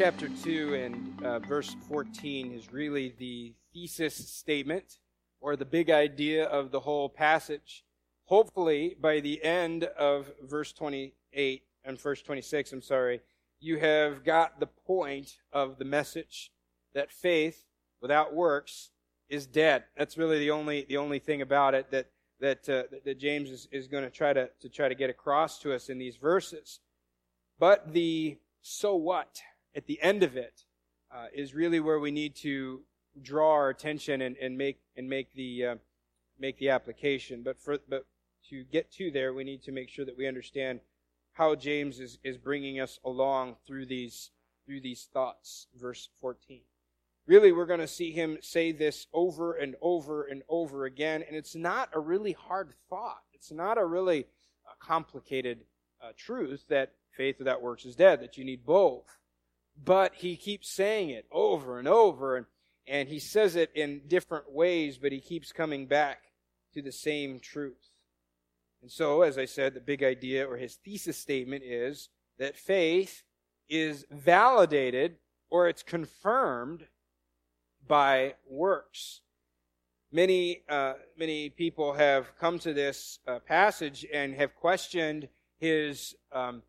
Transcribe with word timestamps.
Chapter 0.00 0.30
2 0.30 0.72
and 0.76 1.22
uh, 1.26 1.38
verse 1.40 1.76
14 1.86 2.52
is 2.52 2.72
really 2.72 3.14
the 3.18 3.52
thesis 3.74 4.14
statement 4.14 4.96
or 5.42 5.56
the 5.56 5.66
big 5.66 5.90
idea 5.90 6.46
of 6.46 6.70
the 6.70 6.80
whole 6.80 7.10
passage. 7.10 7.84
Hopefully, 8.24 8.96
by 8.98 9.20
the 9.20 9.44
end 9.44 9.84
of 9.84 10.32
verse 10.42 10.72
28 10.72 11.64
and 11.84 12.00
verse 12.00 12.22
26, 12.22 12.72
I'm 12.72 12.80
sorry, 12.80 13.20
you 13.60 13.78
have 13.78 14.24
got 14.24 14.58
the 14.58 14.68
point 14.68 15.36
of 15.52 15.76
the 15.76 15.84
message 15.84 16.50
that 16.94 17.12
faith 17.12 17.66
without 18.00 18.32
works 18.32 18.92
is 19.28 19.46
dead. 19.46 19.84
That's 19.98 20.16
really 20.16 20.38
the 20.38 20.50
only 20.50 20.86
the 20.88 20.96
only 20.96 21.18
thing 21.18 21.42
about 21.42 21.74
it 21.74 21.90
that 21.90 22.06
that 22.40 22.66
uh, 22.70 22.84
that 23.04 23.18
James 23.18 23.50
is, 23.50 23.68
is 23.70 23.86
going 23.86 24.04
to 24.04 24.10
try 24.10 24.32
to 24.32 24.48
to 24.60 24.70
try 24.70 24.88
to 24.88 24.94
get 24.94 25.10
across 25.10 25.58
to 25.58 25.74
us 25.74 25.90
in 25.90 25.98
these 25.98 26.16
verses. 26.16 26.80
But 27.58 27.92
the 27.92 28.38
so 28.62 28.96
what 28.96 29.42
at 29.74 29.86
the 29.86 30.00
end 30.02 30.22
of 30.22 30.36
it 30.36 30.64
uh, 31.14 31.26
is 31.34 31.54
really 31.54 31.80
where 31.80 31.98
we 31.98 32.10
need 32.10 32.34
to 32.36 32.82
draw 33.20 33.52
our 33.52 33.68
attention 33.68 34.22
and, 34.22 34.36
and 34.36 34.56
make 34.56 34.80
and 34.96 35.08
make 35.08 35.32
the 35.34 35.66
uh, 35.66 35.74
make 36.38 36.58
the 36.58 36.70
application. 36.70 37.42
But 37.42 37.60
for 37.60 37.78
but 37.88 38.06
to 38.48 38.64
get 38.64 38.90
to 38.92 39.10
there, 39.10 39.34
we 39.34 39.44
need 39.44 39.62
to 39.64 39.72
make 39.72 39.88
sure 39.88 40.04
that 40.04 40.16
we 40.16 40.26
understand 40.26 40.80
how 41.32 41.54
James 41.54 42.00
is, 42.00 42.18
is 42.24 42.36
bringing 42.36 42.80
us 42.80 42.98
along 43.04 43.56
through 43.66 43.86
these 43.86 44.30
through 44.66 44.80
these 44.80 45.08
thoughts. 45.12 45.66
Verse 45.78 46.08
14. 46.20 46.60
Really, 47.26 47.52
we're 47.52 47.66
going 47.66 47.80
to 47.80 47.86
see 47.86 48.12
him 48.12 48.38
say 48.40 48.72
this 48.72 49.06
over 49.12 49.54
and 49.54 49.76
over 49.80 50.24
and 50.24 50.42
over 50.48 50.84
again, 50.84 51.22
and 51.26 51.36
it's 51.36 51.54
not 51.54 51.88
a 51.92 52.00
really 52.00 52.32
hard 52.32 52.72
thought. 52.88 53.22
It's 53.32 53.52
not 53.52 53.78
a 53.78 53.84
really 53.84 54.26
uh, 54.66 54.72
complicated 54.80 55.64
uh, 56.02 56.12
truth 56.16 56.64
that 56.68 56.94
faith 57.16 57.38
without 57.38 57.62
works 57.62 57.84
is 57.84 57.94
dead, 57.94 58.20
that 58.20 58.36
you 58.36 58.44
need 58.44 58.64
both. 58.64 59.18
But 59.82 60.14
he 60.16 60.36
keeps 60.36 60.68
saying 60.68 61.10
it 61.10 61.26
over 61.32 61.78
and 61.78 61.88
over, 61.88 62.36
and, 62.36 62.46
and 62.86 63.08
he 63.08 63.18
says 63.18 63.56
it 63.56 63.70
in 63.74 64.02
different 64.06 64.52
ways, 64.52 64.98
but 64.98 65.12
he 65.12 65.20
keeps 65.20 65.52
coming 65.52 65.86
back 65.86 66.18
to 66.74 66.82
the 66.82 66.92
same 66.92 67.40
truth. 67.40 67.90
And 68.82 68.90
so, 68.90 69.22
as 69.22 69.38
I 69.38 69.44
said, 69.44 69.74
the 69.74 69.80
big 69.80 70.02
idea 70.02 70.46
or 70.46 70.56
his 70.56 70.76
thesis 70.76 71.18
statement 71.18 71.64
is 71.64 72.08
that 72.38 72.56
faith 72.56 73.22
is 73.68 74.06
validated 74.10 75.16
or 75.50 75.68
it's 75.68 75.82
confirmed 75.82 76.86
by 77.86 78.34
works. 78.48 79.20
Many, 80.12 80.62
uh, 80.68 80.94
many 81.16 81.50
people 81.50 81.92
have 81.92 82.36
come 82.38 82.58
to 82.60 82.72
this 82.72 83.18
uh, 83.26 83.38
passage 83.40 84.06
and 84.12 84.34
have 84.34 84.54
questioned 84.56 85.28
his 85.58 86.16
um, 86.32 86.62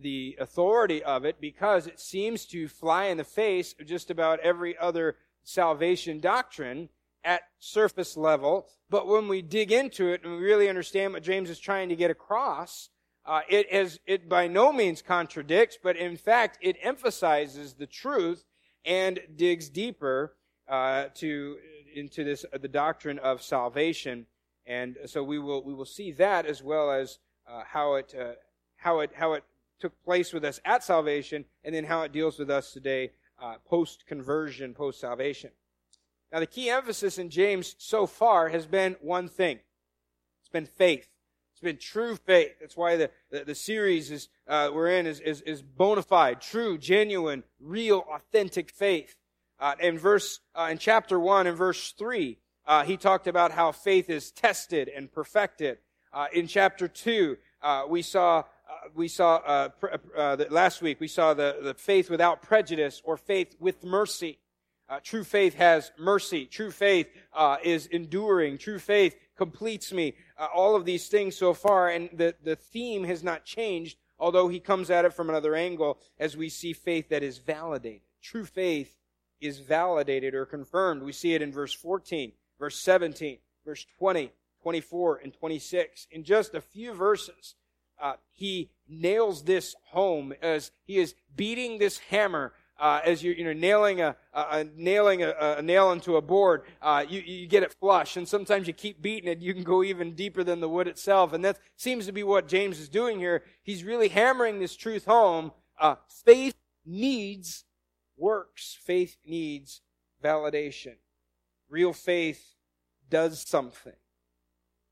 the 0.00 0.36
authority 0.40 1.02
of 1.02 1.24
it 1.24 1.40
because 1.40 1.86
it 1.86 2.00
seems 2.00 2.46
to 2.46 2.68
fly 2.68 3.04
in 3.06 3.16
the 3.16 3.24
face 3.24 3.74
of 3.80 3.86
just 3.86 4.10
about 4.10 4.40
every 4.40 4.76
other 4.78 5.16
salvation 5.42 6.20
doctrine 6.20 6.88
at 7.24 7.42
surface 7.58 8.16
level. 8.16 8.68
But 8.90 9.06
when 9.06 9.28
we 9.28 9.42
dig 9.42 9.72
into 9.72 10.08
it 10.08 10.22
and 10.22 10.32
we 10.32 10.38
really 10.38 10.68
understand 10.68 11.12
what 11.12 11.22
James 11.22 11.50
is 11.50 11.58
trying 11.58 11.88
to 11.88 11.96
get 11.96 12.10
across, 12.10 12.90
uh, 13.26 13.40
it, 13.48 13.98
it 14.06 14.28
by 14.28 14.46
no 14.46 14.72
means 14.72 15.02
contradicts, 15.02 15.76
but 15.82 15.96
in 15.96 16.16
fact, 16.16 16.58
it 16.62 16.76
emphasizes 16.82 17.74
the 17.74 17.86
truth 17.86 18.44
and 18.84 19.20
digs 19.36 19.68
deeper 19.68 20.34
uh, 20.68 21.06
to 21.14 21.56
into 21.94 22.24
this 22.24 22.44
uh, 22.52 22.58
the 22.58 22.68
doctrine 22.68 23.18
of 23.18 23.42
salvation. 23.42 24.26
And 24.66 24.96
so 25.06 25.22
we 25.22 25.38
will 25.38 25.62
we 25.62 25.74
will 25.74 25.84
see 25.84 26.12
that 26.12 26.46
as 26.46 26.62
well 26.62 26.90
as 26.90 27.18
uh, 27.46 27.62
how 27.66 27.94
it 27.94 28.14
uh, 28.18 28.32
how 28.76 29.00
it 29.00 29.10
how 29.14 29.34
it 29.34 29.44
took 29.78 30.02
place 30.04 30.32
with 30.32 30.44
us 30.44 30.60
at 30.64 30.82
salvation, 30.82 31.44
and 31.64 31.74
then 31.74 31.84
how 31.84 32.02
it 32.02 32.12
deals 32.12 32.38
with 32.38 32.50
us 32.50 32.72
today, 32.72 33.12
uh, 33.40 33.54
post 33.66 34.06
conversion, 34.06 34.74
post 34.74 35.00
salvation. 35.00 35.50
Now, 36.32 36.40
the 36.40 36.46
key 36.46 36.68
emphasis 36.68 37.18
in 37.18 37.30
James 37.30 37.74
so 37.78 38.06
far 38.06 38.48
has 38.48 38.66
been 38.66 38.96
one 39.00 39.28
thing 39.28 39.60
it's 40.40 40.48
been 40.50 40.66
faith. 40.66 41.08
It's 41.52 41.60
been 41.60 41.76
true 41.76 42.14
faith. 42.14 42.52
That's 42.60 42.76
why 42.76 42.96
the, 42.96 43.10
the, 43.30 43.44
the 43.44 43.54
series 43.54 44.10
is, 44.10 44.28
uh, 44.46 44.70
we're 44.72 44.90
in 44.90 45.06
is, 45.06 45.18
is, 45.18 45.40
is 45.40 45.60
bona 45.60 46.02
fide, 46.02 46.40
true, 46.40 46.78
genuine, 46.78 47.42
real, 47.60 48.06
authentic 48.14 48.70
faith. 48.70 49.16
Uh, 49.58 49.74
in 49.80 49.98
verse, 49.98 50.38
uh, 50.54 50.68
in 50.70 50.78
chapter 50.78 51.18
1 51.18 51.48
and 51.48 51.58
verse 51.58 51.92
3, 51.98 52.38
uh, 52.64 52.84
he 52.84 52.96
talked 52.96 53.26
about 53.26 53.50
how 53.50 53.72
faith 53.72 54.08
is 54.08 54.30
tested 54.30 54.88
and 54.88 55.10
perfected. 55.10 55.78
Uh, 56.12 56.26
in 56.32 56.46
chapter 56.46 56.86
2, 56.86 57.36
uh, 57.60 57.82
we 57.88 58.02
saw 58.02 58.44
we 58.94 59.08
saw 59.08 59.36
uh, 59.36 59.68
uh, 60.16 60.36
last 60.50 60.82
week, 60.82 61.00
we 61.00 61.08
saw 61.08 61.34
the, 61.34 61.58
the 61.62 61.74
faith 61.74 62.10
without 62.10 62.42
prejudice 62.42 63.00
or 63.04 63.16
faith 63.16 63.54
with 63.58 63.84
mercy. 63.84 64.38
Uh, 64.88 65.00
true 65.02 65.24
faith 65.24 65.54
has 65.54 65.92
mercy. 65.98 66.46
True 66.46 66.70
faith 66.70 67.08
uh, 67.34 67.58
is 67.62 67.86
enduring. 67.86 68.56
True 68.56 68.78
faith 68.78 69.16
completes 69.36 69.92
me. 69.92 70.14
Uh, 70.38 70.46
all 70.54 70.74
of 70.74 70.84
these 70.84 71.08
things 71.08 71.36
so 71.36 71.52
far, 71.52 71.88
and 71.90 72.08
the, 72.12 72.34
the 72.42 72.56
theme 72.56 73.04
has 73.04 73.22
not 73.22 73.44
changed, 73.44 73.98
although 74.18 74.48
he 74.48 74.60
comes 74.60 74.90
at 74.90 75.04
it 75.04 75.12
from 75.12 75.28
another 75.28 75.54
angle 75.54 75.98
as 76.18 76.36
we 76.36 76.48
see 76.48 76.72
faith 76.72 77.10
that 77.10 77.22
is 77.22 77.38
validated. 77.38 78.00
True 78.22 78.44
faith 78.44 78.96
is 79.40 79.58
validated 79.58 80.34
or 80.34 80.46
confirmed. 80.46 81.02
We 81.02 81.12
see 81.12 81.34
it 81.34 81.42
in 81.42 81.52
verse 81.52 81.72
14, 81.72 82.32
verse 82.58 82.80
17, 82.80 83.38
verse 83.64 83.86
20, 83.98 84.32
24, 84.62 85.20
and 85.22 85.32
26. 85.32 86.06
In 86.10 86.24
just 86.24 86.54
a 86.54 86.60
few 86.60 86.94
verses, 86.94 87.54
uh, 88.00 88.14
he 88.30 88.70
nails 88.88 89.44
this 89.44 89.74
home 89.90 90.32
as 90.40 90.70
he 90.86 90.98
is 90.98 91.14
beating 91.36 91.78
this 91.78 91.98
hammer 91.98 92.52
uh, 92.78 93.00
as 93.04 93.22
you're 93.22 93.34
you 93.34 93.44
know 93.44 93.52
nailing 93.52 94.00
a, 94.00 94.16
a, 94.32 94.40
a 94.40 94.64
nailing 94.76 95.22
a, 95.22 95.34
a, 95.58 95.62
nail 95.62 95.90
into 95.92 96.16
a 96.16 96.22
board, 96.22 96.62
uh, 96.80 97.04
you, 97.08 97.20
you 97.20 97.46
get 97.46 97.62
it 97.62 97.72
flush, 97.72 98.16
and 98.16 98.28
sometimes 98.28 98.66
you 98.66 98.72
keep 98.72 99.02
beating 99.02 99.28
it. 99.30 99.40
You 99.40 99.52
can 99.52 99.64
go 99.64 99.82
even 99.82 100.14
deeper 100.14 100.44
than 100.44 100.60
the 100.60 100.68
wood 100.68 100.86
itself, 100.86 101.32
and 101.32 101.44
that 101.44 101.58
seems 101.76 102.06
to 102.06 102.12
be 102.12 102.22
what 102.22 102.46
James 102.46 102.78
is 102.78 102.88
doing 102.88 103.18
here. 103.18 103.42
He's 103.62 103.84
really 103.84 104.08
hammering 104.08 104.60
this 104.60 104.76
truth 104.76 105.06
home. 105.06 105.52
Uh, 105.78 105.96
faith 106.24 106.54
needs 106.86 107.64
works. 108.16 108.78
Faith 108.80 109.16
needs 109.26 109.80
validation. 110.22 110.94
Real 111.68 111.92
faith 111.92 112.54
does 113.10 113.44
something, 113.46 113.92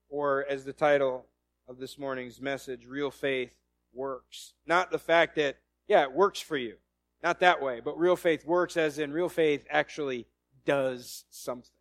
or 0.09 0.45
as 0.49 0.65
the 0.65 0.73
title 0.73 1.25
of 1.67 1.77
this 1.79 1.97
morning's 1.97 2.39
message, 2.39 2.85
real 2.85 3.11
faith 3.11 3.51
works. 3.93 4.53
Not 4.65 4.91
the 4.91 4.99
fact 4.99 5.35
that, 5.35 5.57
yeah, 5.87 6.03
it 6.03 6.13
works 6.13 6.39
for 6.39 6.57
you. 6.57 6.75
Not 7.23 7.39
that 7.39 7.61
way, 7.61 7.81
but 7.83 7.99
real 7.99 8.15
faith 8.15 8.45
works 8.45 8.77
as 8.77 8.99
in 8.99 9.11
real 9.11 9.29
faith 9.29 9.65
actually 9.69 10.27
does 10.65 11.25
something. 11.29 11.71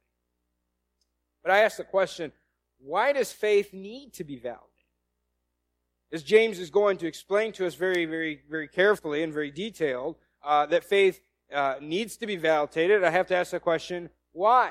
But 1.42 1.52
I 1.52 1.58
ask 1.58 1.76
the 1.76 1.84
question, 1.84 2.32
why 2.78 3.12
does 3.12 3.32
faith 3.32 3.72
need 3.72 4.14
to 4.14 4.24
be 4.24 4.36
validated? 4.36 4.70
As 6.12 6.22
James 6.22 6.58
is 6.58 6.70
going 6.70 6.96
to 6.98 7.06
explain 7.06 7.52
to 7.52 7.66
us 7.66 7.74
very, 7.74 8.06
very, 8.06 8.40
very 8.48 8.68
carefully 8.68 9.22
and 9.22 9.32
very 9.32 9.50
detailed, 9.50 10.16
uh, 10.44 10.66
that 10.66 10.84
faith 10.84 11.20
uh, 11.52 11.76
needs 11.80 12.16
to 12.16 12.26
be 12.26 12.36
validated, 12.36 13.04
I 13.04 13.10
have 13.10 13.26
to 13.28 13.36
ask 13.36 13.50
the 13.50 13.60
question, 13.60 14.10
why? 14.32 14.70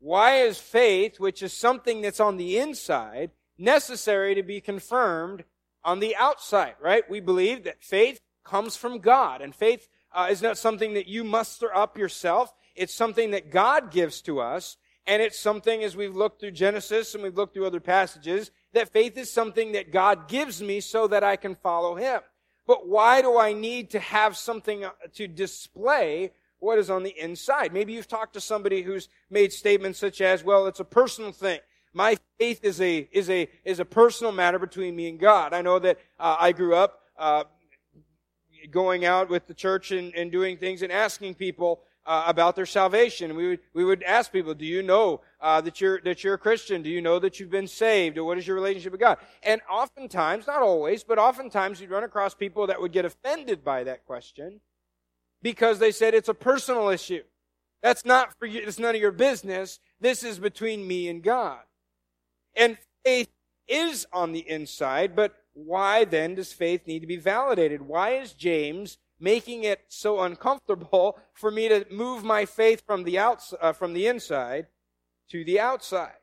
Why 0.00 0.42
is 0.42 0.58
faith, 0.58 1.18
which 1.18 1.42
is 1.42 1.52
something 1.52 2.00
that's 2.00 2.20
on 2.20 2.36
the 2.36 2.58
inside, 2.58 3.32
necessary 3.58 4.34
to 4.34 4.42
be 4.42 4.60
confirmed 4.60 5.44
on 5.84 6.00
the 6.00 6.16
outside, 6.16 6.74
right? 6.80 7.08
We 7.10 7.20
believe 7.20 7.64
that 7.64 7.82
faith 7.82 8.20
comes 8.44 8.76
from 8.76 8.98
God, 9.00 9.42
and 9.42 9.54
faith 9.54 9.88
uh, 10.12 10.28
is 10.30 10.40
not 10.40 10.56
something 10.56 10.94
that 10.94 11.06
you 11.06 11.24
muster 11.24 11.74
up 11.74 11.98
yourself. 11.98 12.52
It's 12.74 12.94
something 12.94 13.32
that 13.32 13.50
God 13.50 13.90
gives 13.90 14.22
to 14.22 14.40
us, 14.40 14.76
and 15.06 15.22
it's 15.22 15.38
something, 15.38 15.82
as 15.82 15.96
we've 15.96 16.16
looked 16.16 16.40
through 16.40 16.52
Genesis 16.52 17.14
and 17.14 17.22
we've 17.22 17.36
looked 17.36 17.54
through 17.54 17.66
other 17.66 17.80
passages, 17.80 18.50
that 18.74 18.92
faith 18.92 19.16
is 19.16 19.30
something 19.30 19.72
that 19.72 19.90
God 19.90 20.28
gives 20.28 20.62
me 20.62 20.80
so 20.80 21.06
that 21.08 21.24
I 21.24 21.36
can 21.36 21.54
follow 21.56 21.94
Him. 21.94 22.20
But 22.66 22.86
why 22.86 23.22
do 23.22 23.38
I 23.38 23.54
need 23.54 23.90
to 23.90 23.98
have 23.98 24.36
something 24.36 24.84
uh, 24.84 24.90
to 25.14 25.26
display 25.26 26.32
what 26.58 26.78
is 26.78 26.90
on 26.90 27.02
the 27.02 27.18
inside? 27.18 27.72
Maybe 27.72 27.94
you've 27.94 28.08
talked 28.08 28.34
to 28.34 28.40
somebody 28.40 28.82
who's 28.82 29.08
made 29.30 29.52
statements 29.52 29.98
such 29.98 30.20
as, 30.20 30.44
well, 30.44 30.66
it's 30.66 30.80
a 30.80 30.84
personal 30.84 31.32
thing. 31.32 31.60
My 31.98 32.16
faith 32.38 32.60
is 32.62 32.80
a, 32.80 33.08
is 33.10 33.28
a, 33.28 33.48
is 33.64 33.80
a 33.80 33.84
personal 33.84 34.30
matter 34.30 34.60
between 34.60 34.94
me 34.94 35.08
and 35.08 35.18
God. 35.18 35.52
I 35.52 35.62
know 35.62 35.80
that 35.80 35.98
uh, 36.20 36.36
I 36.38 36.52
grew 36.52 36.76
up 36.76 37.00
uh, 37.18 37.42
going 38.70 39.04
out 39.04 39.28
with 39.28 39.48
the 39.48 39.52
church 39.52 39.90
and, 39.90 40.14
and 40.14 40.30
doing 40.30 40.58
things 40.58 40.82
and 40.82 40.92
asking 40.92 41.34
people 41.34 41.80
uh, 42.06 42.22
about 42.28 42.54
their 42.54 42.66
salvation. 42.66 43.34
We 43.34 43.48
would, 43.48 43.60
we 43.74 43.84
would 43.84 44.04
ask 44.04 44.30
people, 44.30 44.54
do 44.54 44.64
you 44.64 44.80
know 44.80 45.22
uh, 45.40 45.60
that, 45.62 45.80
you're, 45.80 46.00
that 46.02 46.22
you're 46.22 46.34
a 46.34 46.38
Christian? 46.38 46.82
Do 46.82 46.88
you 46.88 47.02
know 47.02 47.18
that 47.18 47.40
you've 47.40 47.50
been 47.50 47.66
saved? 47.66 48.16
Or 48.16 48.22
what 48.22 48.38
is 48.38 48.46
your 48.46 48.54
relationship 48.54 48.92
with 48.92 49.00
God? 49.00 49.18
And 49.42 49.60
oftentimes, 49.68 50.46
not 50.46 50.62
always, 50.62 51.02
but 51.02 51.18
oftentimes 51.18 51.80
you'd 51.80 51.90
run 51.90 52.04
across 52.04 52.32
people 52.32 52.68
that 52.68 52.80
would 52.80 52.92
get 52.92 53.06
offended 53.06 53.64
by 53.64 53.82
that 53.82 54.06
question 54.06 54.60
because 55.42 55.80
they 55.80 55.90
said 55.90 56.14
it's 56.14 56.28
a 56.28 56.34
personal 56.34 56.90
issue. 56.90 57.24
That's 57.82 58.04
not 58.04 58.38
for 58.38 58.46
you. 58.46 58.62
It's 58.64 58.78
none 58.78 58.94
of 58.94 59.00
your 59.00 59.10
business. 59.10 59.80
This 60.00 60.22
is 60.22 60.38
between 60.38 60.86
me 60.86 61.08
and 61.08 61.24
God. 61.24 61.58
And 62.54 62.78
faith 63.04 63.28
is 63.66 64.06
on 64.12 64.32
the 64.32 64.48
inside, 64.48 65.14
but 65.14 65.34
why 65.52 66.04
then 66.04 66.34
does 66.34 66.52
faith 66.52 66.86
need 66.86 67.00
to 67.00 67.06
be 67.06 67.16
validated? 67.16 67.82
Why 67.82 68.10
is 68.10 68.32
James 68.32 68.98
making 69.20 69.64
it 69.64 69.80
so 69.88 70.20
uncomfortable 70.20 71.18
for 71.32 71.50
me 71.50 71.68
to 71.68 71.86
move 71.90 72.24
my 72.24 72.44
faith 72.44 72.82
from 72.86 73.04
the 73.04 73.18
outs- 73.18 73.54
uh, 73.60 73.72
from 73.72 73.92
the 73.92 74.06
inside 74.06 74.66
to 75.30 75.44
the 75.44 75.60
outside. 75.60 76.16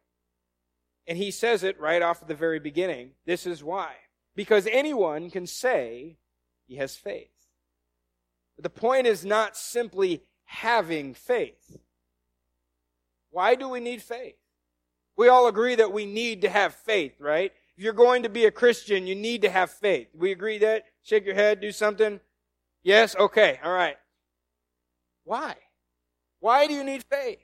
And 1.08 1.18
he 1.18 1.30
says 1.30 1.64
it 1.64 1.80
right 1.80 2.02
off 2.02 2.22
at 2.22 2.28
the 2.28 2.36
very 2.36 2.60
beginning. 2.60 3.12
This 3.26 3.46
is 3.46 3.64
why. 3.64 3.94
Because 4.36 4.68
anyone 4.68 5.30
can 5.30 5.46
say 5.46 6.18
he 6.68 6.78
has 6.78 6.96
faith. 6.96 7.30
But 8.56 8.64
the 8.64 8.70
point 8.70 9.06
is 9.06 9.24
not 9.24 9.56
simply 9.56 10.24
having 10.46 11.14
faith. 11.14 11.78
Why 13.30 13.56
do 13.56 13.70
we 13.70 13.80
need 13.80 14.02
faith? 14.02 14.38
We 15.18 15.30
all 15.30 15.48
agree 15.48 15.76
that 15.76 15.92
we 15.92 16.06
need 16.06 16.42
to 16.42 16.50
have 16.50 16.76
faith, 16.76 17.14
right? 17.20 17.52
If 17.78 17.84
you're 17.84 17.94
going 17.94 18.24
to 18.24 18.30
be 18.30 18.46
a 18.46 18.52
Christian, 18.52 19.08
you 19.08 19.16
need 19.16 19.42
to 19.44 19.50
have 19.50 19.72
faith. 19.72 20.08
We 20.14 20.32
agree 20.32 20.58
that? 20.60 20.84
Shake 21.04 21.26
your 21.26 21.36
head, 21.36 21.62
do 21.62 21.72
something. 21.72 22.20
Yes? 22.84 23.16
Okay, 23.16 23.60
all 23.64 23.74
right. 23.74 23.98
Why? 25.24 25.56
Why 26.40 26.68
do 26.68 26.74
you 26.74 26.84
need 26.84 27.04
faith? 27.04 27.40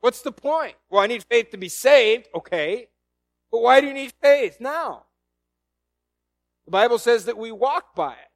What's 0.00 0.22
the 0.22 0.32
point? 0.32 0.76
Well, 0.88 1.02
I 1.02 1.06
need 1.06 1.24
faith 1.24 1.50
to 1.50 1.56
be 1.56 1.68
saved. 1.68 2.28
Okay. 2.34 2.88
But 3.50 3.62
why 3.62 3.80
do 3.80 3.86
you 3.86 3.94
need 3.94 4.12
faith 4.22 4.58
now? 4.60 5.04
The 6.66 6.70
Bible 6.70 6.98
says 6.98 7.24
that 7.24 7.38
we 7.38 7.50
walk 7.52 7.94
by 7.94 8.12
it. 8.12 8.30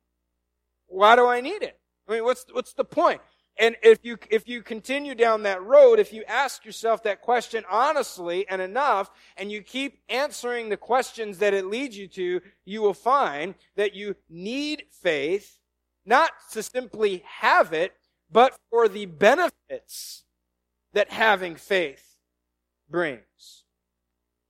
Why 0.87 1.17
do 1.17 1.27
I 1.27 1.41
need 1.41 1.63
it? 1.63 1.79
I 2.09 2.15
mean, 2.15 2.25
what's, 2.25 2.45
what's 2.53 2.73
the 2.73 2.85
point? 2.85 3.21
And 3.59 3.77
if 3.83 3.99
you, 4.03 4.17
if 4.31 4.49
you 4.49 4.63
continue 4.63 5.15
down 5.15 5.43
that 5.43 5.63
road, 5.63 5.99
if 5.99 6.13
you 6.13 6.25
ask 6.27 6.65
yourself 6.65 7.03
that 7.03 7.21
question 7.21 7.65
honestly 7.71 8.49
and 8.49 8.63
enough, 8.63 9.11
and 9.37 9.53
you 9.53 9.63
keep 9.63 10.01
answering 10.09 10.69
the 10.69 10.77
questions 10.77 11.39
that 11.39 11.53
it 11.53 11.67
leads 11.67 11.97
you 11.97 12.09
to, 12.09 12.41
you 12.65 12.81
will 12.81 12.95
find 12.95 13.55
that 13.77 13.95
you 13.95 14.17
need 14.31 14.85
faith, 14.91 15.59
not 16.07 16.31
to 16.53 16.63
simply 16.63 17.23
have 17.27 17.73
it, 17.73 17.93
but 18.33 18.59
for 18.71 18.89
the 18.89 19.07
benefits 19.07 20.25
that 20.93 21.11
having 21.11 21.57
faith 21.57 22.17
brings. 22.89 23.65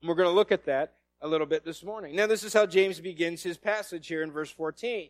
And 0.01 0.09
we're 0.09 0.15
going 0.15 0.29
to 0.29 0.35
look 0.35 0.53
at 0.53 0.67
that 0.67 0.95
a 1.21 1.29
little 1.29 1.47
bit 1.47 1.65
this 1.65 1.83
morning. 1.83 2.17
Now, 2.17 2.27
this 2.27 2.45
is 2.45 2.53
how 2.53 2.67
James 2.67 3.01
begins 3.01 3.43
his 3.43 3.59
passage 3.59 4.07
here 4.07 4.23
in 4.23 4.31
verse 4.31 4.51
14. 4.51 5.09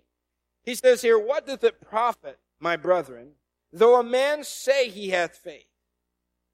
He 0.64 0.74
says 0.74 1.02
here, 1.02 1.18
What 1.18 1.46
doth 1.46 1.64
it 1.64 1.80
profit, 1.80 2.38
my 2.58 2.76
brethren, 2.76 3.32
though 3.72 3.98
a 3.98 4.04
man 4.04 4.44
say 4.44 4.88
he 4.88 5.10
hath 5.10 5.36
faith 5.36 5.66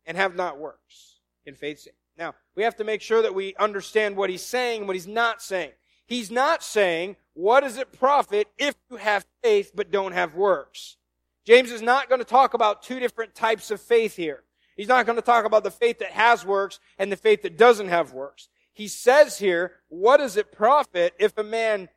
and 0.05 0.17
have 0.17 0.35
not 0.35 0.59
works? 0.59 1.21
In 1.45 1.55
faith. 1.55 1.87
Now, 2.19 2.35
we 2.57 2.65
have 2.65 2.77
to 2.77 2.85
make 2.85 3.03
sure 3.03 3.23
that 3.23 3.35
we 3.35 3.55
understand 3.57 4.17
what 4.17 4.31
he's 4.31 4.43
saying 4.43 4.81
and 4.81 4.89
what 4.89 4.97
he's 4.97 5.07
not 5.07 5.43
saying. 5.43 5.73
He's 6.07 6.31
not 6.31 6.63
saying, 6.63 7.17
what 7.35 7.61
does 7.61 7.77
it 7.79 7.93
profit 7.93 8.49
if 8.59 8.75
you 8.91 8.97
have 8.97 9.27
faith 9.43 9.73
but 9.75 9.91
don't 9.91 10.13
have 10.13 10.35
works? 10.35 10.97
James 11.45 11.71
is 11.71 11.83
not 11.83 12.09
going 12.09 12.21
to 12.21 12.25
talk 12.25 12.55
about 12.55 12.83
two 12.83 12.99
different 12.99 13.35
types 13.35 13.71
of 13.71 13.81
faith 13.81 14.17
here. 14.17 14.43
He's 14.77 14.89
not 14.89 15.07
going 15.07 15.17
to 15.17 15.23
talk 15.23 15.45
about 15.45 15.65
the 15.65 15.71
faith 15.71 16.01
that 16.01 16.11
has 16.11 16.45
works 16.45 16.81
and 16.99 17.11
the 17.11 17.17
faith 17.17 17.43
that 17.43 17.57
doesn't 17.57 17.89
have 17.89 18.13
works. 18.13 18.49
He 18.73 18.89
says 18.89 19.39
here, 19.39 19.73
what 19.89 20.19
does 20.19 20.37
it 20.37 20.53
profit 20.53 21.15
if 21.19 21.37
a 21.39 21.45
man 21.45 21.89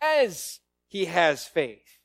says 0.00 0.60
he 0.86 1.06
has 1.06 1.44
faith 1.44 1.97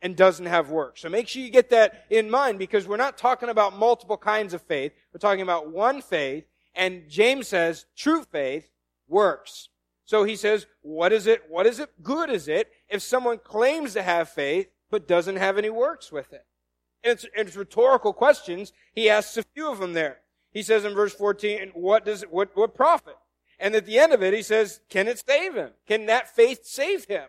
and 0.00 0.16
doesn't 0.16 0.46
have 0.46 0.70
works? 0.70 1.02
So 1.02 1.08
make 1.08 1.28
sure 1.28 1.42
you 1.42 1.50
get 1.50 1.70
that 1.70 2.06
in 2.10 2.30
mind 2.30 2.58
because 2.58 2.86
we're 2.86 2.96
not 2.96 3.18
talking 3.18 3.48
about 3.48 3.76
multiple 3.76 4.16
kinds 4.16 4.54
of 4.54 4.62
faith. 4.62 4.92
We're 5.12 5.20
talking 5.20 5.42
about 5.42 5.70
one 5.70 6.02
faith 6.02 6.44
and 6.74 7.08
James 7.08 7.48
says 7.48 7.86
true 7.96 8.22
faith 8.22 8.70
works. 9.08 9.68
So 10.04 10.24
he 10.24 10.36
says, 10.36 10.66
what 10.80 11.12
is 11.12 11.26
it? 11.26 11.42
What 11.48 11.66
is 11.66 11.80
it? 11.80 12.02
Good 12.02 12.30
is 12.30 12.48
it 12.48 12.70
if 12.88 13.02
someone 13.02 13.38
claims 13.38 13.92
to 13.94 14.02
have 14.02 14.30
faith 14.30 14.68
but 14.90 15.08
doesn't 15.08 15.36
have 15.36 15.58
any 15.58 15.70
works 15.70 16.10
with 16.10 16.32
it? 16.32 16.46
And 17.04 17.12
it's, 17.12 17.26
it's 17.34 17.56
rhetorical 17.56 18.12
questions. 18.12 18.72
He 18.94 19.10
asks 19.10 19.36
a 19.36 19.42
few 19.42 19.70
of 19.70 19.80
them 19.80 19.92
there. 19.92 20.20
He 20.50 20.62
says 20.62 20.84
in 20.84 20.94
verse 20.94 21.12
14, 21.14 21.72
what 21.74 22.04
does, 22.04 22.22
it, 22.22 22.32
what, 22.32 22.56
what 22.56 22.74
profit? 22.74 23.16
And 23.58 23.74
at 23.74 23.86
the 23.86 23.98
end 23.98 24.12
of 24.12 24.22
it, 24.22 24.32
he 24.32 24.42
says, 24.42 24.80
can 24.88 25.08
it 25.08 25.22
save 25.26 25.54
him? 25.54 25.70
Can 25.86 26.06
that 26.06 26.34
faith 26.34 26.64
save 26.64 27.04
him? 27.04 27.26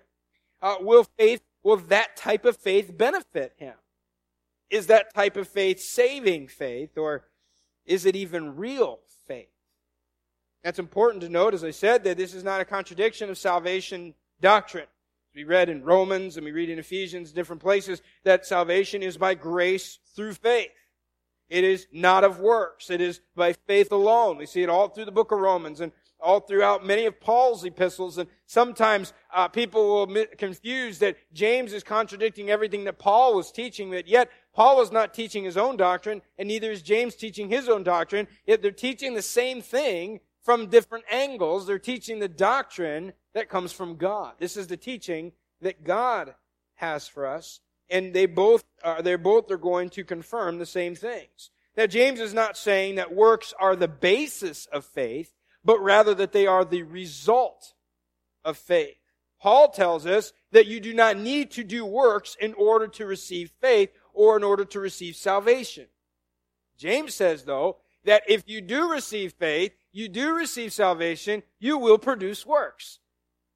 Uh, 0.61 0.75
will 0.79 1.05
faith, 1.17 1.41
will 1.63 1.77
that 1.77 2.15
type 2.15 2.45
of 2.45 2.57
faith 2.57 2.97
benefit 2.97 3.53
him? 3.57 3.75
Is 4.69 4.87
that 4.87 5.13
type 5.13 5.35
of 5.35 5.47
faith 5.47 5.79
saving 5.79 6.47
faith 6.47 6.97
or 6.97 7.25
is 7.85 8.05
it 8.05 8.15
even 8.15 8.55
real 8.55 8.99
faith? 9.27 9.49
That's 10.63 10.79
important 10.79 11.23
to 11.23 11.29
note, 11.29 11.53
as 11.53 11.63
I 11.63 11.71
said, 11.71 12.03
that 12.03 12.17
this 12.17 12.33
is 12.33 12.43
not 12.43 12.61
a 12.61 12.65
contradiction 12.65 13.29
of 13.29 13.37
salvation 13.37 14.13
doctrine. 14.41 14.87
We 15.33 15.43
read 15.43 15.69
in 15.69 15.83
Romans 15.83 16.37
and 16.37 16.45
we 16.45 16.51
read 16.51 16.69
in 16.69 16.79
Ephesians, 16.79 17.31
different 17.31 17.61
places, 17.61 18.01
that 18.23 18.45
salvation 18.45 19.01
is 19.01 19.17
by 19.17 19.35
grace 19.35 19.99
through 20.15 20.33
faith. 20.33 20.71
It 21.49 21.63
is 21.63 21.87
not 21.91 22.23
of 22.23 22.39
works. 22.39 22.89
It 22.89 23.01
is 23.01 23.21
by 23.35 23.53
faith 23.53 23.91
alone. 23.91 24.37
We 24.37 24.45
see 24.45 24.61
it 24.61 24.69
all 24.69 24.89
through 24.89 25.05
the 25.05 25.11
book 25.11 25.31
of 25.31 25.39
Romans 25.39 25.81
and 25.81 25.91
all 26.21 26.39
throughout 26.39 26.85
many 26.85 27.05
of 27.05 27.19
Paul's 27.19 27.63
epistles. 27.63 28.17
And 28.17 28.29
sometimes 28.45 29.13
uh, 29.33 29.47
people 29.47 30.05
will 30.05 30.25
confuse 30.37 30.99
that 30.99 31.17
James 31.33 31.73
is 31.73 31.83
contradicting 31.83 32.49
everything 32.49 32.83
that 32.85 32.99
Paul 32.99 33.35
was 33.35 33.51
teaching, 33.51 33.91
that 33.91 34.07
yet 34.07 34.29
Paul 34.53 34.77
was 34.77 34.91
not 34.91 35.13
teaching 35.13 35.43
his 35.43 35.57
own 35.57 35.77
doctrine, 35.77 36.21
and 36.37 36.47
neither 36.47 36.71
is 36.71 36.81
James 36.81 37.15
teaching 37.15 37.49
his 37.49 37.69
own 37.69 37.83
doctrine. 37.83 38.27
Yet 38.45 38.61
they're 38.61 38.71
teaching 38.71 39.13
the 39.13 39.21
same 39.21 39.61
thing 39.61 40.19
from 40.43 40.67
different 40.67 41.05
angles. 41.11 41.67
They're 41.67 41.79
teaching 41.79 42.19
the 42.19 42.27
doctrine 42.27 43.13
that 43.33 43.49
comes 43.49 43.71
from 43.71 43.95
God. 43.95 44.33
This 44.39 44.57
is 44.57 44.67
the 44.67 44.77
teaching 44.77 45.31
that 45.61 45.83
God 45.83 46.35
has 46.75 47.07
for 47.07 47.25
us. 47.25 47.59
And 47.89 48.13
they 48.13 48.25
both 48.25 48.63
are, 48.83 49.01
they 49.01 49.15
both 49.15 49.49
are 49.51 49.57
going 49.57 49.89
to 49.91 50.03
confirm 50.03 50.57
the 50.57 50.65
same 50.65 50.95
things. 50.95 51.51
Now, 51.75 51.85
James 51.85 52.19
is 52.19 52.33
not 52.33 52.57
saying 52.57 52.95
that 52.95 53.15
works 53.15 53.53
are 53.59 53.75
the 53.75 53.87
basis 53.87 54.65
of 54.67 54.85
faith, 54.85 55.33
but 55.63 55.79
rather 55.79 56.13
that 56.15 56.31
they 56.31 56.47
are 56.47 56.65
the 56.65 56.83
result 56.83 57.73
of 58.43 58.57
faith. 58.57 58.95
Paul 59.41 59.69
tells 59.69 60.05
us 60.05 60.33
that 60.51 60.67
you 60.67 60.79
do 60.79 60.93
not 60.93 61.17
need 61.17 61.51
to 61.51 61.63
do 61.63 61.85
works 61.85 62.35
in 62.39 62.53
order 62.55 62.87
to 62.87 63.05
receive 63.05 63.51
faith 63.61 63.89
or 64.13 64.35
in 64.35 64.43
order 64.43 64.65
to 64.65 64.79
receive 64.79 65.15
salvation. 65.15 65.87
James 66.77 67.13
says, 67.13 67.43
though, 67.43 67.77
that 68.05 68.23
if 68.27 68.43
you 68.47 68.61
do 68.61 68.91
receive 68.91 69.33
faith, 69.33 69.73
you 69.91 70.07
do 70.09 70.33
receive 70.33 70.73
salvation, 70.73 71.43
you 71.59 71.77
will 71.77 71.97
produce 71.97 72.45
works. 72.45 72.99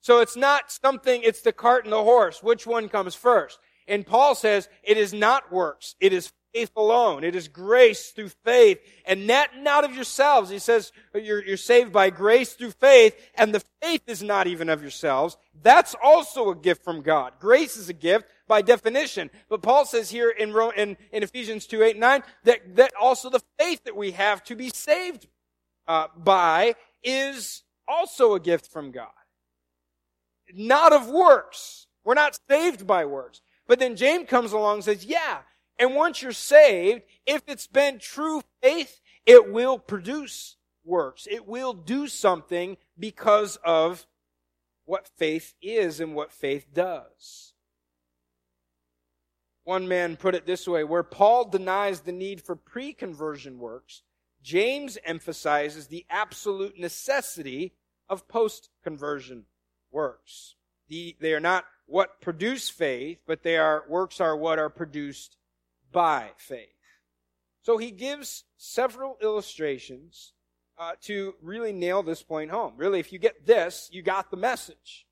So 0.01 0.19
it's 0.19 0.36
not 0.36 0.72
something, 0.72 1.22
it's 1.24 1.41
the 1.41 1.53
cart 1.53 1.86
and 1.86 1.93
the 1.93 2.03
horse. 2.03 2.43
Which 2.43 2.67
one 2.67 2.89
comes 2.89 3.15
first? 3.15 3.60
And 3.88 4.05
Paul 4.05 4.36
says 4.36 4.69
it 4.83 4.98
is 4.98 5.13
not 5.13 5.51
works. 5.51 5.95
It 6.00 6.13
is 6.13 6.31
faith 6.53 6.72
alone. 6.75 7.24
It 7.24 7.36
is 7.36 7.48
grace 7.48 8.12
through 8.12 8.29
faith 8.29 8.79
and 9.05 9.27
not, 9.27 9.50
not 9.57 9.83
of 9.83 9.95
yourselves. 9.95 10.50
He 10.50 10.60
says 10.60 10.91
you're, 11.13 11.43
you're 11.43 11.57
saved 11.57 11.91
by 11.91 12.10
grace 12.10 12.53
through 12.53 12.72
faith 12.72 13.15
and 13.36 13.53
the 13.53 13.63
faith 13.81 14.03
is 14.07 14.22
not 14.22 14.48
even 14.48 14.69
of 14.69 14.81
yourselves. 14.81 15.38
That's 15.62 15.95
also 16.01 16.50
a 16.50 16.55
gift 16.55 16.83
from 16.83 17.01
God. 17.01 17.33
Grace 17.39 17.77
is 17.77 17.89
a 17.89 17.93
gift 17.93 18.25
by 18.48 18.62
definition. 18.62 19.29
But 19.50 19.62
Paul 19.62 19.86
says 19.86 20.10
here 20.10 20.29
in, 20.29 20.55
in, 20.77 20.98
in 21.12 21.24
Ephesians 21.24 21.65
2, 21.67 21.83
8, 21.83 21.98
9 21.98 22.24
that, 22.43 22.75
that 22.75 22.93
also 23.00 23.29
the 23.29 23.41
faith 23.60 23.83
that 23.86 23.95
we 23.95 24.12
have 24.12 24.43
to 24.45 24.55
be 24.55 24.69
saved 24.69 25.27
uh, 25.88 26.07
by 26.15 26.75
is 27.03 27.63
also 27.88 28.33
a 28.33 28.39
gift 28.39 28.72
from 28.72 28.91
God 28.91 29.10
not 30.53 30.93
of 30.93 31.10
works. 31.10 31.88
We're 32.03 32.13
not 32.13 32.38
saved 32.50 32.86
by 32.86 33.05
works. 33.05 33.41
But 33.67 33.79
then 33.79 33.95
James 33.95 34.27
comes 34.27 34.51
along 34.51 34.75
and 34.75 34.83
says, 34.83 35.05
yeah, 35.05 35.39
and 35.80 35.96
once 35.96 36.22
you're 36.22 36.32
saved, 36.32 37.03
if 37.25 37.42
it's 37.48 37.68
been 37.68 38.00
true 38.00 38.42
faith, 38.62 39.01
it 39.25 39.51
will 39.51 39.77
produce 39.80 40.58
works. 40.84 41.27
It 41.30 41.48
will 41.48 41.74
do 41.74 42.08
something 42.08 42.77
because 42.98 43.58
of 43.63 44.06
what 44.86 45.08
faith 45.18 45.53
is 45.62 46.00
and 46.00 46.13
what 46.13 46.32
faith 46.32 46.68
does. 46.74 47.53
One 49.63 49.88
man 49.88 50.18
put 50.18 50.36
it 50.36 50.46
this 50.46 50.68
way, 50.68 50.84
where 50.84 51.03
Paul 51.03 51.46
denies 51.46 52.01
the 52.01 52.12
need 52.12 52.42
for 52.42 52.56
pre-conversion 52.56 53.60
works, 53.60 54.01
James 54.42 54.98
emphasizes 55.06 55.88
the 55.88 56.06
absolute 56.10 56.77
necessity 56.77 57.74
of 58.10 58.27
post-conversion 58.27 59.46
works. 59.89 60.56
The, 60.89 61.15
they 61.22 61.34
are 61.34 61.39
not 61.39 61.63
what 61.86 62.20
produce 62.20 62.70
faith, 62.70 63.20
but 63.25 63.44
they 63.44 63.56
are, 63.56 63.86
works 63.88 64.20
are 64.20 64.36
what 64.36 64.60
are 64.60 64.70
produced 64.70 65.38
by 65.93 66.31
faith. 66.38 66.67
So 67.62 67.77
he 67.77 67.91
gives 67.91 68.43
several 68.57 69.17
illustrations 69.21 70.33
uh, 70.77 70.93
to 71.03 71.35
really 71.41 71.71
nail 71.71 72.03
this 72.03 72.21
point 72.21 72.51
home. 72.51 72.73
Really, 72.75 73.00
if 73.00 73.13
you 73.13 73.19
get 73.19 73.45
this, 73.45 73.89
you 73.91 74.01
got 74.01 74.31
the 74.31 74.38
message. 74.38 75.05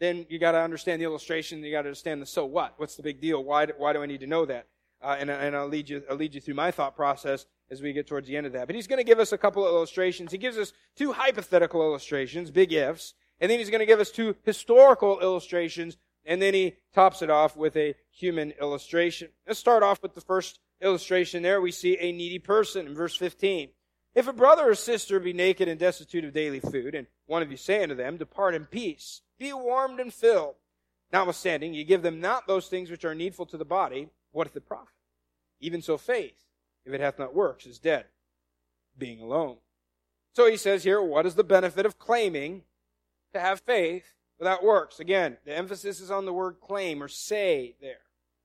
Then 0.00 0.26
you 0.28 0.38
got 0.38 0.52
to 0.52 0.58
understand 0.58 1.00
the 1.00 1.04
illustration. 1.04 1.62
You 1.62 1.72
got 1.72 1.82
to 1.82 1.88
understand 1.88 2.22
the 2.22 2.26
so 2.26 2.44
what. 2.46 2.74
What's 2.78 2.96
the 2.96 3.02
big 3.02 3.20
deal? 3.20 3.42
Why 3.42 3.66
do, 3.66 3.74
why 3.76 3.92
do 3.92 4.02
I 4.02 4.06
need 4.06 4.20
to 4.20 4.26
know 4.26 4.46
that? 4.46 4.66
Uh, 5.00 5.16
and, 5.18 5.30
and 5.30 5.54
I'll 5.54 5.68
lead 5.68 5.88
you 5.88 6.02
I'll 6.10 6.16
lead 6.16 6.34
you 6.34 6.40
through 6.40 6.54
my 6.54 6.72
thought 6.72 6.96
process 6.96 7.46
as 7.70 7.82
we 7.82 7.92
get 7.92 8.06
towards 8.06 8.26
the 8.26 8.36
end 8.36 8.46
of 8.46 8.52
that. 8.54 8.66
But 8.66 8.74
he's 8.74 8.86
going 8.86 8.98
to 8.98 9.04
give 9.04 9.20
us 9.20 9.32
a 9.32 9.38
couple 9.38 9.64
of 9.64 9.72
illustrations. 9.72 10.32
He 10.32 10.38
gives 10.38 10.56
us 10.56 10.72
two 10.96 11.12
hypothetical 11.12 11.82
illustrations, 11.82 12.50
big 12.50 12.72
ifs, 12.72 13.14
and 13.40 13.50
then 13.50 13.58
he's 13.58 13.70
going 13.70 13.80
to 13.80 13.86
give 13.86 14.00
us 14.00 14.10
two 14.10 14.34
historical 14.42 15.20
illustrations 15.20 15.96
And 16.28 16.42
then 16.42 16.52
he 16.52 16.76
tops 16.94 17.22
it 17.22 17.30
off 17.30 17.56
with 17.56 17.74
a 17.74 17.94
human 18.10 18.52
illustration. 18.60 19.30
Let's 19.46 19.58
start 19.58 19.82
off 19.82 20.02
with 20.02 20.14
the 20.14 20.20
first 20.20 20.60
illustration 20.82 21.42
there. 21.42 21.58
We 21.58 21.72
see 21.72 21.96
a 21.98 22.12
needy 22.12 22.38
person 22.38 22.86
in 22.86 22.94
verse 22.94 23.16
15. 23.16 23.70
If 24.14 24.28
a 24.28 24.34
brother 24.34 24.68
or 24.68 24.74
sister 24.74 25.18
be 25.20 25.32
naked 25.32 25.68
and 25.68 25.80
destitute 25.80 26.26
of 26.26 26.34
daily 26.34 26.60
food, 26.60 26.94
and 26.94 27.06
one 27.26 27.40
of 27.40 27.50
you 27.50 27.56
say 27.56 27.82
unto 27.82 27.94
them, 27.94 28.18
Depart 28.18 28.54
in 28.54 28.66
peace, 28.66 29.22
be 29.38 29.54
warmed 29.54 30.00
and 30.00 30.12
filled, 30.12 30.56
notwithstanding, 31.10 31.72
you 31.72 31.82
give 31.82 32.02
them 32.02 32.20
not 32.20 32.46
those 32.46 32.68
things 32.68 32.90
which 32.90 33.06
are 33.06 33.14
needful 33.14 33.46
to 33.46 33.56
the 33.56 33.64
body, 33.64 34.10
what 34.30 34.52
the 34.52 34.60
profit? 34.60 34.88
Even 35.60 35.80
so 35.80 35.96
faith, 35.96 36.44
if 36.84 36.92
it 36.92 37.00
hath 37.00 37.18
not 37.18 37.34
works, 37.34 37.64
is 37.64 37.78
dead, 37.78 38.04
being 38.98 39.22
alone. 39.22 39.56
So 40.34 40.46
he 40.46 40.58
says 40.58 40.84
here, 40.84 41.00
what 41.00 41.24
is 41.24 41.36
the 41.36 41.44
benefit 41.44 41.86
of 41.86 41.98
claiming 41.98 42.64
to 43.32 43.40
have 43.40 43.60
faith 43.60 44.17
without 44.38 44.64
works? 44.64 45.00
Again, 45.00 45.36
the 45.44 45.56
emphasis 45.56 46.00
is 46.00 46.10
on 46.10 46.24
the 46.24 46.32
word 46.32 46.56
claim 46.60 47.02
or 47.02 47.08
say 47.08 47.76
there. 47.80 48.00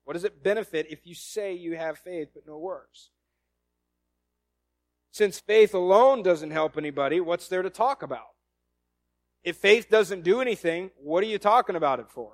What 0.06 0.14
does 0.14 0.24
it 0.24 0.44
benefit 0.44 0.88
if 0.90 1.08
you 1.08 1.16
say 1.16 1.54
you 1.54 1.76
have 1.76 1.98
faith 1.98 2.30
but 2.34 2.46
no 2.46 2.58
works? 2.58 3.10
Since 5.12 5.40
faith 5.40 5.74
alone 5.74 6.24
doesn't 6.24 6.52
help 6.52 6.78
anybody, 6.78 7.22
what's 7.22 7.48
there 7.48 7.62
to 7.62 7.70
talk 7.70 8.02
about? 8.02 8.34
If 9.44 9.58
faith 9.58 9.90
doesn't 9.90 10.24
do 10.24 10.42
anything, 10.42 10.92
what 10.98 11.24
are 11.24 11.28
you 11.28 11.38
talking 11.38 11.76
about 11.76 12.00
it 12.00 12.10
for? 12.10 12.34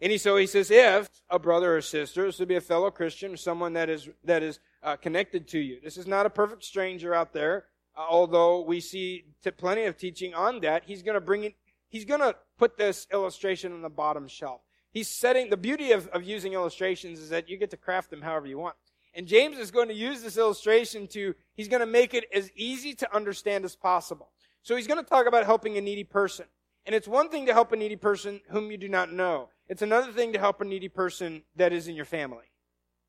And 0.00 0.12
he, 0.12 0.18
so 0.18 0.36
he 0.36 0.46
says, 0.46 0.70
if 0.70 1.08
a 1.28 1.38
brother 1.38 1.76
or 1.76 1.80
sister, 1.80 2.26
this 2.26 2.38
would 2.38 2.48
be 2.48 2.56
a 2.56 2.60
fellow 2.60 2.90
Christian, 2.90 3.36
someone 3.36 3.72
that 3.72 3.88
is, 3.88 4.08
that 4.24 4.42
is 4.42 4.60
uh, 4.82 4.96
connected 4.96 5.48
to 5.48 5.58
you. 5.58 5.78
This 5.82 5.96
is 5.96 6.06
not 6.06 6.26
a 6.26 6.30
perfect 6.30 6.64
stranger 6.64 7.14
out 7.14 7.32
there, 7.32 7.64
uh, 7.96 8.04
although 8.08 8.62
we 8.62 8.80
see 8.80 9.24
plenty 9.56 9.84
of 9.84 9.96
teaching 9.96 10.34
on 10.34 10.60
that. 10.60 10.84
He's 10.84 11.02
going 11.02 11.14
to 11.16 11.20
bring 11.20 11.44
it, 11.44 11.54
he's 11.88 12.04
going 12.04 12.20
to 12.20 12.36
put 12.58 12.76
this 12.76 13.06
illustration 13.12 13.72
on 13.72 13.82
the 13.82 13.88
bottom 13.88 14.28
shelf. 14.28 14.60
He's 14.90 15.08
setting, 15.08 15.50
the 15.50 15.56
beauty 15.56 15.92
of, 15.92 16.08
of 16.08 16.22
using 16.22 16.54
illustrations 16.54 17.18
is 17.18 17.28
that 17.30 17.48
you 17.48 17.56
get 17.56 17.70
to 17.70 17.76
craft 17.76 18.10
them 18.10 18.22
however 18.22 18.46
you 18.46 18.58
want. 18.58 18.76
And 19.14 19.26
James 19.26 19.58
is 19.58 19.70
going 19.70 19.88
to 19.88 19.94
use 19.94 20.22
this 20.22 20.36
illustration 20.36 21.06
to, 21.08 21.34
he's 21.54 21.68
going 21.68 21.80
to 21.80 21.86
make 21.86 22.14
it 22.14 22.24
as 22.32 22.50
easy 22.54 22.94
to 22.94 23.14
understand 23.14 23.64
as 23.64 23.76
possible. 23.76 24.30
So 24.62 24.76
he's 24.76 24.86
going 24.86 25.02
to 25.02 25.08
talk 25.08 25.26
about 25.26 25.44
helping 25.44 25.76
a 25.76 25.80
needy 25.80 26.04
person. 26.04 26.46
And 26.86 26.94
it's 26.94 27.08
one 27.08 27.28
thing 27.28 27.46
to 27.46 27.52
help 27.52 27.72
a 27.72 27.76
needy 27.76 27.96
person 27.96 28.40
whom 28.48 28.70
you 28.70 28.78
do 28.78 28.88
not 28.88 29.12
know. 29.12 29.50
It's 29.68 29.82
another 29.82 30.12
thing 30.12 30.32
to 30.32 30.38
help 30.38 30.60
a 30.60 30.64
needy 30.64 30.88
person 30.88 31.42
that 31.56 31.72
is 31.72 31.88
in 31.88 31.94
your 31.94 32.04
family. 32.04 32.46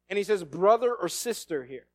And 0.09 0.17
he 0.17 0.24
says 0.24 0.43
brother 0.43 0.93
or 0.93 1.07
sister 1.07 1.63
here. 1.63 1.88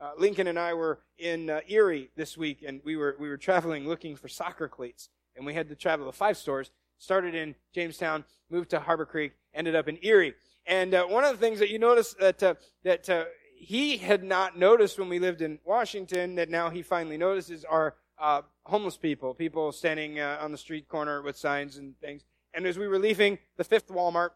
Uh, 0.00 0.12
Lincoln 0.18 0.48
and 0.48 0.58
I 0.58 0.74
were 0.74 0.98
in 1.16 1.48
uh, 1.48 1.60
Erie 1.68 2.10
this 2.16 2.36
week, 2.36 2.64
and 2.66 2.80
we 2.84 2.96
were 2.96 3.14
we 3.20 3.28
were 3.28 3.36
traveling 3.36 3.86
looking 3.86 4.16
for 4.16 4.26
soccer 4.26 4.66
cleats, 4.66 5.10
and 5.36 5.46
we 5.46 5.54
had 5.54 5.68
to 5.68 5.74
travel 5.74 6.06
to 6.06 6.12
five 6.12 6.36
stores. 6.36 6.70
Started 6.98 7.34
in 7.34 7.54
Jamestown, 7.74 8.24
moved 8.48 8.70
to 8.70 8.78
Harborcreek, 8.78 9.32
ended 9.54 9.74
up 9.74 9.88
in 9.88 9.98
Erie. 10.02 10.34
And 10.66 10.94
uh, 10.94 11.04
one 11.06 11.24
of 11.24 11.32
the 11.32 11.44
things 11.44 11.58
that 11.58 11.70
you 11.70 11.78
notice 11.78 12.14
that 12.20 12.42
uh, 12.42 12.54
that 12.84 13.10
uh, 13.10 13.24
he 13.56 13.96
had 13.96 14.22
not 14.22 14.58
noticed 14.58 14.98
when 14.98 15.08
we 15.08 15.18
lived 15.18 15.40
in 15.40 15.58
Washington, 15.64 16.36
that 16.36 16.48
now 16.48 16.70
he 16.70 16.82
finally 16.82 17.16
notices, 17.16 17.64
are 17.64 17.94
uh, 18.18 18.42
homeless 18.64 18.96
people, 18.96 19.34
people 19.34 19.72
standing 19.72 20.20
on 20.20 20.52
the 20.52 20.58
street 20.58 20.88
corner 20.88 21.22
with 21.22 21.36
signs 21.36 21.76
and 21.76 21.98
things. 22.00 22.22
And 22.54 22.66
as 22.66 22.78
we 22.78 22.86
were 22.86 22.98
leaving 22.98 23.38
the 23.56 23.64
fifth 23.64 23.88
Walmart, 23.88 24.30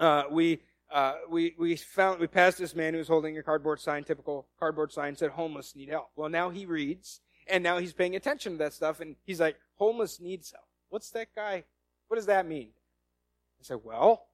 uh, 0.00 0.24
we, 0.30 0.60
uh, 0.92 1.14
we, 1.28 1.54
we 1.58 1.76
found, 1.76 2.20
we 2.20 2.26
passed 2.26 2.58
this 2.58 2.74
man 2.74 2.94
who 2.94 2.98
was 2.98 3.08
holding 3.08 3.36
a 3.38 3.42
cardboard 3.42 3.80
sign, 3.80 4.04
typical 4.04 4.46
cardboard 4.58 4.92
sign, 4.92 5.16
said, 5.16 5.30
homeless 5.30 5.74
need 5.76 5.88
help. 5.88 6.10
Well, 6.16 6.28
now 6.28 6.50
he 6.50 6.64
reads, 6.64 7.20
and 7.46 7.62
now 7.62 7.78
he's 7.78 7.92
paying 7.92 8.16
attention 8.16 8.52
to 8.52 8.58
that 8.58 8.72
stuff, 8.72 9.00
and 9.00 9.16
he's 9.24 9.40
like, 9.40 9.56
homeless 9.76 10.20
needs 10.20 10.52
help. 10.52 10.64
What's 10.88 11.10
that 11.10 11.28
guy? 11.34 11.64
What 12.08 12.16
does 12.16 12.26
that 12.26 12.46
mean? 12.46 12.68
I 13.60 13.62
said, 13.62 13.80
well, 13.82 14.26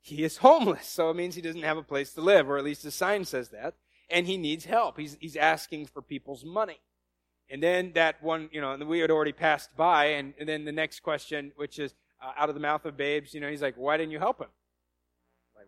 he 0.00 0.22
is 0.24 0.38
homeless. 0.38 0.86
So 0.86 1.10
it 1.10 1.14
means 1.14 1.34
he 1.34 1.42
doesn't 1.42 1.62
have 1.62 1.76
a 1.76 1.82
place 1.82 2.12
to 2.14 2.20
live, 2.20 2.48
or 2.48 2.58
at 2.58 2.64
least 2.64 2.82
the 2.82 2.90
sign 2.90 3.24
says 3.24 3.48
that. 3.50 3.74
And 4.10 4.26
he 4.26 4.36
needs 4.36 4.64
help. 4.64 4.98
He's, 4.98 5.16
he's 5.20 5.36
asking 5.36 5.86
for 5.86 6.02
people's 6.02 6.44
money. 6.44 6.80
And 7.50 7.62
then 7.62 7.92
that 7.94 8.22
one, 8.22 8.48
you 8.52 8.60
know, 8.60 8.76
we 8.76 9.00
had 9.00 9.10
already 9.10 9.32
passed 9.32 9.74
by, 9.76 10.06
and, 10.06 10.34
and 10.38 10.48
then 10.48 10.64
the 10.64 10.72
next 10.72 11.00
question, 11.00 11.52
which 11.56 11.78
is, 11.78 11.94
uh, 12.22 12.32
out 12.36 12.48
of 12.48 12.54
the 12.54 12.60
mouth 12.60 12.84
of 12.84 12.96
babes. 12.96 13.32
You 13.32 13.40
know, 13.40 13.48
he's 13.48 13.62
like, 13.62 13.76
why 13.76 13.96
didn't 13.96 14.12
you 14.12 14.18
help 14.18 14.40
him? 14.40 14.48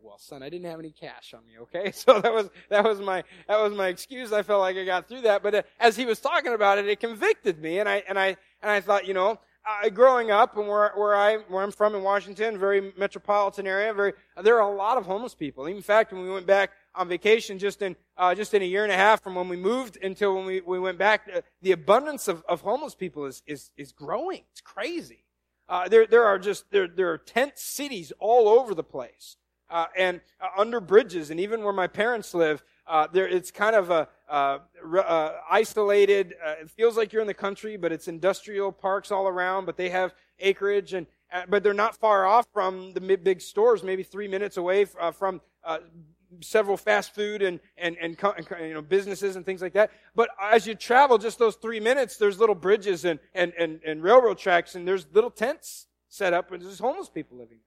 Well, 0.03 0.19
son, 0.19 0.43
I 0.43 0.49
didn't 0.49 0.71
have 0.71 0.79
any 0.79 0.93
cash 0.93 1.35
on 1.35 1.47
me. 1.47 1.59
Okay, 1.61 1.91
so 1.95 2.21
that 2.21 2.33
was 2.33 2.49
that 2.69 2.85
was 2.85 3.01
my 3.01 3.23
that 3.49 3.61
was 3.61 3.73
my 3.75 3.89
excuse. 3.89 4.33
I 4.33 4.43
felt 4.43 4.61
like 4.61 4.77
I 4.77 4.85
got 4.85 5.09
through 5.09 5.23
that, 5.23 5.43
but 5.43 5.55
uh, 5.55 5.63
as 5.79 5.97
he 5.97 6.07
was 6.07 6.21
talking 6.21 6.53
about 6.53 6.79
it, 6.79 6.89
it 6.89 7.01
convicted 7.01 7.61
me, 7.61 7.79
and 7.79 7.89
I 7.89 8.03
and 8.09 8.19
I 8.19 8.37
and 8.63 8.71
I 8.71 8.81
thought, 8.81 9.07
you 9.07 9.15
know, 9.15 9.39
uh, 9.69 9.89
growing 9.91 10.31
up 10.31 10.57
and 10.57 10.67
where 10.67 10.93
where 10.97 11.15
I 11.15 11.37
where 11.49 11.63
I'm 11.63 11.71
from 11.71 11.95
in 11.95 12.03
Washington, 12.03 12.59
very 12.59 12.93
metropolitan 12.97 13.67
area, 13.67 13.93
very 13.93 14.15
there 14.43 14.61
are 14.61 14.73
a 14.73 14.75
lot 14.75 14.97
of 14.97 15.05
homeless 15.05 15.35
people. 15.35 15.67
In 15.67 15.83
fact, 15.83 16.13
when 16.13 16.23
we 16.23 16.31
went 16.31 16.47
back 16.47 16.71
on 16.95 17.09
vacation, 17.09 17.59
just 17.59 17.83
in 17.83 17.95
uh, 18.17 18.35
just 18.35 18.55
in 18.55 18.63
a 18.63 18.67
year 18.67 18.85
and 18.85 18.93
a 18.93 18.97
half 18.97 19.23
from 19.23 19.35
when 19.35 19.49
we 19.49 19.57
moved 19.57 19.99
until 20.03 20.35
when 20.35 20.47
we, 20.47 20.61
we 20.63 20.79
went 20.79 20.99
back, 20.99 21.29
uh, 21.35 21.41
the 21.61 21.73
abundance 21.73 22.27
of, 22.27 22.43
of 22.49 22.63
homeless 22.63 22.95
people 22.95 23.27
is 23.27 23.43
is 23.47 23.71
is 23.77 23.93
growing. 23.93 24.43
It's 24.51 24.63
crazy. 24.63 25.25
Uh, 25.71 25.87
there, 25.89 26.05
there 26.05 26.25
are 26.25 26.39
just 26.39 26.69
there, 26.73 26.89
there 26.89 27.13
are 27.13 27.19
tent 27.19 27.53
cities 27.57 28.13
all 28.19 28.49
over 28.49 28.75
the 28.75 28.83
place, 28.83 29.37
uh, 29.71 29.87
and 29.97 30.21
uh, 30.41 30.49
under 30.59 30.81
bridges, 30.81 31.31
and 31.31 31.41
even 31.41 31.63
where 31.63 31.73
my 31.73 31.87
parents 31.87 32.35
live, 32.35 32.63
uh, 32.87 33.07
there 33.13 33.29
it's 33.29 33.51
kind 33.51 33.77
of 33.77 33.91
a 33.91 34.09
uh, 34.29 34.59
uh, 34.99 35.33
isolated. 35.51 36.35
it 36.61 36.71
feels 36.71 36.97
like 36.97 37.13
you're 37.13 37.23
in 37.23 37.29
the 37.29 37.35
country, 37.35 37.77
but 37.77 37.93
it's 37.93 38.09
industrial 38.09 38.73
parks 38.73 39.11
all 39.11 39.29
around. 39.29 39.65
But 39.65 39.77
they 39.77 39.91
have 39.91 40.13
acreage, 40.41 40.95
and 40.95 41.07
but 41.49 41.63
they're 41.63 41.73
not 41.73 41.95
far 41.97 42.27
off 42.27 42.47
from 42.53 42.93
the 42.93 43.01
big 43.01 43.41
stores, 43.41 43.83
maybe 43.83 44.03
three 44.03 44.27
minutes 44.27 44.57
away 44.57 44.85
from 44.85 45.41
several 46.41 46.77
fast 46.77 47.15
food 47.15 47.43
and, 47.43 47.61
and, 47.77 47.97
and, 48.01 48.17
you 48.61 48.75
know, 48.75 48.83
businesses 48.83 49.37
and 49.37 49.45
things 49.45 49.61
like 49.61 49.73
that. 49.73 49.91
But 50.15 50.31
as 50.41 50.67
you 50.67 50.75
travel 50.75 51.19
just 51.19 51.39
those 51.39 51.57
three 51.57 51.81
minutes, 51.81 52.17
there's 52.17 52.39
little 52.39 52.55
bridges 52.55 53.05
and, 53.05 53.19
and, 53.35 53.53
and, 53.59 53.81
and 53.85 54.03
railroad 54.03 54.39
tracks 54.39 54.75
and 54.75 54.87
there's 54.87 55.07
little 55.13 55.31
tents 55.31 55.87
set 56.09 56.33
up 56.33 56.53
and 56.53 56.63
there's 56.63 56.79
homeless 56.79 57.09
people 57.09 57.39
living. 57.39 57.59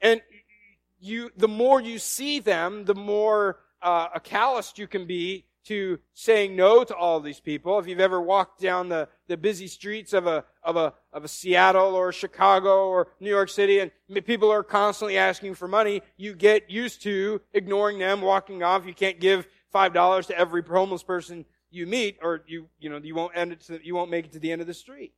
And 0.00 0.20
you, 1.04 1.30
the 1.36 1.48
more 1.48 1.80
you 1.80 1.98
see 1.98 2.40
them, 2.40 2.84
the 2.84 2.94
more 2.94 3.58
uh, 3.82 4.08
a 4.14 4.20
calloused 4.20 4.78
you 4.78 4.86
can 4.86 5.06
be 5.06 5.44
to 5.64 5.98
saying 6.12 6.56
no 6.56 6.84
to 6.84 6.94
all 6.94 7.20
these 7.20 7.40
people. 7.40 7.78
If 7.78 7.86
you've 7.86 8.00
ever 8.00 8.20
walked 8.20 8.60
down 8.60 8.88
the, 8.88 9.08
the 9.28 9.36
busy 9.36 9.66
streets 9.66 10.12
of 10.12 10.26
a, 10.26 10.44
of 10.62 10.76
a, 10.76 10.92
of 11.12 11.24
a 11.24 11.28
Seattle 11.28 11.94
or 11.94 12.12
Chicago 12.12 12.88
or 12.88 13.08
New 13.20 13.30
York 13.30 13.48
City 13.48 13.80
and 13.80 13.90
people 14.26 14.50
are 14.50 14.62
constantly 14.62 15.16
asking 15.16 15.54
for 15.54 15.68
money, 15.68 16.02
you 16.16 16.34
get 16.34 16.70
used 16.70 17.02
to 17.02 17.40
ignoring 17.52 17.98
them, 17.98 18.20
walking 18.20 18.62
off. 18.62 18.86
You 18.86 18.94
can't 18.94 19.20
give 19.20 19.46
five 19.72 19.94
dollars 19.94 20.26
to 20.26 20.38
every 20.38 20.62
homeless 20.62 21.02
person 21.02 21.44
you 21.70 21.86
meet 21.86 22.18
or 22.22 22.44
you, 22.46 22.68
you 22.78 22.88
know, 22.90 23.00
you 23.02 23.14
won't 23.14 23.36
end 23.36 23.52
it 23.52 23.60
to, 23.62 23.80
you 23.82 23.94
won't 23.94 24.10
make 24.10 24.26
it 24.26 24.32
to 24.32 24.38
the 24.38 24.52
end 24.52 24.60
of 24.60 24.66
the 24.66 24.74
street. 24.74 25.12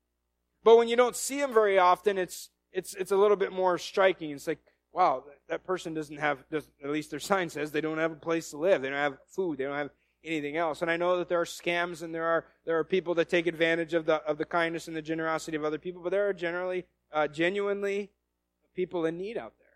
But 0.64 0.78
when 0.78 0.88
you 0.88 0.96
don't 0.96 1.16
see 1.16 1.40
them 1.40 1.52
very 1.52 1.78
often, 1.78 2.18
it's, 2.18 2.50
it's, 2.72 2.94
it's 2.94 3.12
a 3.12 3.16
little 3.16 3.36
bit 3.36 3.52
more 3.52 3.78
striking. 3.78 4.30
It's 4.30 4.46
like, 4.46 4.58
wow, 4.96 5.24
that 5.50 5.62
person 5.62 5.92
doesn't 5.92 6.16
have, 6.16 6.42
does, 6.50 6.66
at 6.82 6.88
least 6.90 7.10
their 7.10 7.20
sign 7.30 7.50
says 7.50 7.70
they 7.70 7.82
don't 7.82 7.98
have 7.98 8.12
a 8.12 8.16
place 8.16 8.50
to 8.50 8.56
live. 8.56 8.80
They 8.80 8.88
don't 8.88 8.98
have 8.98 9.18
food. 9.28 9.58
They 9.58 9.64
don't 9.64 9.76
have 9.76 9.90
anything 10.24 10.56
else. 10.56 10.80
And 10.80 10.90
I 10.90 10.96
know 10.96 11.18
that 11.18 11.28
there 11.28 11.40
are 11.40 11.44
scams 11.44 12.02
and 12.02 12.14
there 12.14 12.24
are 12.24 12.46
there 12.64 12.78
are 12.78 12.84
people 12.84 13.14
that 13.14 13.28
take 13.28 13.46
advantage 13.46 13.94
of 13.94 14.06
the 14.06 14.16
of 14.24 14.38
the 14.38 14.44
kindness 14.46 14.88
and 14.88 14.96
the 14.96 15.02
generosity 15.02 15.56
of 15.56 15.64
other 15.64 15.78
people, 15.78 16.02
but 16.02 16.10
there 16.10 16.26
are 16.28 16.32
generally 16.32 16.86
uh, 17.12 17.28
genuinely 17.28 18.10
people 18.74 19.04
in 19.04 19.18
need 19.18 19.36
out 19.36 19.52
there. 19.58 19.66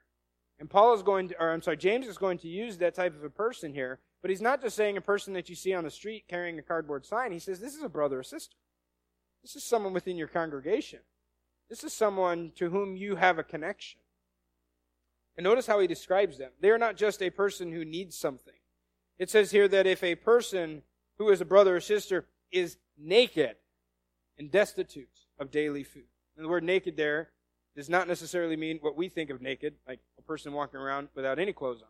And 0.58 0.68
Paul 0.68 0.94
is 0.94 1.02
going 1.02 1.28
to, 1.28 1.40
or 1.40 1.52
I'm 1.52 1.62
sorry, 1.62 1.76
James 1.76 2.06
is 2.06 2.18
going 2.18 2.38
to 2.38 2.48
use 2.48 2.78
that 2.78 2.94
type 2.94 3.14
of 3.14 3.22
a 3.22 3.30
person 3.30 3.72
here, 3.74 4.00
but 4.22 4.30
he's 4.30 4.42
not 4.42 4.60
just 4.60 4.76
saying 4.76 4.96
a 4.96 5.02
person 5.02 5.34
that 5.34 5.48
you 5.48 5.54
see 5.54 5.72
on 5.72 5.84
the 5.84 5.90
street 5.90 6.24
carrying 6.28 6.58
a 6.58 6.62
cardboard 6.62 7.06
sign. 7.06 7.30
He 7.30 7.38
says 7.38 7.60
this 7.60 7.74
is 7.74 7.82
a 7.82 7.88
brother 7.88 8.18
or 8.18 8.24
sister. 8.24 8.56
This 9.42 9.54
is 9.54 9.64
someone 9.64 9.92
within 9.92 10.16
your 10.16 10.28
congregation. 10.28 11.00
This 11.68 11.84
is 11.84 11.92
someone 11.92 12.52
to 12.56 12.70
whom 12.70 12.96
you 12.96 13.16
have 13.16 13.38
a 13.38 13.44
connection. 13.44 13.99
And 15.40 15.44
notice 15.46 15.66
how 15.66 15.80
he 15.80 15.86
describes 15.86 16.36
them. 16.36 16.50
They 16.60 16.68
are 16.68 16.76
not 16.76 16.98
just 16.98 17.22
a 17.22 17.30
person 17.30 17.72
who 17.72 17.82
needs 17.82 18.14
something. 18.14 18.52
It 19.18 19.30
says 19.30 19.50
here 19.50 19.68
that 19.68 19.86
if 19.86 20.04
a 20.04 20.14
person 20.14 20.82
who 21.16 21.30
is 21.30 21.40
a 21.40 21.46
brother 21.46 21.76
or 21.76 21.80
sister 21.80 22.26
is 22.52 22.76
naked 22.98 23.56
and 24.38 24.50
destitute 24.50 25.08
of 25.38 25.50
daily 25.50 25.82
food. 25.82 26.04
And 26.36 26.44
the 26.44 26.50
word 26.50 26.62
naked 26.62 26.98
there 26.98 27.30
does 27.74 27.88
not 27.88 28.06
necessarily 28.06 28.54
mean 28.54 28.80
what 28.82 28.98
we 28.98 29.08
think 29.08 29.30
of 29.30 29.40
naked, 29.40 29.76
like 29.88 30.00
a 30.18 30.22
person 30.22 30.52
walking 30.52 30.78
around 30.78 31.08
without 31.14 31.38
any 31.38 31.54
clothes 31.54 31.80
on. 31.80 31.88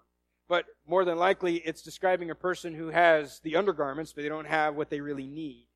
But 0.48 0.66
more 0.86 1.04
than 1.04 1.18
likely, 1.18 1.56
it's 1.56 1.82
describing 1.82 2.30
a 2.30 2.36
person 2.36 2.76
who 2.76 2.90
has 2.90 3.40
the 3.40 3.56
undergarments, 3.56 4.12
but 4.12 4.22
they 4.22 4.28
don't 4.28 4.46
have 4.46 4.76
what 4.76 4.90
they 4.90 5.00
really 5.00 5.26
need. 5.26 5.66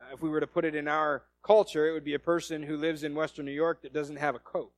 Uh, 0.00 0.14
if 0.14 0.22
we 0.22 0.30
were 0.30 0.40
to 0.40 0.46
put 0.46 0.64
it 0.64 0.74
in 0.74 0.88
our 0.88 1.24
culture, 1.42 1.86
it 1.86 1.92
would 1.92 2.02
be 2.02 2.14
a 2.14 2.18
person 2.18 2.62
who 2.62 2.78
lives 2.78 3.04
in 3.04 3.14
Western 3.14 3.44
New 3.44 3.52
York 3.52 3.82
that 3.82 3.92
doesn't 3.92 4.16
have 4.16 4.34
a 4.34 4.38
coat, 4.38 4.72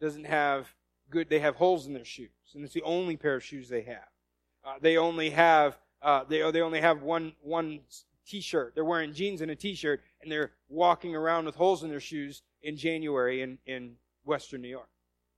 doesn't 0.00 0.26
have 0.26 0.74
good, 1.14 1.30
they 1.30 1.38
have 1.38 1.56
holes 1.56 1.86
in 1.86 1.94
their 1.94 2.04
shoes, 2.04 2.28
and 2.54 2.64
it's 2.64 2.74
the 2.74 2.82
only 2.82 3.16
pair 3.16 3.36
of 3.36 3.42
shoes 3.42 3.68
they 3.68 3.82
have. 3.82 4.08
Uh, 4.64 4.74
they 4.80 4.96
only 4.96 5.30
have 5.30 5.78
uh, 6.02 6.24
they 6.28 6.50
they 6.50 6.60
only 6.60 6.80
have 6.80 7.02
one 7.02 7.32
one 7.40 7.80
t-shirt. 8.26 8.74
They're 8.74 8.84
wearing 8.84 9.14
jeans 9.14 9.40
and 9.40 9.50
a 9.50 9.56
t-shirt, 9.56 10.02
and 10.20 10.30
they're 10.30 10.52
walking 10.68 11.14
around 11.14 11.46
with 11.46 11.54
holes 11.54 11.82
in 11.82 11.90
their 11.90 12.00
shoes 12.00 12.42
in 12.62 12.76
January 12.76 13.40
in 13.40 13.58
in 13.64 13.96
Western 14.24 14.60
New 14.60 14.68
York. 14.68 14.88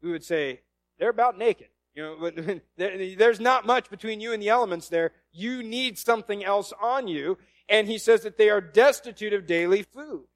we 0.02 0.10
would 0.10 0.24
say, 0.24 0.60
they're 0.98 1.10
about 1.10 1.38
naked. 1.38 1.68
You 1.94 2.02
know, 2.02 2.60
there's 2.76 3.40
not 3.40 3.66
much 3.66 3.90
between 3.90 4.20
you 4.20 4.32
and 4.32 4.42
the 4.42 4.50
elements 4.50 4.88
there. 4.88 5.12
You 5.32 5.62
need 5.62 5.98
something 5.98 6.44
else 6.44 6.72
on 6.80 7.08
you. 7.08 7.38
And 7.68 7.88
he 7.88 7.98
says 7.98 8.22
that 8.22 8.36
they 8.36 8.48
are 8.48 8.60
destitute 8.60 9.32
of 9.32 9.46
daily 9.46 9.82
food. 9.82 10.26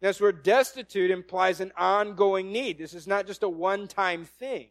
That's 0.00 0.20
where 0.20 0.32
destitute 0.32 1.10
implies 1.10 1.60
an 1.60 1.72
ongoing 1.76 2.52
need. 2.52 2.76
This 2.76 2.92
is 2.92 3.06
not 3.06 3.26
just 3.26 3.42
a 3.42 3.48
one-time 3.48 4.26
thing. 4.26 4.68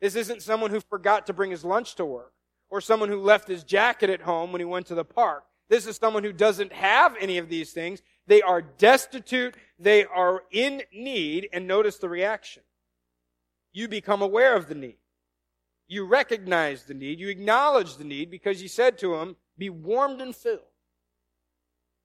This 0.00 0.14
isn't 0.14 0.42
someone 0.42 0.70
who 0.70 0.80
forgot 0.80 1.26
to 1.26 1.32
bring 1.32 1.50
his 1.50 1.64
lunch 1.64 1.94
to 1.96 2.04
work 2.04 2.32
or 2.70 2.80
someone 2.80 3.08
who 3.08 3.20
left 3.20 3.48
his 3.48 3.64
jacket 3.64 4.10
at 4.10 4.22
home 4.22 4.52
when 4.52 4.60
he 4.60 4.64
went 4.64 4.86
to 4.86 4.94
the 4.94 5.04
park. 5.04 5.44
This 5.68 5.86
is 5.86 5.96
someone 5.96 6.24
who 6.24 6.32
doesn't 6.32 6.72
have 6.72 7.14
any 7.20 7.38
of 7.38 7.48
these 7.48 7.72
things. 7.72 8.02
They 8.26 8.42
are 8.42 8.62
destitute. 8.62 9.54
They 9.78 10.04
are 10.04 10.42
in 10.50 10.82
need. 10.92 11.48
And 11.52 11.66
notice 11.66 11.98
the 11.98 12.08
reaction. 12.08 12.62
You 13.72 13.86
become 13.86 14.22
aware 14.22 14.56
of 14.56 14.68
the 14.68 14.74
need. 14.74 14.96
You 15.86 16.06
recognize 16.06 16.84
the 16.84 16.94
need. 16.94 17.20
You 17.20 17.28
acknowledge 17.28 17.96
the 17.96 18.04
need 18.04 18.30
because 18.30 18.62
you 18.62 18.68
said 18.68 18.98
to 18.98 19.16
him, 19.16 19.36
be 19.58 19.70
warmed 19.70 20.20
and 20.20 20.34
filled. 20.34 20.60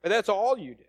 But 0.04 0.10
that's 0.10 0.30
all 0.30 0.58
you 0.58 0.76
did. 0.76 0.86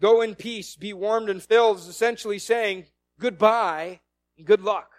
Go 0.00 0.20
in 0.20 0.34
peace, 0.34 0.76
be 0.76 0.92
warmed 0.92 1.28
and 1.28 1.42
filled 1.42 1.78
is 1.78 1.86
essentially 1.86 2.38
saying 2.38 2.86
goodbye 3.18 4.00
and 4.36 4.46
good 4.46 4.62
luck. 4.62 4.91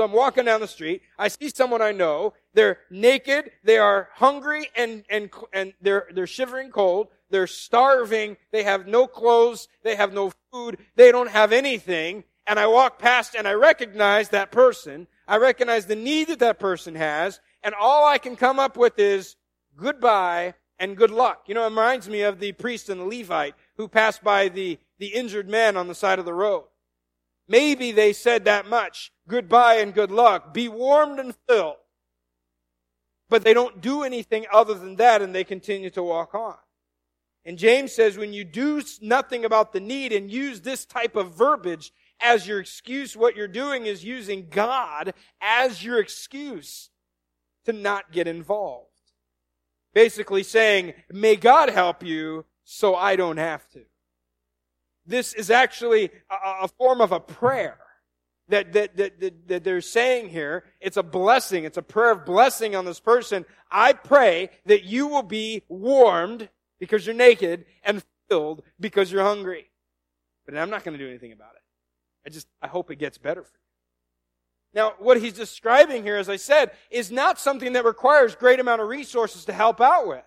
So 0.00 0.04
I'm 0.04 0.12
walking 0.12 0.46
down 0.46 0.62
the 0.62 0.66
street. 0.66 1.02
I 1.18 1.28
see 1.28 1.50
someone 1.50 1.82
I 1.82 1.92
know. 1.92 2.32
They're 2.54 2.78
naked. 2.90 3.50
They 3.64 3.76
are 3.76 4.08
hungry 4.14 4.70
and, 4.74 5.04
and, 5.10 5.28
and 5.52 5.74
they're, 5.82 6.06
they're 6.14 6.26
shivering 6.26 6.70
cold. 6.70 7.08
They're 7.28 7.46
starving. 7.46 8.38
They 8.50 8.62
have 8.62 8.86
no 8.86 9.06
clothes. 9.06 9.68
They 9.84 9.96
have 9.96 10.14
no 10.14 10.32
food. 10.50 10.78
They 10.96 11.12
don't 11.12 11.28
have 11.28 11.52
anything. 11.52 12.24
And 12.46 12.58
I 12.58 12.66
walk 12.66 12.98
past 12.98 13.34
and 13.34 13.46
I 13.46 13.52
recognize 13.52 14.30
that 14.30 14.50
person. 14.50 15.06
I 15.28 15.36
recognize 15.36 15.84
the 15.84 15.96
need 15.96 16.28
that 16.28 16.38
that 16.38 16.58
person 16.58 16.94
has. 16.94 17.38
And 17.62 17.74
all 17.74 18.06
I 18.06 18.16
can 18.16 18.36
come 18.36 18.58
up 18.58 18.78
with 18.78 18.98
is 18.98 19.36
goodbye 19.76 20.54
and 20.78 20.96
good 20.96 21.10
luck. 21.10 21.42
You 21.46 21.54
know, 21.54 21.66
it 21.66 21.68
reminds 21.68 22.08
me 22.08 22.22
of 22.22 22.40
the 22.40 22.52
priest 22.52 22.88
and 22.88 23.02
the 23.02 23.04
Levite 23.04 23.54
who 23.76 23.86
passed 23.86 24.24
by 24.24 24.48
the, 24.48 24.78
the 24.98 25.08
injured 25.08 25.50
man 25.50 25.76
on 25.76 25.88
the 25.88 25.94
side 25.94 26.18
of 26.18 26.24
the 26.24 26.32
road. 26.32 26.64
Maybe 27.50 27.90
they 27.90 28.12
said 28.12 28.44
that 28.44 28.68
much. 28.68 29.12
Goodbye 29.30 29.76
and 29.76 29.94
good 29.94 30.10
luck. 30.10 30.52
Be 30.52 30.68
warmed 30.68 31.20
and 31.20 31.34
filled. 31.48 31.76
But 33.28 33.44
they 33.44 33.54
don't 33.54 33.80
do 33.80 34.02
anything 34.02 34.44
other 34.52 34.74
than 34.74 34.96
that 34.96 35.22
and 35.22 35.32
they 35.32 35.44
continue 35.44 35.88
to 35.90 36.02
walk 36.02 36.34
on. 36.34 36.56
And 37.44 37.56
James 37.56 37.92
says 37.92 38.18
when 38.18 38.32
you 38.32 38.44
do 38.44 38.82
nothing 39.00 39.44
about 39.44 39.72
the 39.72 39.80
need 39.80 40.12
and 40.12 40.30
use 40.30 40.60
this 40.60 40.84
type 40.84 41.14
of 41.14 41.34
verbiage 41.34 41.92
as 42.20 42.46
your 42.46 42.58
excuse, 42.58 43.16
what 43.16 43.36
you're 43.36 43.48
doing 43.48 43.86
is 43.86 44.04
using 44.04 44.48
God 44.50 45.14
as 45.40 45.82
your 45.82 46.00
excuse 46.00 46.90
to 47.64 47.72
not 47.72 48.10
get 48.12 48.26
involved. 48.26 48.88
Basically 49.94 50.42
saying, 50.42 50.94
may 51.10 51.36
God 51.36 51.70
help 51.70 52.02
you 52.02 52.46
so 52.64 52.96
I 52.96 53.14
don't 53.14 53.38
have 53.38 53.66
to. 53.70 53.82
This 55.06 55.32
is 55.34 55.50
actually 55.50 56.10
a, 56.30 56.64
a 56.64 56.68
form 56.68 57.00
of 57.00 57.12
a 57.12 57.20
prayer 57.20 57.78
that, 58.50 58.72
that, 58.72 58.96
that, 58.96 59.48
that 59.48 59.64
they're 59.64 59.80
saying 59.80 60.28
here. 60.28 60.64
It's 60.80 60.96
a 60.96 61.02
blessing. 61.02 61.64
It's 61.64 61.76
a 61.76 61.82
prayer 61.82 62.12
of 62.12 62.26
blessing 62.26 62.76
on 62.76 62.84
this 62.84 63.00
person. 63.00 63.44
I 63.70 63.92
pray 63.92 64.50
that 64.66 64.84
you 64.84 65.06
will 65.06 65.22
be 65.22 65.62
warmed 65.68 66.48
because 66.78 67.06
you're 67.06 67.14
naked 67.14 67.66
and 67.82 68.02
filled 68.28 68.62
because 68.78 69.10
you're 69.10 69.24
hungry. 69.24 69.70
But 70.46 70.56
I'm 70.56 70.70
not 70.70 70.84
going 70.84 70.96
to 70.96 71.02
do 71.02 71.08
anything 71.08 71.32
about 71.32 71.54
it. 71.54 71.62
I 72.26 72.30
just, 72.30 72.46
I 72.60 72.68
hope 72.68 72.90
it 72.90 72.96
gets 72.96 73.18
better 73.18 73.42
for 73.42 73.52
you. 73.54 73.60
Now, 74.72 74.94
what 74.98 75.20
he's 75.20 75.32
describing 75.32 76.02
here, 76.02 76.16
as 76.16 76.28
I 76.28 76.36
said, 76.36 76.70
is 76.90 77.10
not 77.10 77.40
something 77.40 77.72
that 77.72 77.84
requires 77.84 78.34
great 78.34 78.60
amount 78.60 78.80
of 78.80 78.88
resources 78.88 79.44
to 79.46 79.52
help 79.52 79.80
out 79.80 80.06
with. 80.06 80.24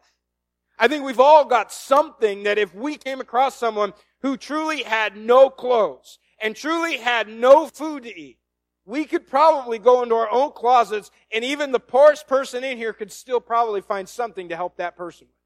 I 0.77 0.88
think 0.88 1.05
we've 1.05 1.19
all 1.19 1.45
got 1.45 1.71
something 1.71 2.43
that 2.43 2.57
if 2.57 2.73
we 2.73 2.97
came 2.97 3.21
across 3.21 3.55
someone 3.55 3.93
who 4.21 4.36
truly 4.36 4.83
had 4.83 5.15
no 5.15 5.49
clothes 5.49 6.19
and 6.43 6.56
truly 6.56 6.97
had 6.97 7.29
no 7.29 7.65
food 7.67 8.03
to 8.03 8.19
eat, 8.19 8.38
we 8.86 9.06
could 9.06 9.25
probably 9.25 9.79
go 9.79 10.03
into 10.03 10.13
our 10.13 10.29
own 10.29 10.51
closets 10.51 11.10
and 11.32 11.43
even 11.43 11.71
the 11.71 11.79
poorest 11.79 12.27
person 12.27 12.65
in 12.65 12.77
here 12.77 12.91
could 12.91 13.12
still 13.12 13.39
probably 13.39 13.79
find 13.79 14.08
something 14.10 14.49
to 14.49 14.56
help 14.56 14.75
that 14.75 14.97
person 14.97 15.27
with. 15.27 15.38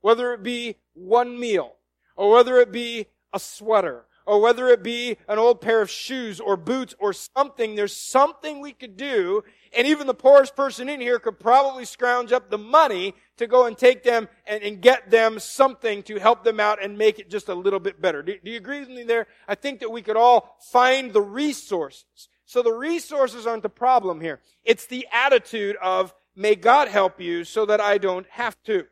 Whether 0.00 0.34
it 0.34 0.42
be 0.42 0.76
one 0.92 1.38
meal 1.38 1.76
or 2.16 2.32
whether 2.32 2.58
it 2.58 2.72
be 2.72 3.06
a 3.32 3.38
sweater 3.38 4.06
or 4.30 4.40
whether 4.40 4.68
it 4.68 4.80
be 4.80 5.16
an 5.26 5.40
old 5.40 5.60
pair 5.60 5.82
of 5.82 5.90
shoes 5.90 6.38
or 6.38 6.56
boots 6.56 6.94
or 7.00 7.12
something, 7.12 7.74
there's 7.74 7.96
something 7.96 8.60
we 8.60 8.72
could 8.72 8.96
do. 8.96 9.42
And 9.76 9.88
even 9.88 10.06
the 10.06 10.14
poorest 10.14 10.54
person 10.54 10.88
in 10.88 11.00
here 11.00 11.18
could 11.18 11.40
probably 11.40 11.84
scrounge 11.84 12.30
up 12.30 12.48
the 12.48 12.56
money 12.56 13.16
to 13.38 13.48
go 13.48 13.66
and 13.66 13.76
take 13.76 14.04
them 14.04 14.28
and, 14.46 14.62
and 14.62 14.80
get 14.80 15.10
them 15.10 15.40
something 15.40 16.04
to 16.04 16.20
help 16.20 16.44
them 16.44 16.60
out 16.60 16.80
and 16.80 16.96
make 16.96 17.18
it 17.18 17.28
just 17.28 17.48
a 17.48 17.54
little 17.54 17.80
bit 17.80 18.00
better. 18.00 18.22
Do, 18.22 18.36
do 18.44 18.52
you 18.52 18.56
agree 18.56 18.78
with 18.78 18.90
me 18.90 19.02
there? 19.02 19.26
I 19.48 19.56
think 19.56 19.80
that 19.80 19.90
we 19.90 20.00
could 20.00 20.16
all 20.16 20.58
find 20.70 21.12
the 21.12 21.22
resources. 21.22 22.28
So 22.44 22.62
the 22.62 22.72
resources 22.72 23.48
aren't 23.48 23.64
the 23.64 23.68
problem 23.68 24.20
here. 24.20 24.38
It's 24.62 24.86
the 24.86 25.08
attitude 25.12 25.74
of, 25.82 26.14
may 26.36 26.54
God 26.54 26.86
help 26.86 27.20
you 27.20 27.42
so 27.42 27.66
that 27.66 27.80
I 27.80 27.98
don't 27.98 28.28
have 28.30 28.62
to. 28.66 28.86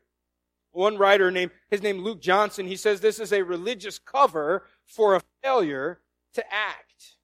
One 0.71 0.97
writer 0.97 1.31
named, 1.31 1.51
his 1.69 1.81
name 1.81 1.99
Luke 1.99 2.21
Johnson, 2.21 2.67
he 2.67 2.75
says 2.75 2.99
this 2.99 3.19
is 3.19 3.31
a 3.31 3.41
religious 3.41 3.99
cover 3.99 4.65
for 4.89 5.15
a 5.15 5.21
failure 5.43 6.01
to 6.33 6.43
act. 6.53 7.15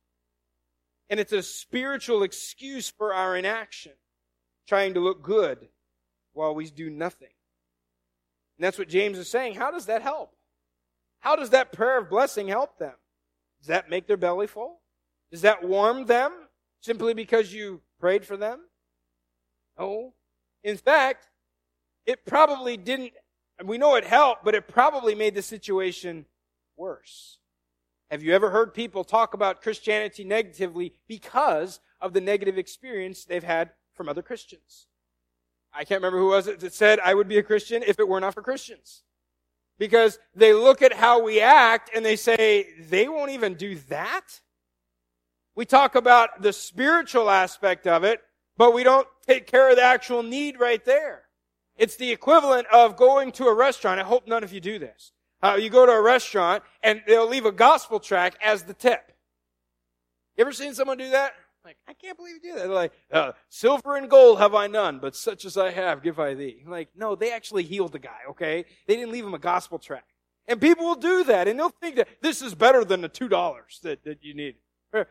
And 1.10 1.20
it's 1.20 1.34
a 1.34 1.44
spiritual 1.44 2.24
excuse 2.24 2.90
for 2.90 3.14
our 3.14 3.36
inaction, 3.36 3.94
trying 4.68 4.94
to 4.94 5.00
look 5.00 5.22
good 5.22 5.68
while 6.34 6.56
we 6.56 6.70
do 6.70 6.90
nothing. 6.90 7.34
And 8.58 8.66
that's 8.66 8.78
what 8.78 8.88
James 8.88 9.18
is 9.18 9.30
saying. 9.30 9.56
How 9.56 9.72
does 9.72 9.88
that 9.88 10.02
help? 10.02 10.36
How 11.20 11.36
does 11.36 11.50
that 11.50 11.72
prayer 11.72 11.98
of 12.00 12.10
blessing 12.10 12.48
help 12.48 12.78
them? 12.78 12.94
Does 13.60 13.68
that 13.68 13.90
make 13.90 14.08
their 14.08 14.18
belly 14.18 14.48
full? 14.48 14.80
Does 15.32 15.42
that 15.42 15.64
warm 15.64 16.06
them 16.06 16.32
simply 16.82 17.14
because 17.14 17.54
you 17.54 17.82
prayed 18.00 18.26
for 18.26 18.38
them? 18.38 18.62
No. 19.78 20.14
In 20.64 20.78
fact, 20.78 21.28
it 22.06 22.26
probably 22.26 22.78
didn't, 22.78 23.14
we 23.64 23.78
know 23.78 23.96
it 23.96 24.06
helped, 24.06 24.46
but 24.46 24.56
it 24.56 24.68
probably 24.68 25.16
made 25.16 25.34
the 25.34 25.42
situation 25.42 26.26
worse. 26.78 27.40
Have 28.12 28.22
you 28.22 28.34
ever 28.34 28.52
heard 28.52 28.74
people 28.74 29.04
talk 29.04 29.34
about 29.34 29.62
Christianity 29.62 30.24
negatively 30.24 30.94
because 31.08 31.80
of 32.00 32.14
the 32.14 32.22
negative 32.22 32.58
experience 32.58 33.26
they've 33.26 33.44
had 33.44 33.72
from 33.94 34.08
other 34.08 34.22
Christians? 34.22 34.88
I 35.74 35.84
can't 35.84 36.02
remember 36.02 36.20
who 36.20 36.30
was 36.30 36.48
it 36.48 36.60
that 36.62 36.74
said 36.74 37.00
I 37.00 37.14
would 37.14 37.28
be 37.28 37.38
a 37.38 37.44
Christian 37.44 37.84
if 37.84 38.00
it 38.00 38.08
were 38.08 38.20
not 38.20 38.34
for 38.34 38.42
Christians. 38.42 39.04
Because 39.78 40.20
they 40.34 40.54
look 40.54 40.82
at 40.82 40.94
how 40.94 41.22
we 41.22 41.42
act 41.42 41.90
and 41.94 42.06
they 42.06 42.16
say, 42.16 42.68
they 42.90 43.10
won't 43.10 43.32
even 43.32 43.56
do 43.56 43.76
that? 43.90 44.40
We 45.56 45.66
talk 45.66 45.96
about 45.96 46.42
the 46.42 46.54
spiritual 46.54 47.30
aspect 47.30 47.88
of 47.88 48.04
it, 48.04 48.22
but 48.56 48.74
we 48.74 48.84
don't 48.84 49.08
take 49.28 49.48
care 49.48 49.70
of 49.70 49.76
the 49.76 49.84
actual 49.84 50.24
need 50.24 50.60
right 50.60 50.84
there. 50.86 51.24
It's 51.78 51.98
the 51.98 52.12
equivalent 52.12 52.68
of 52.68 52.96
going 52.96 53.34
to 53.34 53.48
a 53.48 53.54
restaurant. 53.54 54.00
I 54.00 54.04
hope 54.04 54.28
none 54.28 54.44
of 54.44 54.54
you 54.54 54.62
do 54.62 54.80
this. 54.80 55.12
Uh, 55.46 55.56
you 55.58 55.70
go 55.70 55.86
to 55.86 55.92
a 55.92 56.02
restaurant 56.02 56.64
and 56.82 57.04
they'll 57.06 57.28
leave 57.28 57.46
a 57.46 57.52
gospel 57.52 58.00
tract 58.00 58.38
as 58.44 58.64
the 58.64 58.74
tip. 58.74 59.12
You 60.36 60.42
ever 60.42 60.52
seen 60.52 60.74
someone 60.74 60.98
do 60.98 61.12
that? 61.12 61.34
Like, 61.64 61.78
I 61.88 61.94
can't 61.94 62.18
believe 62.18 62.36
you 62.44 62.52
do 62.52 62.56
that. 62.56 62.66
They're 62.66 62.76
like, 62.76 62.94
uh, 63.12 63.32
silver 63.50 63.96
and 63.96 64.10
gold 64.10 64.40
have 64.40 64.56
I 64.56 64.68
none, 64.68 65.00
but 65.00 65.16
such 65.16 65.46
as 65.46 65.56
I 65.56 65.72
have 65.72 66.02
give 66.02 66.20
I 66.20 66.34
thee. 66.34 66.64
like, 66.66 66.90
no, 66.96 67.16
they 67.16 67.32
actually 67.32 67.64
healed 67.64 67.92
the 67.92 68.00
guy, 68.00 68.20
okay? 68.30 68.66
They 68.88 68.96
didn't 68.96 69.12
leave 69.12 69.26
him 69.26 69.34
a 69.36 69.40
gospel 69.40 69.78
tract. 69.78 70.12
And 70.48 70.60
people 70.60 70.86
will 70.86 70.96
do 70.96 71.24
that, 71.24 71.48
and 71.48 71.60
they'll 71.60 71.70
think 71.70 71.96
that 71.96 72.08
this 72.22 72.42
is 72.42 72.54
better 72.54 72.84
than 72.84 73.02
the 73.02 73.10
two 73.10 73.28
dollars 73.28 73.80
that, 73.84 74.04
that 74.04 74.24
you 74.24 74.34
need. 74.34 74.56
Uh, 74.94 75.04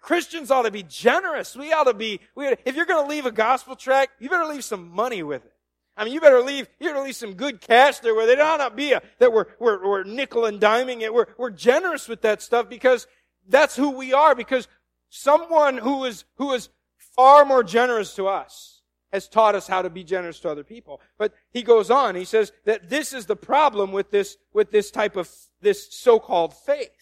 Christians 0.00 0.50
ought 0.50 0.62
to 0.62 0.70
be 0.70 0.82
generous. 0.82 1.56
We 1.56 1.72
ought 1.72 1.84
to 1.84 1.94
be, 1.94 2.20
we, 2.34 2.48
if 2.64 2.76
you're 2.76 2.86
going 2.86 3.04
to 3.04 3.08
leave 3.08 3.26
a 3.26 3.32
gospel 3.32 3.76
tract, 3.76 4.12
you 4.20 4.28
better 4.28 4.46
leave 4.46 4.64
some 4.64 4.90
money 4.90 5.22
with 5.22 5.44
it. 5.44 5.52
I 6.00 6.04
mean, 6.04 6.14
you 6.14 6.20
better 6.22 6.40
leave, 6.40 6.66
you 6.80 6.88
better 6.88 7.02
leave 7.02 7.14
some 7.14 7.34
good 7.34 7.60
cash 7.60 7.98
there 7.98 8.14
where 8.14 8.26
they 8.26 8.40
ought 8.40 8.56
not 8.56 8.74
be 8.74 8.92
a, 8.92 9.02
that 9.18 9.34
we're, 9.34 9.44
we're, 9.58 9.86
we're 9.86 10.02
nickel 10.02 10.46
and 10.46 10.58
diming 10.58 11.02
it. 11.02 11.12
We're, 11.12 11.26
we're 11.36 11.50
generous 11.50 12.08
with 12.08 12.22
that 12.22 12.40
stuff 12.40 12.70
because 12.70 13.06
that's 13.46 13.76
who 13.76 13.90
we 13.90 14.14
are 14.14 14.34
because 14.34 14.66
someone 15.10 15.76
who 15.76 16.06
is, 16.06 16.24
who 16.36 16.54
is 16.54 16.70
far 16.96 17.44
more 17.44 17.62
generous 17.62 18.14
to 18.14 18.28
us 18.28 18.80
has 19.12 19.28
taught 19.28 19.54
us 19.54 19.66
how 19.66 19.82
to 19.82 19.90
be 19.90 20.02
generous 20.02 20.40
to 20.40 20.48
other 20.48 20.64
people. 20.64 21.02
But 21.18 21.34
he 21.50 21.62
goes 21.62 21.90
on, 21.90 22.14
he 22.14 22.24
says 22.24 22.50
that 22.64 22.88
this 22.88 23.12
is 23.12 23.26
the 23.26 23.36
problem 23.36 23.92
with 23.92 24.10
this, 24.10 24.38
with 24.54 24.70
this 24.70 24.90
type 24.90 25.16
of, 25.16 25.30
this 25.60 25.92
so-called 25.94 26.54
faith. 26.54 26.99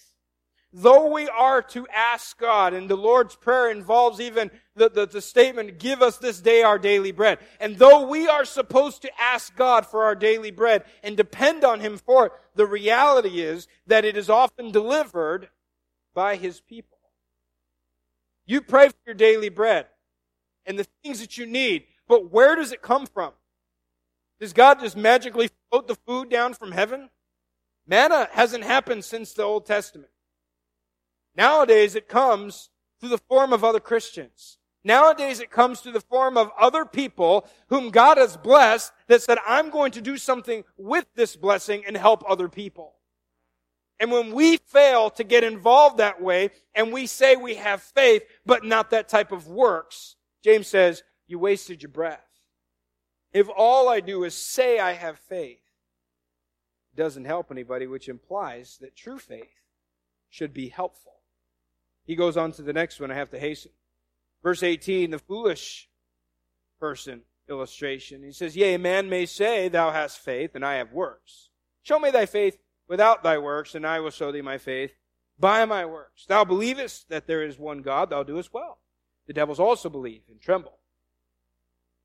Though 0.72 1.10
we 1.10 1.28
are 1.28 1.62
to 1.62 1.86
ask 1.88 2.38
God, 2.38 2.74
and 2.74 2.90
the 2.90 2.96
Lord's 2.96 3.34
Prayer 3.34 3.70
involves 3.70 4.20
even 4.20 4.50
the, 4.76 4.90
the, 4.90 5.06
the, 5.06 5.22
statement, 5.22 5.78
give 5.78 6.02
us 6.02 6.18
this 6.18 6.40
day 6.42 6.62
our 6.62 6.78
daily 6.78 7.10
bread. 7.10 7.38
And 7.58 7.76
though 7.76 8.06
we 8.06 8.28
are 8.28 8.44
supposed 8.44 9.00
to 9.02 9.10
ask 9.18 9.56
God 9.56 9.86
for 9.86 10.04
our 10.04 10.14
daily 10.14 10.50
bread 10.50 10.84
and 11.02 11.16
depend 11.16 11.64
on 11.64 11.80
Him 11.80 11.96
for 11.96 12.26
it, 12.26 12.32
the 12.54 12.66
reality 12.66 13.40
is 13.40 13.66
that 13.86 14.04
it 14.04 14.16
is 14.16 14.28
often 14.28 14.70
delivered 14.70 15.48
by 16.14 16.36
His 16.36 16.60
people. 16.60 16.98
You 18.44 18.60
pray 18.60 18.90
for 18.90 18.96
your 19.06 19.14
daily 19.14 19.48
bread 19.48 19.86
and 20.66 20.78
the 20.78 20.86
things 21.02 21.20
that 21.20 21.38
you 21.38 21.46
need, 21.46 21.84
but 22.06 22.30
where 22.30 22.56
does 22.56 22.72
it 22.72 22.82
come 22.82 23.06
from? 23.06 23.32
Does 24.38 24.52
God 24.52 24.80
just 24.80 24.98
magically 24.98 25.48
float 25.70 25.88
the 25.88 25.96
food 26.06 26.28
down 26.28 26.52
from 26.52 26.72
heaven? 26.72 27.08
Manna 27.86 28.28
hasn't 28.32 28.64
happened 28.64 29.04
since 29.04 29.32
the 29.32 29.42
Old 29.42 29.64
Testament. 29.64 30.10
Nowadays 31.38 31.94
it 31.94 32.08
comes 32.08 32.68
through 32.98 33.10
the 33.10 33.18
form 33.18 33.52
of 33.52 33.62
other 33.62 33.78
Christians. 33.78 34.58
Nowadays 34.82 35.38
it 35.38 35.52
comes 35.52 35.78
through 35.78 35.92
the 35.92 36.00
form 36.00 36.36
of 36.36 36.50
other 36.58 36.84
people 36.84 37.48
whom 37.68 37.90
God 37.90 38.18
has 38.18 38.36
blessed 38.36 38.92
that 39.06 39.22
said, 39.22 39.38
I'm 39.46 39.70
going 39.70 39.92
to 39.92 40.00
do 40.00 40.16
something 40.16 40.64
with 40.76 41.06
this 41.14 41.36
blessing 41.36 41.84
and 41.86 41.96
help 41.96 42.24
other 42.28 42.48
people. 42.48 42.96
And 44.00 44.10
when 44.10 44.32
we 44.32 44.56
fail 44.56 45.10
to 45.10 45.22
get 45.22 45.44
involved 45.44 45.98
that 45.98 46.20
way 46.20 46.50
and 46.74 46.92
we 46.92 47.06
say 47.06 47.36
we 47.36 47.54
have 47.54 47.82
faith, 47.82 48.24
but 48.44 48.64
not 48.64 48.90
that 48.90 49.08
type 49.08 49.30
of 49.30 49.46
works, 49.46 50.16
James 50.42 50.66
says, 50.66 51.04
you 51.28 51.38
wasted 51.38 51.82
your 51.82 51.90
breath. 51.90 52.26
If 53.32 53.48
all 53.48 53.88
I 53.88 54.00
do 54.00 54.24
is 54.24 54.34
say 54.34 54.80
I 54.80 54.92
have 54.92 55.20
faith, 55.20 55.60
it 56.92 56.96
doesn't 56.96 57.26
help 57.26 57.52
anybody, 57.52 57.86
which 57.86 58.08
implies 58.08 58.78
that 58.80 58.96
true 58.96 59.18
faith 59.18 59.62
should 60.28 60.52
be 60.52 60.68
helpful. 60.68 61.12
He 62.08 62.16
goes 62.16 62.38
on 62.38 62.52
to 62.52 62.62
the 62.62 62.72
next 62.72 62.98
one. 62.98 63.10
I 63.10 63.14
have 63.14 63.30
to 63.30 63.38
hasten. 63.38 63.70
Verse 64.42 64.62
18, 64.62 65.10
the 65.10 65.18
foolish 65.18 65.90
person 66.80 67.20
illustration. 67.50 68.22
He 68.22 68.32
says, 68.32 68.56
Yea, 68.56 68.74
a 68.74 68.78
man 68.78 69.10
may 69.10 69.26
say, 69.26 69.68
Thou 69.68 69.90
hast 69.90 70.18
faith, 70.18 70.54
and 70.54 70.64
I 70.64 70.76
have 70.76 70.90
works. 70.90 71.50
Show 71.82 71.98
me 71.98 72.10
thy 72.10 72.24
faith 72.24 72.58
without 72.88 73.22
thy 73.22 73.36
works, 73.36 73.74
and 73.74 73.86
I 73.86 74.00
will 74.00 74.10
show 74.10 74.32
thee 74.32 74.40
my 74.40 74.56
faith 74.56 74.92
by 75.38 75.66
my 75.66 75.84
works. 75.84 76.24
Thou 76.26 76.44
believest 76.44 77.10
that 77.10 77.26
there 77.26 77.44
is 77.44 77.58
one 77.58 77.82
God, 77.82 78.08
thou 78.08 78.22
doest 78.22 78.54
well. 78.54 78.78
The 79.26 79.34
devils 79.34 79.60
also 79.60 79.90
believe 79.90 80.22
and 80.30 80.40
tremble. 80.40 80.78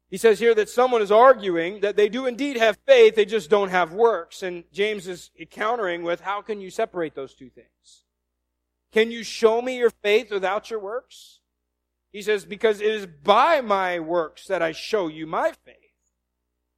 He 0.09 0.17
says 0.17 0.37
here 0.37 0.53
that 0.55 0.69
someone 0.69 1.01
is 1.01 1.13
arguing 1.13 1.79
that 1.79 1.95
they 1.95 2.09
do 2.09 2.25
indeed 2.25 2.57
have 2.57 2.77
faith, 2.85 3.15
they 3.15 3.25
just 3.25 3.49
don't 3.49 3.69
have 3.69 3.93
works. 3.93 4.43
And 4.43 4.65
James 4.73 5.07
is 5.07 5.31
countering 5.49 6.03
with, 6.03 6.19
how 6.19 6.41
can 6.41 6.59
you 6.59 6.69
separate 6.69 7.15
those 7.15 7.33
two 7.33 7.49
things? 7.49 8.03
Can 8.93 9.11
you 9.11 9.23
show 9.23 9.61
me 9.61 9.77
your 9.77 9.89
faith 9.89 10.31
without 10.31 10.69
your 10.69 10.79
works? 10.79 11.39
He 12.11 12.21
says, 12.21 12.45
because 12.45 12.79
it 12.79 12.87
is 12.87 13.07
by 13.07 13.59
my 13.59 13.99
works 13.99 14.45
that 14.45 14.61
I 14.61 14.71
show 14.71 15.07
you 15.07 15.25
my 15.25 15.51
faith. 15.65 15.77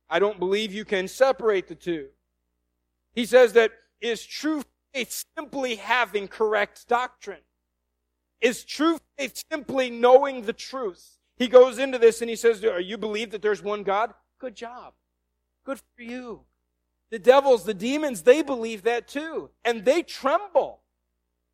I 0.10 0.20
don't 0.20 0.40
believe 0.40 0.74
you 0.74 0.86
can 0.86 1.10
separate 1.10 1.68
the 1.68 1.76
two. 1.76 2.08
He 3.14 3.26
says 3.26 3.54
that 3.54 3.72
is 4.00 4.26
true 4.26 4.64
faith 4.94 5.26
simply 5.38 5.76
having 5.76 6.28
correct 6.28 6.88
doctrine? 6.88 7.42
Is 8.40 8.64
true 8.64 8.98
faith 9.18 9.44
simply 9.52 9.90
knowing 9.90 10.44
the 10.44 10.54
truth? 10.54 11.18
He 11.38 11.48
goes 11.48 11.80
into 11.80 11.98
this 11.98 12.22
and 12.22 12.30
he 12.30 12.36
says, 12.36 12.64
You 12.64 12.98
believe 12.98 13.32
that 13.32 13.42
there's 13.42 13.62
one 13.62 13.84
God? 13.84 14.14
Good 14.40 14.56
job. 14.56 14.94
Good 15.66 15.80
for 15.96 16.04
you. 16.04 16.42
The 17.10 17.20
devils, 17.20 17.66
the 17.66 17.74
demons, 17.74 18.22
they 18.22 18.42
believe 18.42 18.84
that 18.84 19.08
too. 19.08 19.50
And 19.64 19.84
they 19.84 20.02
tremble. 20.02 20.82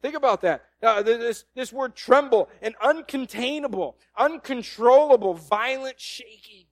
Think 0.01 0.15
about 0.15 0.41
that. 0.41 0.65
Uh, 0.81 1.01
this, 1.03 1.45
this 1.53 1.71
word 1.71 1.95
tremble, 1.95 2.49
an 2.61 2.73
uncontainable, 2.83 3.95
uncontrollable, 4.17 5.35
violent 5.35 5.99
shaking 5.99 6.65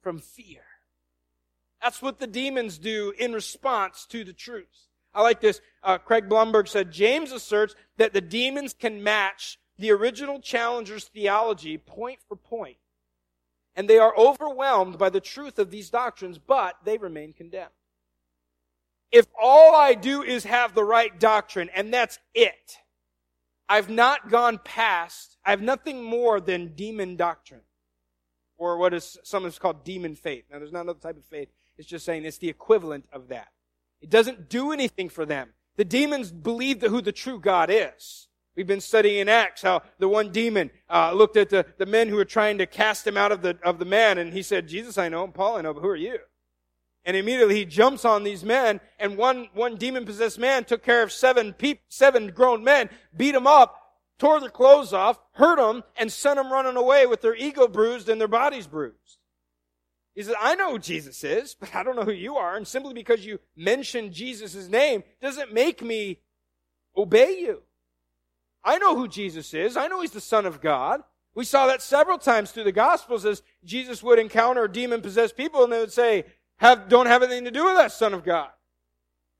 from 0.00 0.18
fear. 0.18 0.62
That's 1.82 2.00
what 2.00 2.18
the 2.18 2.26
demons 2.26 2.78
do 2.78 3.12
in 3.18 3.32
response 3.32 4.06
to 4.06 4.24
the 4.24 4.32
truth. 4.32 4.88
I 5.14 5.22
like 5.22 5.40
this. 5.40 5.60
Uh, 5.82 5.98
Craig 5.98 6.28
Blomberg 6.28 6.68
said, 6.68 6.92
James 6.92 7.32
asserts 7.32 7.74
that 7.96 8.12
the 8.12 8.20
demons 8.20 8.74
can 8.74 9.02
match 9.02 9.58
the 9.78 9.90
original 9.90 10.40
challenger's 10.40 11.04
theology 11.04 11.76
point 11.76 12.18
for. 12.28 12.38
And 13.74 13.88
they 13.90 13.98
are 13.98 14.16
overwhelmed 14.16 14.96
by 14.96 15.10
the 15.10 15.20
truth 15.20 15.58
of 15.58 15.70
these 15.70 15.90
doctrines, 15.90 16.38
but 16.38 16.76
they 16.84 16.96
remain 16.96 17.34
condemned. 17.34 17.70
If 19.12 19.26
all 19.40 19.74
I 19.74 19.94
do 19.94 20.22
is 20.22 20.44
have 20.44 20.74
the 20.74 20.84
right 20.84 21.18
doctrine 21.18 21.70
and 21.74 21.92
that's 21.92 22.18
it, 22.34 22.78
I've 23.68 23.90
not 23.90 24.30
gone 24.30 24.60
past, 24.64 25.38
I 25.44 25.50
have 25.50 25.62
nothing 25.62 26.04
more 26.04 26.40
than 26.40 26.74
demon 26.74 27.16
doctrine. 27.16 27.62
Or 28.58 28.78
what 28.78 28.94
is 28.94 29.18
sometimes 29.22 29.58
called 29.58 29.84
demon 29.84 30.14
faith. 30.14 30.44
Now 30.50 30.58
there's 30.58 30.72
not 30.72 30.82
another 30.82 30.98
type 30.98 31.16
of 31.16 31.24
faith. 31.24 31.48
It's 31.76 31.88
just 31.88 32.06
saying 32.06 32.24
it's 32.24 32.38
the 32.38 32.48
equivalent 32.48 33.06
of 33.12 33.28
that. 33.28 33.48
It 34.00 34.08
doesn't 34.08 34.48
do 34.48 34.72
anything 34.72 35.08
for 35.08 35.26
them. 35.26 35.50
The 35.76 35.84
demons 35.84 36.32
believe 36.32 36.80
who 36.80 37.02
the 37.02 37.12
true 37.12 37.38
God 37.38 37.68
is. 37.70 38.28
We've 38.56 38.66
been 38.66 38.80
studying 38.80 39.18
in 39.18 39.28
Acts 39.28 39.60
how 39.60 39.82
the 39.98 40.08
one 40.08 40.30
demon 40.30 40.70
uh, 40.88 41.12
looked 41.12 41.36
at 41.36 41.50
the, 41.50 41.66
the 41.76 41.84
men 41.84 42.08
who 42.08 42.16
were 42.16 42.24
trying 42.24 42.56
to 42.58 42.66
cast 42.66 43.06
him 43.06 43.18
out 43.18 43.30
of 43.30 43.42
the, 43.42 43.58
of 43.62 43.78
the 43.78 43.84
man, 43.84 44.16
and 44.16 44.32
he 44.32 44.42
said, 44.42 44.66
Jesus 44.66 44.96
I 44.96 45.10
know, 45.10 45.24
and 45.24 45.34
Paul 45.34 45.58
I 45.58 45.60
know, 45.60 45.74
but 45.74 45.82
who 45.82 45.88
are 45.88 45.96
you? 45.96 46.18
And 47.06 47.16
immediately 47.16 47.54
he 47.54 47.64
jumps 47.64 48.04
on 48.04 48.24
these 48.24 48.44
men, 48.44 48.80
and 48.98 49.16
one, 49.16 49.48
one 49.54 49.76
demon-possessed 49.76 50.40
man 50.40 50.64
took 50.64 50.82
care 50.82 51.04
of 51.04 51.12
seven 51.12 51.52
peop, 51.52 51.80
seven 51.88 52.32
grown 52.32 52.64
men, 52.64 52.90
beat 53.16 53.30
them 53.30 53.46
up, 53.46 53.80
tore 54.18 54.40
their 54.40 54.50
clothes 54.50 54.92
off, 54.92 55.20
hurt 55.34 55.58
them, 55.58 55.84
and 55.96 56.10
sent 56.10 56.36
them 56.36 56.52
running 56.52 56.76
away 56.76 57.06
with 57.06 57.22
their 57.22 57.36
ego 57.36 57.68
bruised 57.68 58.08
and 58.08 58.20
their 58.20 58.26
bodies 58.26 58.66
bruised. 58.66 59.20
He 60.16 60.22
says, 60.22 60.34
I 60.40 60.56
know 60.56 60.72
who 60.72 60.78
Jesus 60.80 61.22
is, 61.22 61.54
but 61.54 61.74
I 61.76 61.84
don't 61.84 61.94
know 61.94 62.02
who 62.02 62.10
you 62.10 62.36
are. 62.36 62.56
And 62.56 62.66
simply 62.66 62.94
because 62.94 63.24
you 63.24 63.38
mention 63.54 64.12
Jesus' 64.12 64.68
name 64.68 65.04
doesn't 65.20 65.54
make 65.54 65.82
me 65.82 66.18
obey 66.96 67.38
you. 67.38 67.62
I 68.64 68.78
know 68.78 68.96
who 68.96 69.06
Jesus 69.06 69.54
is. 69.54 69.76
I 69.76 69.86
know 69.86 70.00
he's 70.00 70.10
the 70.10 70.20
Son 70.20 70.44
of 70.44 70.60
God. 70.60 71.02
We 71.36 71.44
saw 71.44 71.66
that 71.66 71.82
several 71.82 72.16
times 72.16 72.50
through 72.50 72.64
the 72.64 72.72
Gospels 72.72 73.26
as 73.26 73.42
Jesus 73.62 74.02
would 74.02 74.18
encounter 74.18 74.66
demon 74.66 75.02
possessed 75.02 75.36
people 75.36 75.62
and 75.62 75.70
they 75.70 75.78
would 75.78 75.92
say, 75.92 76.24
have, 76.58 76.88
don't 76.88 77.06
have 77.06 77.22
anything 77.22 77.44
to 77.44 77.50
do 77.50 77.64
with 77.64 77.76
that 77.76 77.92
Son 77.92 78.14
of 78.14 78.24
God. 78.24 78.50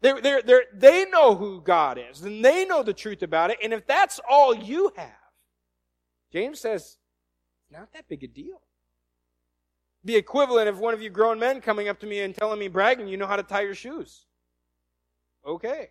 They're, 0.01 0.21
they're, 0.21 0.43
they're, 0.43 0.65
they 0.75 1.07
know 1.07 1.35
who 1.35 1.61
God 1.61 1.99
is 1.99 2.23
and 2.23 2.45
they 2.45 2.65
know 2.65 2.83
the 2.83 2.93
truth 2.93 3.23
about 3.23 3.51
it. 3.51 3.59
And 3.63 3.73
if 3.73 3.87
that's 3.87 4.21
all 4.29 4.55
you 4.55 4.93
have, 4.97 5.11
James 6.33 6.61
says, 6.61 6.99
not 7.71 7.93
that 7.93 8.09
big 8.09 8.23
a 8.23 8.27
deal 8.27 8.61
the 10.07 10.15
equivalent 10.15 10.69
of 10.69 10.79
one 10.79 10.95
of 10.95 11.03
you 11.03 11.11
grown 11.11 11.39
men 11.39 11.61
coming 11.61 11.89
up 11.89 11.99
to 11.99 12.07
me 12.07 12.21
and 12.21 12.33
telling 12.33 12.61
me, 12.61 12.69
bragging, 12.69 13.09
you 13.09 13.17
know 13.17 13.27
how 13.27 13.35
to 13.35 13.43
tie 13.43 13.63
your 13.63 13.75
shoes. 13.75 14.25
Okay. 15.45 15.89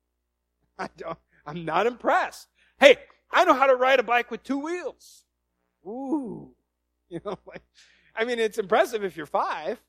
I 0.78 0.88
don't, 0.96 1.18
I'm 1.46 1.64
not 1.64 1.86
impressed. 1.86 2.48
Hey, 2.80 2.96
I 3.30 3.44
know 3.44 3.54
how 3.54 3.68
to 3.68 3.76
ride 3.76 4.00
a 4.00 4.02
bike 4.02 4.32
with 4.32 4.42
two 4.42 4.58
wheels. 4.58 5.24
Ooh. 5.86 6.52
You 7.10 7.22
know, 7.24 7.38
like, 7.46 7.62
I 8.14 8.26
mean, 8.26 8.38
it's 8.38 8.58
impressive 8.58 9.02
if 9.02 9.16
you're 9.16 9.24
five. 9.24 9.80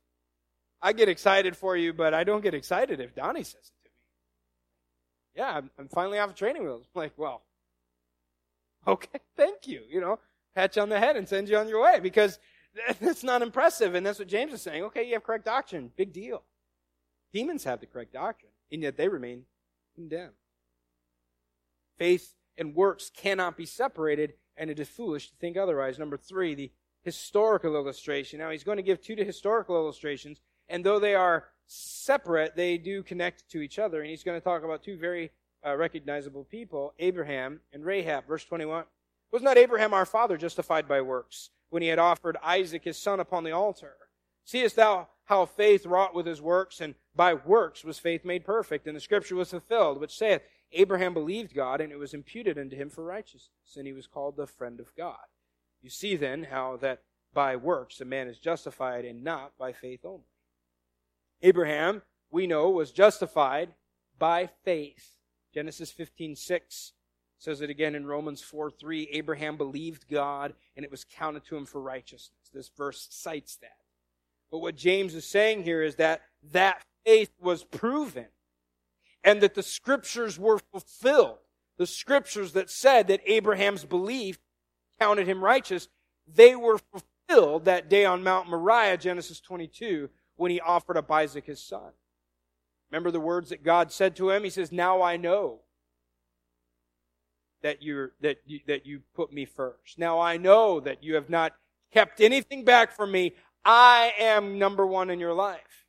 I 0.81 0.93
get 0.93 1.09
excited 1.09 1.57
for 1.57 1.75
you, 1.75 1.93
but 1.93 2.13
I 2.13 2.23
don't 2.23 2.41
get 2.41 2.53
excited 2.53 2.99
if 2.99 3.15
Donnie 3.15 3.43
says 3.43 3.55
it 3.55 3.83
to 3.83 3.89
me. 3.89 3.95
Yeah, 5.35 5.57
I'm, 5.57 5.69
I'm 5.77 5.87
finally 5.89 6.19
off 6.19 6.29
of 6.29 6.35
training 6.35 6.63
wheels. 6.63 6.85
I'm 6.95 6.99
like, 7.01 7.13
well, 7.17 7.43
okay, 8.87 9.19
thank 9.37 9.67
you. 9.67 9.81
You 9.89 10.01
know, 10.01 10.19
pat 10.55 10.75
you 10.75 10.81
on 10.81 10.89
the 10.89 10.99
head 10.99 11.17
and 11.17 11.27
send 11.27 11.49
you 11.49 11.57
on 11.57 11.67
your 11.67 11.83
way 11.83 11.99
because 11.99 12.39
that's 13.01 13.23
not 13.23 13.41
impressive. 13.41 13.95
And 13.95 14.05
that's 14.05 14.19
what 14.19 14.27
James 14.27 14.53
is 14.53 14.61
saying. 14.61 14.83
Okay, 14.83 15.07
you 15.07 15.13
have 15.13 15.23
correct 15.23 15.45
doctrine. 15.45 15.91
Big 15.95 16.13
deal. 16.13 16.43
Demons 17.33 17.63
have 17.63 17.79
the 17.79 17.85
correct 17.85 18.13
doctrine, 18.13 18.51
and 18.71 18.81
yet 18.81 18.97
they 18.97 19.07
remain 19.07 19.43
condemned. 19.95 20.33
Faith 21.97 22.33
and 22.57 22.73
works 22.73 23.11
cannot 23.15 23.55
be 23.55 23.65
separated, 23.65 24.33
and 24.57 24.69
it 24.69 24.79
is 24.79 24.87
foolish 24.87 25.29
to 25.29 25.35
think 25.35 25.57
otherwise. 25.57 25.99
Number 25.99 26.17
three, 26.17 26.55
the 26.55 26.71
historical 27.01 27.75
illustration. 27.75 28.39
Now, 28.39 28.49
he's 28.49 28.63
going 28.63 28.77
to 28.77 28.83
give 28.83 29.01
two 29.01 29.15
to 29.15 29.23
historical 29.23 29.75
illustrations, 29.75 30.41
and 30.69 30.83
though 30.83 30.99
they 30.99 31.15
are 31.15 31.45
separate, 31.67 32.55
they 32.55 32.77
do 32.77 33.03
connect 33.03 33.49
to 33.51 33.61
each 33.61 33.79
other. 33.79 34.01
And 34.01 34.09
he's 34.09 34.23
going 34.23 34.39
to 34.39 34.43
talk 34.43 34.63
about 34.63 34.83
two 34.83 34.97
very 34.97 35.31
uh, 35.65 35.75
recognizable 35.75 36.45
people, 36.45 36.93
Abraham 36.99 37.59
and 37.73 37.85
Rahab. 37.85 38.27
Verse 38.27 38.45
21. 38.45 38.85
Was 39.31 39.41
not 39.41 39.57
Abraham 39.57 39.93
our 39.93 40.05
father 40.05 40.37
justified 40.37 40.87
by 40.87 41.01
works? 41.01 41.51
when 41.69 41.81
he 41.81 41.89
had 41.89 41.99
offered 41.99 42.37
Isaac 42.43 42.83
his 42.83 42.97
son 42.97 43.19
upon 43.19 43.43
the 43.43 43.51
altar. 43.51 43.95
Seest 44.43 44.75
thou 44.75 45.07
how 45.25 45.45
faith 45.45 45.85
wrought 45.85 46.15
with 46.15 46.25
his 46.25 46.41
works, 46.41 46.81
and 46.81 46.95
by 47.15 47.35
works 47.35 47.83
was 47.83 47.99
faith 47.99 48.25
made 48.25 48.43
perfect, 48.43 48.87
and 48.87 48.95
the 48.95 49.01
scripture 49.01 49.35
was 49.35 49.51
fulfilled, 49.51 49.99
which 49.99 50.17
saith, 50.17 50.41
Abraham 50.71 51.13
believed 51.13 51.53
God, 51.53 51.81
and 51.81 51.91
it 51.91 51.99
was 51.99 52.13
imputed 52.13 52.57
unto 52.57 52.75
him 52.75 52.89
for 52.89 53.03
righteousness, 53.03 53.75
and 53.75 53.85
he 53.85 53.93
was 53.93 54.07
called 54.07 54.37
the 54.37 54.47
friend 54.47 54.79
of 54.79 54.95
God. 54.95 55.17
You 55.81 55.89
see 55.89 56.15
then 56.15 56.45
how 56.45 56.77
that 56.77 57.03
by 57.33 57.55
works 57.55 58.01
a 58.01 58.05
man 58.05 58.27
is 58.27 58.39
justified, 58.39 59.05
and 59.05 59.23
not 59.23 59.51
by 59.57 59.71
faith 59.71 60.01
only. 60.03 60.23
Abraham, 61.41 62.01
we 62.31 62.47
know, 62.47 62.69
was 62.69 62.91
justified 62.91 63.73
by 64.17 64.49
faith. 64.63 65.13
Genesis 65.53 65.91
15, 65.91 66.35
6 66.35 66.93
says 67.37 67.61
it 67.61 67.69
again 67.69 67.95
in 67.95 68.05
Romans 68.05 68.41
4 68.41 68.69
3. 68.69 69.09
Abraham 69.13 69.57
believed 69.57 70.07
God 70.09 70.53
and 70.75 70.83
it 70.83 70.91
was 70.91 71.05
counted 71.05 71.45
to 71.45 71.55
him 71.55 71.65
for 71.65 71.81
righteousness. 71.81 72.49
This 72.53 72.69
verse 72.69 73.07
cites 73.09 73.55
that. 73.57 73.77
But 74.51 74.59
what 74.59 74.75
James 74.75 75.15
is 75.15 75.25
saying 75.25 75.63
here 75.63 75.81
is 75.81 75.95
that 75.95 76.21
that 76.51 76.83
faith 77.05 77.31
was 77.39 77.63
proven 77.63 78.27
and 79.23 79.41
that 79.41 79.55
the 79.55 79.63
scriptures 79.63 80.37
were 80.37 80.59
fulfilled. 80.71 81.37
The 81.77 81.87
scriptures 81.87 82.53
that 82.53 82.69
said 82.69 83.07
that 83.07 83.21
Abraham's 83.25 83.85
belief 83.85 84.37
counted 84.99 85.27
him 85.27 85.43
righteous, 85.43 85.87
they 86.27 86.55
were 86.55 86.79
fulfilled 86.91 87.65
that 87.65 87.89
day 87.89 88.05
on 88.05 88.23
Mount 88.23 88.49
Moriah, 88.49 88.97
Genesis 88.97 89.39
22, 89.39 90.09
when 90.39 90.51
he 90.51 90.61
offered 90.61 90.97
up 90.97 91.11
Isaac 91.11 91.45
his 91.45 91.61
son. 91.61 91.91
Remember 92.89 93.11
the 93.11 93.19
words 93.19 93.49
that 93.49 93.63
God 93.63 93.91
said 93.91 94.15
to 94.15 94.29
him? 94.29 94.43
He 94.43 94.49
says, 94.49 94.71
Now 94.71 95.01
I 95.01 95.17
know 95.17 95.59
that 97.61 97.83
you're 97.83 98.13
that 98.21 98.37
you, 98.45 98.61
that 98.67 98.85
you 98.85 99.01
put 99.13 99.33
me 99.33 99.45
first. 99.45 99.99
Now 99.99 100.19
I 100.19 100.37
know 100.37 100.79
that 100.79 101.03
you 101.03 101.15
have 101.15 101.29
not 101.29 101.53
kept 101.91 102.21
anything 102.21 102.63
back 102.63 102.95
from 102.95 103.11
me. 103.11 103.33
I 103.65 104.13
am 104.17 104.57
number 104.57 104.87
one 104.87 105.09
in 105.09 105.19
your 105.19 105.33
life. 105.33 105.85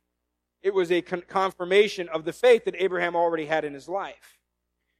It 0.61 0.73
was 0.73 0.91
a 0.91 1.01
con- 1.01 1.23
confirmation 1.27 2.09
of 2.09 2.25
the 2.25 2.33
faith 2.33 2.65
that 2.65 2.75
Abraham 2.77 3.15
already 3.15 3.45
had 3.45 3.63
in 3.63 3.73
his 3.73 3.87
life. 3.87 4.37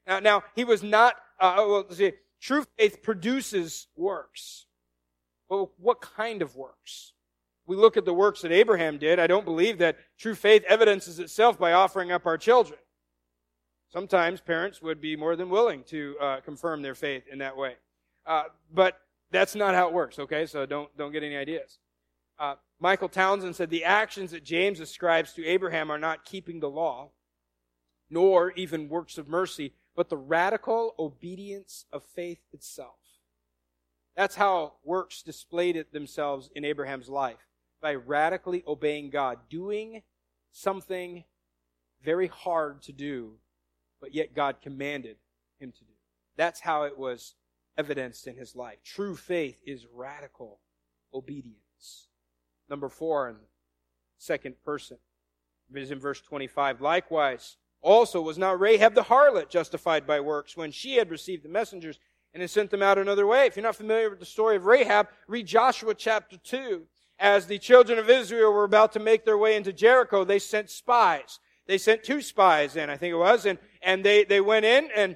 Now, 0.08 0.20
now 0.20 0.44
he 0.56 0.64
was 0.64 0.82
not. 0.82 1.16
Uh, 1.40 1.56
well, 1.58 1.86
see, 1.92 2.14
true 2.40 2.66
faith 2.78 3.04
produces 3.04 3.88
works. 3.96 4.66
Well, 5.50 5.74
what 5.78 6.00
kind 6.00 6.42
of 6.42 6.56
works? 6.56 7.14
We 7.68 7.76
look 7.76 7.96
at 7.96 8.06
the 8.06 8.14
works 8.14 8.42
that 8.42 8.52
Abraham 8.52 8.98
did. 8.98 9.20
I 9.20 9.28
don't 9.28 9.46
believe 9.46 9.78
that 9.78 9.98
true 10.18 10.36
faith 10.36 10.64
evidences 10.68 11.20
itself 11.20 11.60
by 11.60 11.74
offering 11.74 12.12
up 12.12 12.26
our 12.26 12.38
children. 12.38 12.80
Sometimes 13.92 14.42
parents 14.42 14.82
would 14.82 15.02
be 15.02 15.16
more 15.16 15.36
than 15.36 15.50
willing 15.50 15.84
to 15.86 16.16
uh, 16.20 16.40
confirm 16.42 16.82
their 16.82 16.96
faith 16.96 17.24
in 17.32 17.40
that 17.40 17.58
way. 17.58 17.76
Uh, 18.26 18.44
but 18.74 19.00
that's 19.32 19.54
not 19.56 19.76
how 19.76 19.88
it 19.88 19.94
works, 19.94 20.18
okay? 20.18 20.46
So 20.46 20.66
don't, 20.66 20.96
don't 20.98 21.12
get 21.12 21.24
any 21.24 21.36
ideas. 21.36 21.80
Uh, 22.40 22.56
Michael 22.80 23.10
Townsend 23.10 23.56
said 23.56 23.70
the 23.70 23.84
actions 23.84 24.32
that 24.32 24.44
James 24.44 24.80
ascribes 24.80 25.34
to 25.34 25.46
Abraham 25.46 25.92
are 25.92 26.00
not 26.00 26.26
keeping 26.26 26.60
the 26.60 26.70
law, 26.70 27.10
nor 28.10 28.52
even 28.52 28.90
works 28.90 29.18
of 29.18 29.28
mercy, 29.28 29.74
but 29.96 30.10
the 30.10 30.18
radical 30.18 30.96
obedience 30.98 31.86
of 31.92 32.04
faith 32.04 32.40
itself. 32.52 32.96
That's 34.16 34.36
how 34.36 34.74
works 34.84 35.22
displayed 35.22 35.76
it 35.76 35.94
themselves 35.94 36.50
in 36.56 36.66
Abraham's 36.66 37.10
life 37.10 37.51
by 37.82 37.96
radically 37.96 38.64
obeying 38.68 39.10
God, 39.10 39.40
doing 39.50 40.04
something 40.52 41.24
very 42.04 42.28
hard 42.28 42.82
to 42.84 42.92
do 42.92 43.38
but 44.02 44.14
yet 44.14 44.36
God 44.36 44.58
commanded 44.62 45.18
him 45.60 45.72
to 45.72 45.84
do. 45.86 45.94
That's 46.36 46.60
how 46.60 46.84
it 46.84 46.98
was 46.98 47.36
evidenced 47.78 48.28
in 48.28 48.36
his 48.36 48.56
life. 48.56 48.80
True 48.84 49.16
faith 49.16 49.62
is 49.66 49.86
radical 49.94 50.60
obedience. 51.14 52.08
Number 52.68 52.90
four, 52.90 53.30
in 53.30 53.36
second 54.18 54.56
person, 54.66 54.98
is 55.74 55.92
in 55.92 56.00
verse 56.00 56.20
25. 56.20 56.82
Likewise, 56.82 57.58
also 57.82 58.22
was 58.22 58.38
not 58.38 58.60
Rahab 58.60 58.96
the 58.96 59.04
harlot 59.04 59.50
justified 59.50 60.06
by 60.06 60.20
works 60.20 60.58
when 60.58 60.72
she 60.72 60.96
had 60.96 61.12
received 61.12 61.44
the 61.44 61.50
messengers 61.50 62.00
and 62.34 62.42
had 62.42 62.50
sent 62.50 62.72
them 62.72 62.82
out 62.82 62.98
another 62.98 63.28
way. 63.28 63.46
If 63.46 63.56
you're 63.56 63.64
not 63.64 63.76
familiar 63.76 64.10
with 64.10 64.20
the 64.20 64.26
story 64.26 64.56
of 64.56 64.66
Rahab, 64.66 65.08
read 65.28 65.46
Joshua 65.46 65.94
chapter 65.94 66.38
2. 66.38 66.84
As 67.22 67.46
the 67.46 67.60
children 67.60 68.00
of 68.00 68.10
Israel 68.10 68.52
were 68.52 68.66
about 68.66 68.92
to 68.94 69.00
make 69.00 69.24
their 69.24 69.38
way 69.38 69.56
into 69.56 69.72
Jericho, 69.72 70.26
they 70.26 70.40
sent 70.40 70.70
spies 70.70 71.40
they 71.72 71.78
sent 71.78 72.04
two 72.04 72.22
spies 72.22 72.76
in, 72.76 72.90
I 72.90 72.98
think 72.98 73.14
it 73.14 73.18
was, 73.18 73.46
and, 73.46 73.58
and 73.82 74.04
they, 74.04 74.26
they 74.26 74.42
went 74.42 74.66
in 74.66 74.90
and 74.94 75.16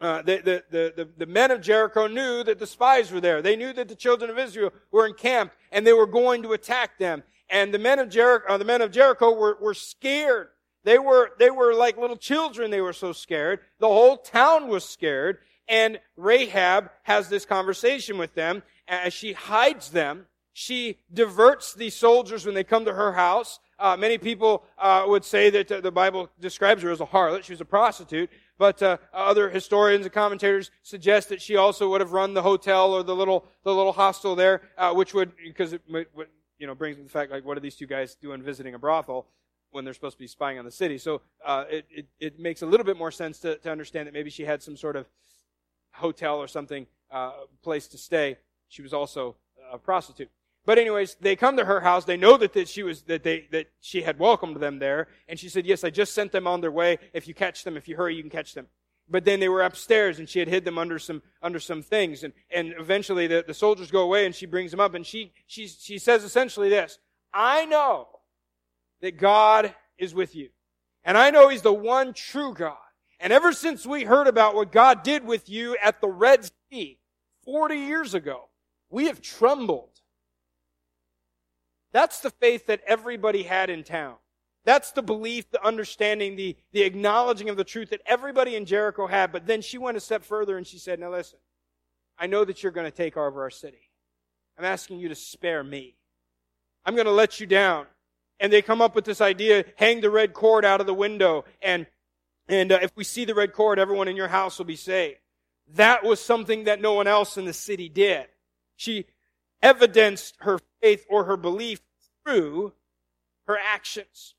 uh, 0.00 0.20
the, 0.22 0.62
the, 0.70 0.92
the, 0.96 1.08
the, 1.16 1.26
men 1.26 1.52
of 1.52 1.62
Jericho 1.62 2.08
knew 2.08 2.42
that 2.42 2.58
the 2.58 2.66
spies 2.66 3.12
were 3.12 3.20
there. 3.20 3.40
They 3.40 3.54
knew 3.54 3.72
that 3.72 3.88
the 3.88 3.94
children 3.94 4.28
of 4.28 4.36
Israel 4.38 4.72
were 4.90 5.06
encamped 5.06 5.54
and 5.70 5.86
they 5.86 5.92
were 5.92 6.06
going 6.06 6.42
to 6.42 6.52
attack 6.52 6.98
them. 6.98 7.22
And 7.48 7.72
the 7.72 7.78
men 7.78 8.00
of 8.00 8.10
Jericho, 8.10 8.46
uh, 8.46 8.58
the 8.58 8.64
men 8.64 8.82
of 8.82 8.90
Jericho 8.90 9.32
were, 9.32 9.56
were 9.58 9.74
scared. 9.74 10.48
They 10.82 10.98
were, 10.98 11.30
they 11.38 11.50
were 11.50 11.72
like 11.72 11.96
little 11.96 12.16
children. 12.16 12.70
They 12.70 12.82
were 12.82 12.92
so 12.92 13.12
scared. 13.12 13.60
The 13.78 13.88
whole 13.88 14.18
town 14.18 14.68
was 14.68 14.84
scared. 14.84 15.38
And 15.68 15.98
Rahab 16.16 16.90
has 17.04 17.28
this 17.28 17.46
conversation 17.46 18.18
with 18.18 18.34
them 18.34 18.64
as 18.88 19.14
she 19.14 19.32
hides 19.32 19.90
them. 19.90 20.26
She 20.58 20.96
diverts 21.12 21.74
the 21.74 21.90
soldiers 21.90 22.46
when 22.46 22.54
they 22.54 22.64
come 22.64 22.86
to 22.86 22.94
her 22.94 23.12
house. 23.12 23.60
Uh, 23.78 23.94
many 23.94 24.16
people 24.16 24.64
uh, 24.78 25.04
would 25.06 25.22
say 25.22 25.50
that 25.50 25.70
uh, 25.70 25.80
the 25.82 25.90
Bible 25.90 26.30
describes 26.40 26.82
her 26.82 26.90
as 26.90 27.02
a 27.02 27.04
harlot. 27.04 27.44
She 27.44 27.52
was 27.52 27.60
a 27.60 27.66
prostitute. 27.66 28.30
But 28.56 28.82
uh, 28.82 28.96
other 29.12 29.50
historians 29.50 30.06
and 30.06 30.14
commentators 30.14 30.70
suggest 30.82 31.28
that 31.28 31.42
she 31.42 31.56
also 31.56 31.90
would 31.90 32.00
have 32.00 32.12
run 32.12 32.32
the 32.32 32.40
hotel 32.40 32.94
or 32.94 33.02
the 33.02 33.14
little 33.14 33.44
the 33.64 33.74
little 33.74 33.92
hostel 33.92 34.34
there, 34.34 34.62
uh, 34.78 34.94
which 34.94 35.12
would 35.12 35.32
because 35.44 35.74
it 35.74 35.82
you 36.58 36.66
know 36.66 36.74
brings 36.74 36.96
the 36.96 37.04
fact 37.04 37.30
like 37.30 37.44
what 37.44 37.58
are 37.58 37.60
these 37.60 37.76
two 37.76 37.86
guys 37.86 38.14
doing 38.14 38.40
visiting 38.40 38.72
a 38.72 38.78
brothel 38.78 39.26
when 39.72 39.84
they're 39.84 39.92
supposed 39.92 40.16
to 40.16 40.22
be 40.22 40.26
spying 40.26 40.58
on 40.58 40.64
the 40.64 40.70
city? 40.70 40.96
So 40.96 41.20
it, 41.46 41.84
it, 41.90 42.06
it 42.18 42.40
makes 42.40 42.62
a 42.62 42.66
little 42.66 42.86
bit 42.86 42.96
more 42.96 43.10
sense 43.10 43.40
to, 43.40 43.56
to 43.58 43.70
understand 43.70 44.06
that 44.06 44.14
maybe 44.14 44.30
she 44.30 44.46
had 44.46 44.62
some 44.62 44.78
sort 44.78 44.96
of 44.96 45.06
hotel 45.92 46.38
or 46.38 46.48
something 46.48 46.86
place 47.62 47.88
to 47.88 47.98
stay. 47.98 48.38
She 48.68 48.80
was 48.80 48.94
also 48.94 49.36
a 49.70 49.76
prostitute. 49.76 50.30
But 50.66 50.78
anyways, 50.78 51.16
they 51.20 51.36
come 51.36 51.56
to 51.56 51.64
her 51.64 51.80
house. 51.80 52.04
They 52.04 52.16
know 52.16 52.36
that, 52.36 52.52
that 52.54 52.68
she 52.68 52.82
was, 52.82 53.02
that 53.02 53.22
they, 53.22 53.46
that 53.52 53.68
she 53.80 54.02
had 54.02 54.18
welcomed 54.18 54.56
them 54.56 54.80
there. 54.80 55.06
And 55.28 55.38
she 55.38 55.48
said, 55.48 55.64
yes, 55.64 55.84
I 55.84 55.90
just 55.90 56.12
sent 56.12 56.32
them 56.32 56.48
on 56.48 56.60
their 56.60 56.72
way. 56.72 56.98
If 57.14 57.28
you 57.28 57.34
catch 57.34 57.62
them, 57.62 57.76
if 57.76 57.86
you 57.86 57.96
hurry, 57.96 58.16
you 58.16 58.22
can 58.22 58.30
catch 58.30 58.52
them. 58.52 58.66
But 59.08 59.24
then 59.24 59.38
they 59.38 59.48
were 59.48 59.62
upstairs 59.62 60.18
and 60.18 60.28
she 60.28 60.40
had 60.40 60.48
hid 60.48 60.64
them 60.64 60.76
under 60.76 60.98
some, 60.98 61.22
under 61.40 61.60
some 61.60 61.82
things. 61.82 62.24
And, 62.24 62.32
and 62.50 62.74
eventually 62.76 63.28
the, 63.28 63.44
the 63.46 63.54
soldiers 63.54 63.92
go 63.92 64.00
away 64.00 64.26
and 64.26 64.34
she 64.34 64.46
brings 64.46 64.72
them 64.72 64.80
up 64.80 64.94
and 64.94 65.06
she, 65.06 65.32
she, 65.46 65.68
she 65.68 65.98
says 65.98 66.24
essentially 66.24 66.68
this, 66.68 66.98
I 67.32 67.66
know 67.66 68.08
that 69.02 69.18
God 69.18 69.72
is 69.98 70.14
with 70.14 70.34
you. 70.34 70.48
And 71.04 71.16
I 71.16 71.30
know 71.30 71.48
He's 71.48 71.62
the 71.62 71.72
one 71.72 72.12
true 72.12 72.52
God. 72.52 72.76
And 73.20 73.32
ever 73.32 73.52
since 73.52 73.86
we 73.86 74.02
heard 74.02 74.26
about 74.26 74.56
what 74.56 74.72
God 74.72 75.04
did 75.04 75.24
with 75.24 75.48
you 75.48 75.76
at 75.80 76.00
the 76.00 76.08
Red 76.08 76.50
Sea 76.72 76.98
40 77.44 77.76
years 77.76 78.14
ago, 78.14 78.48
we 78.90 79.06
have 79.06 79.22
trembled 79.22 79.95
that's 81.96 82.20
the 82.20 82.28
faith 82.28 82.66
that 82.66 82.82
everybody 82.86 83.42
had 83.42 83.70
in 83.70 83.82
town. 83.82 84.16
That's 84.66 84.92
the 84.92 85.00
belief, 85.00 85.50
the 85.50 85.64
understanding, 85.64 86.36
the, 86.36 86.54
the 86.72 86.82
acknowledging 86.82 87.48
of 87.48 87.56
the 87.56 87.64
truth 87.64 87.88
that 87.88 88.02
everybody 88.04 88.54
in 88.54 88.66
Jericho 88.66 89.06
had. 89.06 89.32
But 89.32 89.46
then 89.46 89.62
she 89.62 89.78
went 89.78 89.96
a 89.96 90.00
step 90.00 90.22
further 90.22 90.58
and 90.58 90.66
she 90.66 90.76
said, 90.76 91.00
Now 91.00 91.10
listen, 91.10 91.38
I 92.18 92.26
know 92.26 92.44
that 92.44 92.62
you're 92.62 92.70
going 92.70 92.84
to 92.84 92.94
take 92.94 93.16
over 93.16 93.40
our 93.40 93.48
city. 93.48 93.88
I'm 94.58 94.66
asking 94.66 94.98
you 94.98 95.08
to 95.08 95.14
spare 95.14 95.64
me. 95.64 95.96
I'm 96.84 96.96
going 96.96 97.06
to 97.06 97.12
let 97.12 97.40
you 97.40 97.46
down. 97.46 97.86
And 98.40 98.52
they 98.52 98.60
come 98.60 98.82
up 98.82 98.94
with 98.94 99.06
this 99.06 99.22
idea, 99.22 99.64
hang 99.76 100.02
the 100.02 100.10
red 100.10 100.34
cord 100.34 100.66
out 100.66 100.82
of 100.82 100.86
the 100.86 100.92
window, 100.92 101.46
and, 101.62 101.86
and 102.46 102.72
uh, 102.72 102.78
if 102.82 102.94
we 102.94 103.04
see 103.04 103.24
the 103.24 103.34
red 103.34 103.54
cord, 103.54 103.78
everyone 103.78 104.08
in 104.08 104.16
your 104.16 104.28
house 104.28 104.58
will 104.58 104.66
be 104.66 104.76
saved. 104.76 105.20
That 105.76 106.04
was 106.04 106.20
something 106.20 106.64
that 106.64 106.82
no 106.82 106.92
one 106.92 107.06
else 107.06 107.38
in 107.38 107.46
the 107.46 107.54
city 107.54 107.88
did. 107.88 108.26
She 108.76 109.06
evidenced 109.62 110.36
her 110.40 110.58
faith 110.82 111.06
or 111.08 111.24
her 111.24 111.38
belief 111.38 111.80
through 112.26 112.72
her 113.46 113.58
actions. 113.58 114.34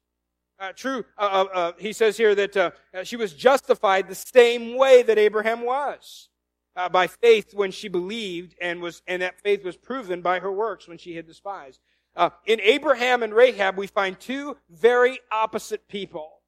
Uh, 0.59 0.71
true, 0.73 1.05
uh, 1.17 1.21
uh, 1.21 1.53
uh, 1.53 1.71
he 1.77 1.93
says 1.93 2.17
here 2.17 2.33
that 2.33 2.57
uh, 2.57 2.71
uh, 2.93 3.03
she 3.03 3.15
was 3.15 3.33
justified 3.33 4.07
the 4.07 4.15
same 4.15 4.75
way 4.75 5.03
that 5.03 5.17
Abraham 5.17 5.61
was. 5.61 6.29
by 6.91 7.07
faith 7.07 7.53
when 7.53 7.71
she 7.71 7.87
believed 7.87 8.55
and 8.61 8.81
was, 8.81 9.01
and 9.07 9.21
that 9.21 9.39
faith 9.41 9.63
was 9.63 9.75
proven 9.77 10.21
by 10.21 10.39
her 10.39 10.51
works 10.51 10.87
when 10.87 10.97
she 10.97 11.15
had 11.15 11.25
despised. 11.25 11.79
in 12.45 12.59
Abraham 12.61 13.23
and 13.23 13.33
Rahab, 13.33 13.77
we 13.77 13.87
find 13.87 14.19
two 14.19 14.57
very 14.69 15.19
opposite 15.31 15.87
people. 15.87 16.41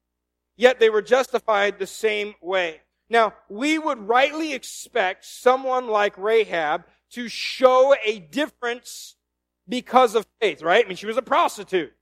Yet 0.56 0.78
they 0.78 0.90
were 0.90 1.02
justified 1.02 1.78
the 1.78 1.86
same 1.86 2.34
way. 2.40 2.80
Now, 3.08 3.34
we 3.48 3.78
would 3.78 4.06
rightly 4.06 4.52
expect 4.52 5.24
someone 5.24 5.88
like 5.88 6.16
Rahab 6.16 6.84
to 7.10 7.28
show 7.28 7.94
a 8.04 8.20
difference 8.20 9.16
because 9.70 10.14
of 10.14 10.26
faith, 10.40 10.62
right? 10.62 10.84
I 10.84 10.88
mean, 10.88 10.96
she 10.96 11.06
was 11.06 11.16
a 11.16 11.22
prostitute. 11.22 11.92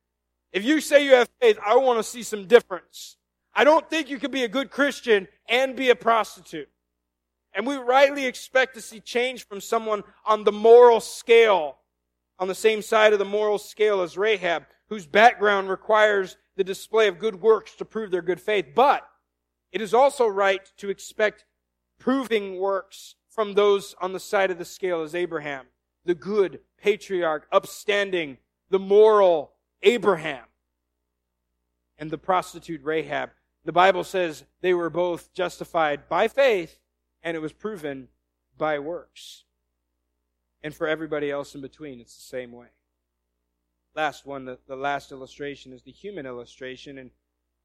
If 0.53 0.65
you 0.65 0.81
say 0.81 1.05
you 1.05 1.13
have 1.13 1.29
faith, 1.41 1.59
I 1.65 1.77
want 1.77 1.99
to 1.99 2.03
see 2.03 2.23
some 2.23 2.47
difference. 2.47 3.17
I 3.55 3.65
don't 3.65 3.89
think 3.89 4.09
you 4.09 4.19
could 4.19 4.31
be 4.31 4.45
a 4.45 4.49
good 4.49 4.71
Christian 4.71 5.29
and 5.49 5.77
be 5.77 5.91
a 5.91 5.95
prostitute. 5.95 6.69
And 7.53 7.67
we 7.67 7.77
rightly 7.77 8.27
expect 8.27 8.75
to 8.75 8.81
see 8.81 9.01
change 9.01 9.47
from 9.47 9.61
someone 9.61 10.05
on 10.25 10.45
the 10.45 10.53
moral 10.53 11.01
scale, 11.01 11.77
on 12.39 12.49
the 12.49 12.55
same 12.55 12.83
side 12.83 13.13
of 13.13 13.19
the 13.19 13.25
moral 13.25 13.59
scale 13.59 14.01
as 14.01 14.17
Rahab, 14.17 14.65
whose 14.89 15.07
background 15.07 15.69
requires 15.69 16.37
the 16.57 16.65
display 16.65 17.09
of 17.09 17.19
good 17.19 17.41
works 17.41 17.75
to 17.77 17.85
prove 17.85 18.11
their 18.11 18.23
good 18.23 18.41
faith. 18.41 18.69
But 18.75 19.07
it 19.73 19.81
is 19.81 19.93
also 19.93 20.27
right 20.27 20.63
to 20.79 20.89
expect 20.89 21.45
proving 21.99 22.59
works 22.59 23.17
from 23.29 23.55
those 23.55 23.95
on 24.01 24.13
the 24.13 24.21
side 24.21 24.51
of 24.51 24.59
the 24.59 24.65
scale 24.65 25.03
as 25.03 25.15
Abraham 25.15 25.67
the 26.09 26.15
good 26.15 26.61
patriarch, 26.79 27.47
upstanding, 27.53 28.39
the 28.71 28.79
moral 28.79 29.53
Abraham, 29.83 30.45
and 31.99 32.11
the 32.11 32.17
prostitute 32.17 32.83
Rahab. 32.83 33.29
The 33.67 33.73
Bible 33.73 34.05
says 34.05 34.45
they 34.63 34.73
were 34.73 34.89
both 34.89 35.35
justified 35.35 36.09
by 36.09 36.27
faith, 36.27 36.79
and 37.23 37.37
it 37.37 37.41
was 37.41 37.53
proven 37.53 38.09
by 38.57 38.79
works. 38.79 39.45
And 40.63 40.75
for 40.75 40.89
everybody 40.89 41.31
else 41.31 41.55
in 41.55 41.61
between, 41.61 42.01
it's 42.01 42.17
the 42.17 42.23
same 42.23 42.53
way. 42.53 42.69
Last 43.95 44.25
one, 44.25 44.47
the, 44.47 44.59
the 44.67 44.77
last 44.77 45.13
illustration 45.13 45.75
is 45.75 45.83
the 45.83 45.93
human 45.93 46.25
illustration, 46.25 46.97
and 46.97 47.11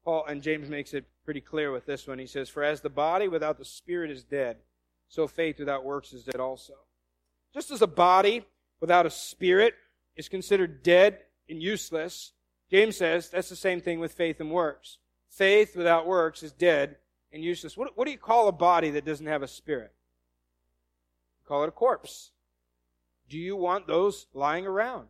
Paul 0.04 0.26
and 0.26 0.42
James 0.42 0.68
makes 0.68 0.92
it 0.92 1.06
pretty 1.24 1.40
clear 1.40 1.72
with 1.72 1.86
this 1.86 2.06
one. 2.06 2.18
He 2.18 2.26
says, 2.26 2.50
For 2.50 2.62
as 2.62 2.82
the 2.82 2.90
body 2.90 3.26
without 3.26 3.56
the 3.56 3.64
spirit 3.64 4.10
is 4.10 4.22
dead, 4.22 4.58
so 5.08 5.26
faith 5.26 5.58
without 5.58 5.82
works 5.82 6.12
is 6.12 6.24
dead 6.24 6.40
also. 6.40 6.74
Just 7.54 7.70
as 7.70 7.82
a 7.82 7.86
body 7.86 8.44
without 8.80 9.06
a 9.06 9.10
spirit 9.10 9.74
is 10.16 10.28
considered 10.28 10.82
dead 10.82 11.20
and 11.48 11.62
useless, 11.62 12.32
James 12.68 12.96
says 12.96 13.30
that's 13.30 13.48
the 13.48 13.56
same 13.56 13.80
thing 13.80 14.00
with 14.00 14.12
faith 14.12 14.40
and 14.40 14.50
works. 14.50 14.98
Faith 15.30 15.76
without 15.76 16.06
works 16.06 16.42
is 16.42 16.50
dead 16.50 16.96
and 17.32 17.44
useless. 17.44 17.76
What, 17.76 17.96
what 17.96 18.06
do 18.06 18.10
you 18.10 18.18
call 18.18 18.48
a 18.48 18.52
body 18.52 18.90
that 18.90 19.04
doesn't 19.04 19.26
have 19.26 19.42
a 19.42 19.48
spirit? 19.48 19.92
You 21.40 21.48
call 21.48 21.62
it 21.62 21.68
a 21.68 21.72
corpse. 21.72 22.32
Do 23.28 23.38
you 23.38 23.54
want 23.54 23.86
those 23.86 24.26
lying 24.34 24.66
around? 24.66 25.06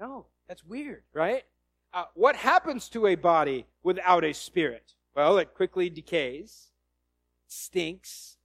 No, 0.00 0.26
that's 0.48 0.64
weird, 0.64 1.04
right? 1.12 1.44
Uh, 1.94 2.04
what 2.14 2.34
happens 2.36 2.88
to 2.90 3.06
a 3.06 3.14
body 3.14 3.66
without 3.82 4.24
a 4.24 4.34
spirit? 4.34 4.94
Well, 5.14 5.38
it 5.38 5.54
quickly 5.54 5.88
decays, 5.88 6.68
stinks, 7.46 8.36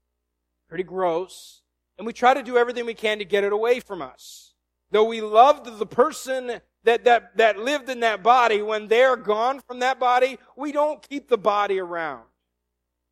pretty 0.67 0.84
gross, 0.84 1.62
and 1.97 2.08
we 2.08 2.13
try 2.13 2.34
to 2.34 2.43
do 2.43 2.58
everything 2.58 2.86
we 2.86 2.93
can 2.93 3.19
to 3.19 3.25
get 3.25 3.43
it 3.43 3.53
away 3.53 3.79
from 3.79 4.01
us. 4.01 4.53
Though 4.91 5.06
we 5.06 5.21
loved 5.21 5.79
the 5.79 5.86
person 5.86 6.62
that, 6.84 7.03
that, 7.06 7.38
that 7.38 7.58
lived 7.58 7.89
in 7.89 8.01
that 8.01 8.21
body, 8.21 8.62
when 8.62 8.88
they're 8.88 9.15
gone 9.15 9.60
from 9.62 9.79
that 9.79 9.99
body, 9.99 10.38
we 10.56 10.71
don't 10.71 11.08
keep 11.08 11.29
the 11.29 11.38
body 11.38 11.79
around. 11.79 12.23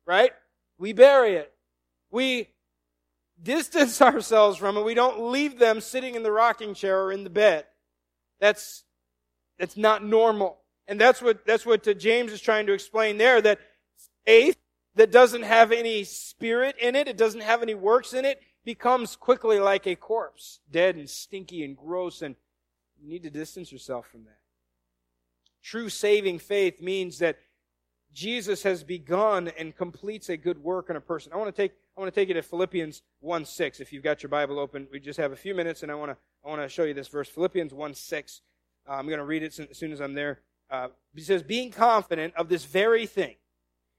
Right? 0.06 0.32
We 0.78 0.92
bury 0.92 1.34
it. 1.34 1.52
We 2.10 2.48
distance 3.42 4.00
ourselves 4.02 4.58
from 4.58 4.76
it. 4.76 4.84
We 4.84 4.94
don't 4.94 5.30
leave 5.32 5.58
them 5.58 5.80
sitting 5.80 6.14
in 6.14 6.22
the 6.22 6.32
rocking 6.32 6.74
chair 6.74 7.04
or 7.04 7.12
in 7.12 7.24
the 7.24 7.30
bed. 7.30 7.66
That's, 8.40 8.84
that's 9.58 9.76
not 9.76 10.04
normal. 10.04 10.58
And 10.88 11.00
that's 11.00 11.22
what, 11.22 11.46
that's 11.46 11.64
what 11.64 11.86
uh, 11.86 11.94
James 11.94 12.32
is 12.32 12.40
trying 12.40 12.66
to 12.66 12.72
explain 12.72 13.16
there, 13.16 13.40
that 13.40 13.60
faith 14.26 14.56
that 14.94 15.10
doesn't 15.10 15.42
have 15.42 15.72
any 15.72 16.04
spirit 16.04 16.76
in 16.80 16.94
it, 16.96 17.08
it 17.08 17.16
doesn't 17.16 17.40
have 17.40 17.62
any 17.62 17.74
works 17.74 18.12
in 18.12 18.24
it, 18.24 18.42
becomes 18.64 19.16
quickly 19.16 19.58
like 19.58 19.86
a 19.86 19.96
corpse, 19.96 20.60
dead 20.70 20.96
and 20.96 21.08
stinky 21.08 21.64
and 21.64 21.76
gross, 21.76 22.22
and 22.22 22.36
you 23.00 23.08
need 23.08 23.22
to 23.22 23.30
distance 23.30 23.72
yourself 23.72 24.06
from 24.06 24.24
that. 24.24 24.38
True 25.62 25.88
saving 25.88 26.38
faith 26.38 26.80
means 26.80 27.18
that 27.18 27.38
Jesus 28.12 28.62
has 28.62 28.82
begun 28.84 29.48
and 29.58 29.74
completes 29.76 30.28
a 30.28 30.36
good 30.36 30.62
work 30.62 30.90
in 30.90 30.96
a 30.96 31.00
person. 31.00 31.32
I 31.32 31.36
want 31.36 31.54
to 31.54 31.62
take 31.62 31.72
I 31.96 32.00
want 32.00 32.12
to 32.12 32.20
take 32.20 32.28
you 32.28 32.34
to 32.34 32.42
Philippians 32.42 33.02
1 33.20 33.44
6. 33.44 33.80
If 33.80 33.92
you've 33.92 34.02
got 34.02 34.22
your 34.22 34.30
Bible 34.30 34.58
open, 34.58 34.88
we 34.90 34.98
just 34.98 35.18
have 35.18 35.32
a 35.32 35.36
few 35.36 35.54
minutes, 35.54 35.82
and 35.82 35.92
I 35.92 35.94
want 35.94 36.10
to 36.10 36.16
I 36.44 36.48
want 36.48 36.62
to 36.62 36.68
show 36.68 36.84
you 36.84 36.94
this 36.94 37.08
verse. 37.08 37.28
Philippians 37.28 37.72
1 37.72 37.94
6. 37.94 38.40
Uh, 38.88 38.92
I'm 38.92 39.06
going 39.06 39.18
to 39.18 39.24
read 39.24 39.42
it 39.42 39.58
as 39.58 39.78
soon 39.78 39.92
as 39.92 40.00
I'm 40.00 40.14
there. 40.14 40.40
Uh, 40.70 40.88
he 41.14 41.20
says, 41.20 41.42
Being 41.42 41.70
confident 41.70 42.34
of 42.34 42.48
this 42.48 42.64
very 42.64 43.06
thing, 43.06 43.36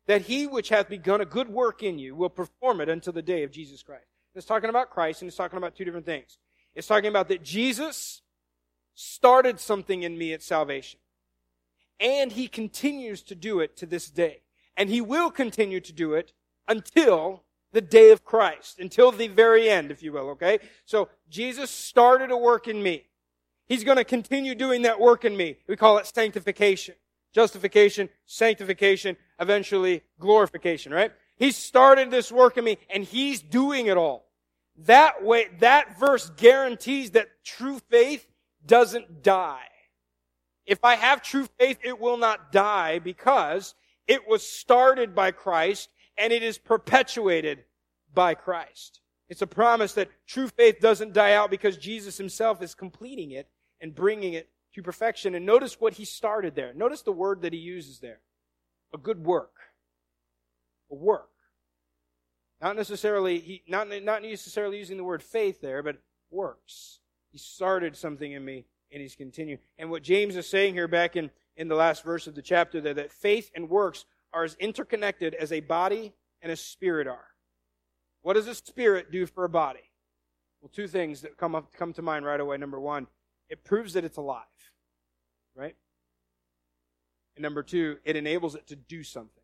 that 0.08 0.23
he 0.23 0.47
which 0.47 0.69
hath 0.69 0.89
begun 0.89 1.21
a 1.21 1.26
good 1.26 1.49
work 1.49 1.84
in 1.84 1.99
you 1.99 2.15
will 2.15 2.30
perform 2.30 2.82
it 2.82 2.89
until 2.89 3.13
the 3.13 3.21
day 3.21 3.43
of 3.43 3.52
Jesus 3.52 3.84
Christ. 3.84 4.12
It's 4.36 4.46
talking 4.46 4.69
about 4.69 4.89
Christ, 4.89 5.22
and 5.22 5.28
it's 5.28 5.38
talking 5.38 5.58
about 5.58 5.76
two 5.76 5.86
different 5.86 6.06
things. 6.06 6.38
It's 6.76 6.88
talking 6.88 7.10
about 7.10 7.28
that 7.28 7.43
Jesus 7.43 8.22
started 8.96 9.60
something 9.60 10.04
in 10.04 10.17
me 10.17 10.34
at 10.34 10.41
salvation. 10.41 11.00
And 12.00 12.32
he 12.32 12.48
continues 12.48 13.22
to 13.24 13.36
do 13.36 13.60
it 13.60 13.78
to 13.78 13.86
this 13.86 14.10
day. 14.10 14.41
And 14.76 14.89
he 14.89 15.02
will 15.02 15.30
continue 15.30 15.80
to 15.80 15.93
do 15.93 16.13
it 16.13 16.34
until 16.67 17.43
the 17.72 17.82
day 17.82 18.12
of 18.12 18.24
Christ, 18.24 18.80
until 18.80 19.12
the 19.12 19.28
very 19.28 19.69
end, 19.69 19.91
if 19.91 20.02
you 20.02 20.12
will, 20.12 20.30
okay? 20.32 20.60
So 20.86 21.10
Jesus 21.30 21.69
started 21.69 22.32
a 22.32 22.38
work 22.38 22.67
in 22.67 22.82
me. 22.82 23.06
He's 23.67 23.84
going 23.84 23.98
to 23.98 24.04
continue 24.04 24.56
doing 24.56 24.82
that 24.84 25.00
work 25.00 25.26
in 25.26 25.38
me. 25.38 25.58
We 25.67 25.76
call 25.76 25.98
it 25.98 26.08
sanctification. 26.08 26.96
Justification, 27.34 28.10
sanctification, 28.28 29.17
eventually 29.39 30.04
glorification, 30.19 30.93
right? 30.93 31.12
He 31.38 31.52
started 31.52 32.12
this 32.12 32.32
work 32.32 32.58
in 32.58 32.63
me 32.63 32.78
and 32.89 33.04
he's 33.04 33.41
doing 33.41 33.88
it 33.88 33.98
all. 33.98 34.26
That 34.86 35.24
way, 35.24 35.48
that 35.60 36.00
verse 36.00 36.32
guarantees 36.36 37.12
that 37.12 37.28
true 37.43 37.80
faith 37.89 38.26
doesn't 38.65 39.24
die. 39.24 39.67
If 40.65 40.84
I 40.84 40.96
have 40.96 41.22
true 41.22 41.48
faith, 41.60 41.80
it 41.84 42.00
will 42.00 42.17
not 42.17 42.52
die 42.52 43.00
because 43.00 43.76
it 44.08 44.28
was 44.28 44.48
started 44.48 45.13
by 45.13 45.32
Christ 45.32 45.89
and 46.17 46.32
it 46.32 46.43
is 46.43 46.58
perpetuated 46.58 47.63
by 48.13 48.34
Christ. 48.36 49.02
It's 49.30 49.41
a 49.41 49.48
promise 49.48 49.93
that 49.93 50.10
true 50.28 50.48
faith 50.48 50.80
doesn't 50.80 51.13
die 51.13 51.34
out 51.34 51.50
because 51.50 51.78
Jesus 51.78 52.17
himself 52.17 52.62
is 52.62 52.76
completing 52.76 53.32
it 53.32 53.48
and 53.82 53.96
bringing 53.96 54.34
it 54.34 54.50
to 54.76 54.84
perfection. 54.84 55.36
And 55.36 55.46
notice 55.46 55.80
what 55.80 55.93
he 55.93 56.06
started 56.06 56.56
there. 56.56 56.74
Notice 56.74 57.02
the 57.02 57.12
word 57.12 57.41
that 57.41 57.54
he 57.54 57.60
uses 57.60 58.00
there. 58.00 58.19
A 58.93 58.98
good 58.98 59.26
work. 59.26 59.52
Work. 60.95 61.29
Not 62.62 62.75
necessarily, 62.75 63.39
he, 63.39 63.63
not, 63.67 63.88
not 64.03 64.21
necessarily 64.21 64.77
using 64.77 64.97
the 64.97 65.03
word 65.03 65.21
faith 65.21 65.60
there, 65.62 65.84
but 65.84 65.97
works. 66.32 66.99
He 67.32 67.38
started 67.38 67.95
something 67.95 68.32
in 68.32 68.43
me 68.45 68.65
and 68.91 69.01
he's 69.01 69.15
continuing. 69.15 69.60
And 69.77 69.89
what 69.89 70.03
James 70.03 70.36
is 70.36 70.49
saying 70.49 70.73
here 70.73 70.88
back 70.88 71.15
in, 71.15 71.29
in 71.58 71.67
the 71.67 71.75
last 71.75 72.03
verse 72.03 72.27
of 72.27 72.36
the 72.36 72.41
chapter 72.41 72.79
there, 72.79 72.93
that 72.93 73.12
faith 73.12 73.51
and 73.56 73.69
works 73.69 74.06
are 74.32 74.43
as 74.43 74.56
interconnected 74.60 75.34
as 75.36 75.51
a 75.51 75.60
body 75.60 76.13
and 76.41 76.51
a 76.51 76.56
spirit 76.56 77.08
are. 77.08 77.27
What 78.21 78.34
does 78.34 78.47
a 78.47 78.56
spirit 78.56 79.12
do 79.12 79.25
for 79.25 79.43
a 79.43 79.49
body? 79.49 79.91
Well, 80.62 80.71
two 80.73 80.88
things 80.88 81.21
that 81.21 81.38
come 81.38 81.56
up, 81.56 81.73
come 81.73 81.91
to 81.93 82.01
mind 82.01 82.25
right 82.25 82.39
away. 82.39 82.58
Number 82.58 82.79
one, 82.79 83.08
it 83.49 83.65
proves 83.65 83.93
that 83.93 84.06
it's 84.06 84.17
alive, 84.17 84.45
right? 85.56 85.75
And 87.36 87.43
number 87.43 87.63
two, 87.63 87.97
it 88.06 88.15
enables 88.15 88.56
it 88.56 88.67
to 88.67 88.75
do 88.75 89.03
something. 89.03 89.42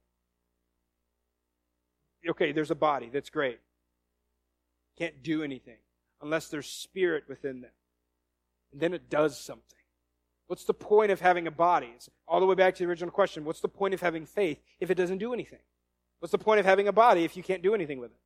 Okay, 2.27 2.51
there's 2.51 2.71
a 2.71 2.75
body. 2.75 3.09
That's 3.11 3.29
great. 3.29 3.59
Can't 4.97 5.23
do 5.23 5.43
anything 5.43 5.77
unless 6.21 6.49
there's 6.49 6.67
spirit 6.67 7.23
within 7.29 7.61
them. 7.61 7.71
And 8.71 8.81
then 8.81 8.93
it 8.93 9.09
does 9.09 9.39
something. 9.39 9.63
What's 10.47 10.65
the 10.65 10.73
point 10.73 11.11
of 11.11 11.21
having 11.21 11.47
a 11.47 11.51
body? 11.51 11.91
It's 11.95 12.09
all 12.27 12.39
the 12.39 12.45
way 12.45 12.55
back 12.55 12.75
to 12.75 12.83
the 12.83 12.89
original 12.89 13.11
question. 13.11 13.45
What's 13.45 13.61
the 13.61 13.69
point 13.69 13.93
of 13.93 14.01
having 14.01 14.25
faith 14.25 14.59
if 14.79 14.89
it 14.89 14.95
doesn't 14.95 15.19
do 15.19 15.33
anything? 15.33 15.59
What's 16.19 16.31
the 16.31 16.37
point 16.37 16.59
of 16.59 16.65
having 16.65 16.87
a 16.87 16.91
body 16.91 17.23
if 17.23 17.37
you 17.37 17.43
can't 17.43 17.63
do 17.63 17.73
anything 17.73 17.99
with 17.99 18.11
it? 18.11 18.17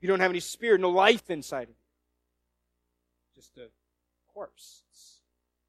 You 0.00 0.08
don't 0.08 0.20
have 0.20 0.30
any 0.30 0.40
spirit, 0.40 0.80
no 0.80 0.90
life 0.90 1.30
inside 1.30 1.64
of 1.64 1.68
you. 1.70 1.74
Just 3.34 3.56
a 3.58 3.68
corpse. 4.32 4.82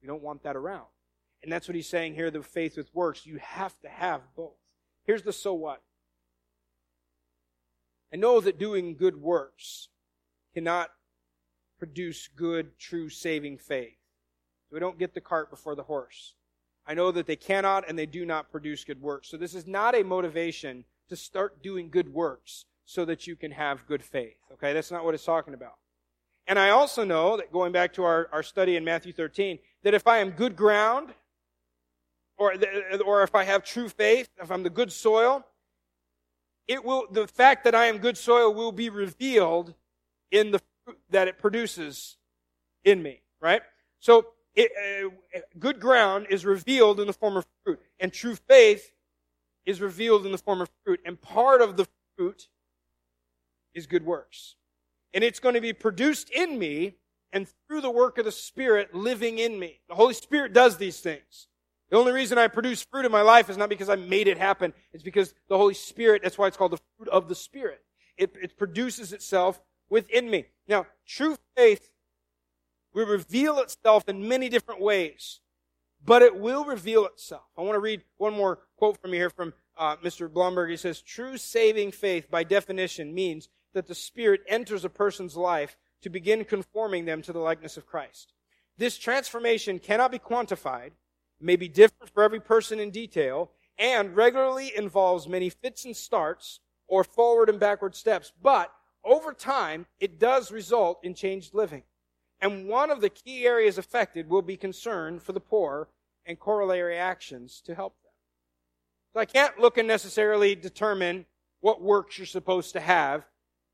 We 0.00 0.06
don't 0.06 0.22
want 0.22 0.44
that 0.44 0.56
around. 0.56 0.86
And 1.42 1.52
that's 1.52 1.68
what 1.68 1.74
he's 1.74 1.88
saying 1.88 2.14
here 2.14 2.30
the 2.30 2.42
faith 2.42 2.76
with 2.76 2.94
works. 2.94 3.26
You 3.26 3.38
have 3.38 3.78
to 3.80 3.88
have 3.88 4.22
both. 4.36 4.56
Here's 5.04 5.22
the 5.22 5.32
so 5.32 5.54
what. 5.54 5.82
I 8.12 8.16
know 8.16 8.40
that 8.40 8.58
doing 8.58 8.96
good 8.96 9.20
works 9.20 9.88
cannot 10.54 10.90
produce 11.78 12.28
good, 12.28 12.78
true, 12.78 13.08
saving 13.08 13.58
faith. 13.58 13.96
So 14.68 14.74
we 14.74 14.80
don't 14.80 14.98
get 14.98 15.14
the 15.14 15.20
cart 15.20 15.50
before 15.50 15.74
the 15.74 15.84
horse. 15.84 16.34
I 16.86 16.94
know 16.94 17.10
that 17.12 17.26
they 17.26 17.36
cannot 17.36 17.88
and 17.88 17.98
they 17.98 18.06
do 18.06 18.26
not 18.26 18.50
produce 18.50 18.84
good 18.84 19.00
works. 19.00 19.28
So 19.28 19.36
this 19.36 19.54
is 19.54 19.66
not 19.66 19.94
a 19.94 20.02
motivation 20.02 20.84
to 21.08 21.16
start 21.16 21.62
doing 21.62 21.90
good 21.90 22.12
works 22.12 22.64
so 22.84 23.04
that 23.04 23.26
you 23.26 23.36
can 23.36 23.52
have 23.52 23.86
good 23.86 24.02
faith. 24.02 24.36
Okay, 24.54 24.72
that's 24.72 24.90
not 24.90 25.04
what 25.04 25.14
it's 25.14 25.24
talking 25.24 25.54
about. 25.54 25.74
And 26.46 26.58
I 26.58 26.70
also 26.70 27.04
know 27.04 27.36
that 27.36 27.52
going 27.52 27.70
back 27.70 27.92
to 27.94 28.02
our, 28.02 28.28
our 28.32 28.42
study 28.42 28.76
in 28.76 28.84
Matthew 28.84 29.12
13, 29.12 29.58
that 29.84 29.94
if 29.94 30.06
I 30.08 30.18
am 30.18 30.30
good 30.30 30.56
ground, 30.56 31.10
or, 32.36 32.54
or 33.06 33.22
if 33.22 33.34
I 33.34 33.44
have 33.44 33.62
true 33.62 33.88
faith, 33.88 34.28
if 34.42 34.50
I'm 34.50 34.62
the 34.62 34.70
good 34.70 34.90
soil, 34.90 35.46
it 36.70 36.84
will, 36.84 37.06
the 37.10 37.26
fact 37.26 37.64
that 37.64 37.74
I 37.74 37.86
am 37.86 37.98
good 37.98 38.16
soil 38.16 38.54
will 38.54 38.70
be 38.70 38.90
revealed 38.90 39.74
in 40.30 40.52
the 40.52 40.60
fruit 40.84 40.98
that 41.10 41.26
it 41.26 41.36
produces 41.36 42.16
in 42.84 43.02
me, 43.02 43.22
right? 43.40 43.62
So, 43.98 44.28
it, 44.54 44.70
uh, 45.34 45.40
good 45.58 45.80
ground 45.80 46.28
is 46.30 46.44
revealed 46.44 47.00
in 47.00 47.08
the 47.08 47.12
form 47.12 47.36
of 47.36 47.44
fruit, 47.64 47.80
and 47.98 48.12
true 48.12 48.36
faith 48.36 48.92
is 49.66 49.80
revealed 49.80 50.24
in 50.24 50.30
the 50.30 50.38
form 50.38 50.60
of 50.60 50.70
fruit. 50.84 51.00
And 51.04 51.20
part 51.20 51.60
of 51.60 51.76
the 51.76 51.88
fruit 52.16 52.46
is 53.74 53.86
good 53.86 54.06
works. 54.06 54.54
And 55.12 55.24
it's 55.24 55.40
going 55.40 55.56
to 55.56 55.60
be 55.60 55.72
produced 55.72 56.30
in 56.30 56.56
me 56.56 56.94
and 57.32 57.48
through 57.66 57.80
the 57.80 57.90
work 57.90 58.16
of 58.18 58.24
the 58.24 58.32
Spirit 58.32 58.94
living 58.94 59.40
in 59.40 59.58
me. 59.58 59.80
The 59.88 59.96
Holy 59.96 60.14
Spirit 60.14 60.52
does 60.52 60.76
these 60.76 61.00
things. 61.00 61.48
The 61.90 61.96
only 61.96 62.12
reason 62.12 62.38
I 62.38 62.46
produce 62.46 62.82
fruit 62.82 63.04
in 63.04 63.12
my 63.12 63.22
life 63.22 63.50
is 63.50 63.56
not 63.56 63.68
because 63.68 63.88
I 63.88 63.96
made 63.96 64.28
it 64.28 64.38
happen. 64.38 64.72
It's 64.92 65.02
because 65.02 65.34
the 65.48 65.56
Holy 65.56 65.74
Spirit, 65.74 66.22
that's 66.22 66.38
why 66.38 66.46
it's 66.46 66.56
called 66.56 66.72
the 66.72 66.80
fruit 66.96 67.08
of 67.08 67.28
the 67.28 67.34
Spirit. 67.34 67.82
It, 68.16 68.32
it 68.40 68.56
produces 68.56 69.12
itself 69.12 69.60
within 69.88 70.30
me. 70.30 70.46
Now, 70.68 70.86
true 71.04 71.36
faith 71.56 71.90
will 72.94 73.06
reveal 73.06 73.58
itself 73.58 74.08
in 74.08 74.28
many 74.28 74.48
different 74.48 74.80
ways, 74.80 75.40
but 76.04 76.22
it 76.22 76.36
will 76.36 76.64
reveal 76.64 77.06
itself. 77.06 77.42
I 77.58 77.62
want 77.62 77.74
to 77.74 77.80
read 77.80 78.02
one 78.18 78.34
more 78.34 78.60
quote 78.76 79.00
from 79.00 79.12
you 79.12 79.20
here 79.20 79.30
from 79.30 79.52
uh, 79.76 79.96
Mr. 79.96 80.32
Blomberg. 80.32 80.70
He 80.70 80.76
says, 80.76 81.02
True 81.02 81.36
saving 81.36 81.90
faith, 81.92 82.30
by 82.30 82.44
definition, 82.44 83.14
means 83.14 83.48
that 83.74 83.88
the 83.88 83.94
Spirit 83.94 84.42
enters 84.48 84.84
a 84.84 84.90
person's 84.90 85.36
life 85.36 85.76
to 86.02 86.10
begin 86.10 86.44
conforming 86.44 87.04
them 87.04 87.20
to 87.22 87.32
the 87.32 87.38
likeness 87.38 87.76
of 87.76 87.86
Christ. 87.86 88.32
This 88.78 88.96
transformation 88.96 89.78
cannot 89.78 90.10
be 90.10 90.18
quantified, 90.18 90.92
may 91.40 91.56
be 91.56 91.68
different 91.68 92.12
for 92.12 92.22
every 92.22 92.40
person 92.40 92.78
in 92.78 92.90
detail, 92.90 93.50
and 93.78 94.14
regularly 94.14 94.72
involves 94.76 95.26
many 95.26 95.48
fits 95.48 95.84
and 95.84 95.96
starts 95.96 96.60
or 96.86 97.04
forward 97.04 97.48
and 97.48 97.58
backward 97.58 97.94
steps, 97.94 98.32
but 98.42 98.72
over 99.04 99.32
time, 99.32 99.86
it 99.98 100.18
does 100.18 100.52
result 100.52 101.00
in 101.02 101.14
changed 101.14 101.54
living. 101.54 101.82
And 102.40 102.68
one 102.68 102.90
of 102.90 103.00
the 103.00 103.10
key 103.10 103.46
areas 103.46 103.78
affected 103.78 104.28
will 104.28 104.42
be 104.42 104.56
concern 104.56 105.18
for 105.18 105.32
the 105.32 105.40
poor 105.40 105.88
and 106.26 106.38
corollary 106.38 106.98
actions 106.98 107.62
to 107.64 107.74
help 107.74 107.94
them. 108.02 108.12
So 109.12 109.20
I 109.20 109.24
can't 109.24 109.58
look 109.58 109.78
and 109.78 109.88
necessarily 109.88 110.54
determine 110.54 111.26
what 111.60 111.82
works 111.82 112.18
you're 112.18 112.26
supposed 112.26 112.72
to 112.72 112.80
have 112.80 113.24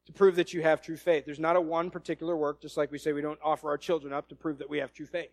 to 0.06 0.12
prove 0.12 0.36
that 0.36 0.52
you 0.52 0.62
have 0.62 0.80
true 0.80 0.96
faith. 0.96 1.24
There's 1.24 1.40
not 1.40 1.56
a 1.56 1.60
one 1.60 1.90
particular 1.90 2.36
work, 2.36 2.60
just 2.60 2.76
like 2.76 2.92
we 2.92 2.98
say 2.98 3.12
we 3.12 3.22
don't 3.22 3.38
offer 3.42 3.68
our 3.68 3.78
children 3.78 4.12
up 4.12 4.28
to 4.28 4.36
prove 4.36 4.58
that 4.58 4.70
we 4.70 4.78
have 4.78 4.92
true 4.92 5.06
faith. 5.06 5.30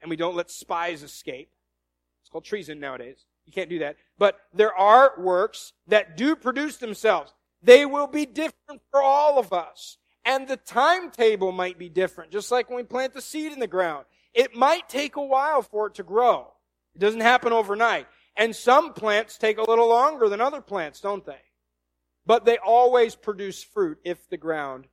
And 0.00 0.10
we 0.10 0.16
don't 0.16 0.36
let 0.36 0.50
spies 0.50 1.02
escape. 1.02 1.50
It's 2.26 2.32
called 2.32 2.44
treason 2.44 2.80
nowadays. 2.80 3.24
You 3.44 3.52
can't 3.52 3.70
do 3.70 3.78
that. 3.78 3.94
But 4.18 4.40
there 4.52 4.74
are 4.74 5.12
works 5.16 5.74
that 5.86 6.16
do 6.16 6.34
produce 6.34 6.76
themselves. 6.76 7.32
They 7.62 7.86
will 7.86 8.08
be 8.08 8.26
different 8.26 8.82
for 8.90 9.00
all 9.00 9.38
of 9.38 9.52
us. 9.52 9.98
And 10.24 10.48
the 10.48 10.56
timetable 10.56 11.52
might 11.52 11.78
be 11.78 11.88
different, 11.88 12.32
just 12.32 12.50
like 12.50 12.68
when 12.68 12.78
we 12.78 12.82
plant 12.82 13.14
the 13.14 13.22
seed 13.22 13.52
in 13.52 13.60
the 13.60 13.68
ground. 13.68 14.06
It 14.34 14.56
might 14.56 14.88
take 14.88 15.14
a 15.14 15.22
while 15.22 15.62
for 15.62 15.86
it 15.86 15.94
to 15.94 16.02
grow. 16.02 16.48
It 16.96 16.98
doesn't 16.98 17.20
happen 17.20 17.52
overnight. 17.52 18.08
And 18.36 18.56
some 18.56 18.92
plants 18.92 19.38
take 19.38 19.58
a 19.58 19.70
little 19.70 19.88
longer 19.88 20.28
than 20.28 20.40
other 20.40 20.60
plants, 20.60 21.00
don't 21.00 21.24
they? 21.24 21.42
But 22.26 22.44
they 22.44 22.58
always 22.58 23.14
produce 23.14 23.62
fruit 23.62 23.98
if 24.04 24.28
the 24.28 24.36
ground 24.36 24.88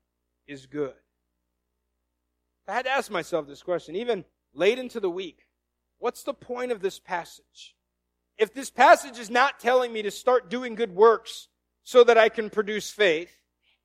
is 0.45 0.67
good. 0.67 0.93
I 2.67 2.73
had 2.73 2.85
to 2.85 2.91
ask 2.91 3.09
myself 3.09 3.47
this 3.47 3.63
question, 3.63 3.95
even 3.95 4.23
late 4.53 4.77
into 4.77 4.99
the 4.99 5.09
week. 5.09 5.42
What's 6.03 6.23
the 6.23 6.33
point 6.33 6.73
of 6.73 6.81
this 6.81 6.99
passage? 6.99 7.77
If 8.37 8.53
this 8.53 8.69
passage 8.69 9.17
is 9.17 9.29
not 9.29 9.61
telling 9.61 9.93
me 9.93 10.01
to 10.01 10.11
start 10.11 10.49
doing 10.49 10.75
good 10.75 10.93
works 10.93 11.47
so 11.85 12.03
that 12.03 12.17
I 12.17 12.27
can 12.27 12.49
produce 12.49 12.91
faith, 12.91 13.31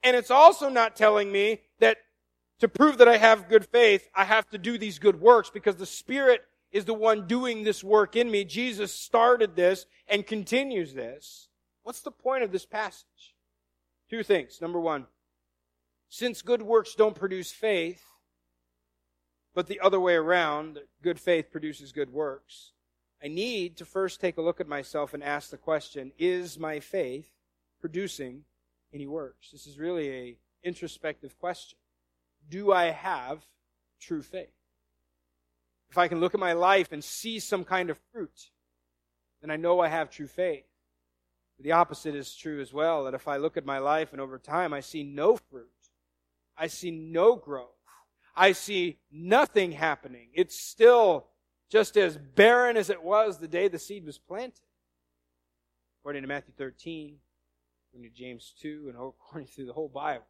and 0.02 0.16
it's 0.16 0.32
also 0.32 0.68
not 0.68 0.96
telling 0.96 1.30
me 1.30 1.60
that 1.78 1.98
to 2.58 2.66
prove 2.66 2.98
that 2.98 3.06
I 3.06 3.18
have 3.18 3.48
good 3.48 3.66
faith, 3.66 4.08
I 4.16 4.24
have 4.24 4.50
to 4.50 4.58
do 4.58 4.78
these 4.78 4.98
good 4.98 5.20
works 5.20 5.48
because 5.48 5.76
the 5.76 5.86
Spirit 5.86 6.40
is 6.72 6.84
the 6.84 6.92
one 6.92 7.28
doing 7.28 7.62
this 7.62 7.84
work 7.84 8.16
in 8.16 8.28
me. 8.28 8.44
Jesus 8.44 8.92
started 8.92 9.54
this 9.54 9.86
and 10.08 10.26
continues 10.26 10.94
this. 10.94 11.46
What's 11.84 12.00
the 12.00 12.10
point 12.10 12.42
of 12.42 12.50
this 12.50 12.66
passage? 12.66 13.36
Two 14.10 14.24
things. 14.24 14.60
Number 14.60 14.80
one, 14.80 15.06
since 16.08 16.42
good 16.42 16.62
works 16.62 16.96
don't 16.96 17.14
produce 17.14 17.52
faith, 17.52 18.02
but 19.54 19.66
the 19.66 19.80
other 19.80 20.00
way 20.00 20.14
around, 20.14 20.80
good 21.02 21.18
faith 21.18 21.50
produces 21.50 21.92
good 21.92 22.12
works, 22.12 22.72
I 23.22 23.28
need 23.28 23.76
to 23.78 23.84
first 23.84 24.20
take 24.20 24.36
a 24.36 24.42
look 24.42 24.60
at 24.60 24.68
myself 24.68 25.12
and 25.12 25.22
ask 25.22 25.50
the 25.50 25.56
question, 25.56 26.12
is 26.18 26.58
my 26.58 26.78
faith 26.78 27.28
producing 27.80 28.44
any 28.92 29.06
works? 29.06 29.50
This 29.50 29.66
is 29.66 29.78
really 29.78 30.10
a 30.10 30.36
introspective 30.62 31.38
question. 31.38 31.78
Do 32.48 32.72
I 32.72 32.86
have 32.86 33.44
true 34.00 34.22
faith? 34.22 34.52
If 35.90 35.98
I 35.98 36.08
can 36.08 36.20
look 36.20 36.34
at 36.34 36.40
my 36.40 36.52
life 36.52 36.92
and 36.92 37.02
see 37.02 37.38
some 37.40 37.64
kind 37.64 37.90
of 37.90 37.98
fruit, 38.12 38.50
then 39.40 39.50
I 39.50 39.56
know 39.56 39.80
I 39.80 39.88
have 39.88 40.10
true 40.10 40.26
faith. 40.26 40.64
The 41.60 41.72
opposite 41.72 42.14
is 42.14 42.36
true 42.36 42.60
as 42.60 42.72
well, 42.72 43.04
that 43.04 43.14
if 43.14 43.26
I 43.26 43.36
look 43.36 43.56
at 43.56 43.66
my 43.66 43.78
life 43.78 44.12
and 44.12 44.20
over 44.20 44.38
time 44.38 44.72
I 44.72 44.80
see 44.80 45.02
no 45.02 45.36
fruit, 45.36 45.70
I 46.56 46.68
see 46.68 46.90
no 46.90 47.34
growth, 47.34 47.77
I 48.38 48.52
see 48.52 48.98
nothing 49.10 49.72
happening, 49.72 50.28
it's 50.32 50.58
still 50.58 51.26
just 51.70 51.96
as 51.96 52.16
barren 52.16 52.76
as 52.76 52.88
it 52.88 53.02
was 53.02 53.38
the 53.38 53.48
day 53.48 53.68
the 53.68 53.78
seed 53.78 54.06
was 54.06 54.16
planted. 54.16 54.60
According 56.00 56.22
to 56.22 56.28
Matthew 56.28 56.54
13, 56.56 57.16
according 57.90 58.10
to 58.10 58.16
James 58.16 58.54
2, 58.60 58.86
and 58.86 58.96
according 58.96 59.48
to 59.56 59.66
the 59.66 59.72
whole 59.72 59.88
Bible, 59.88 60.24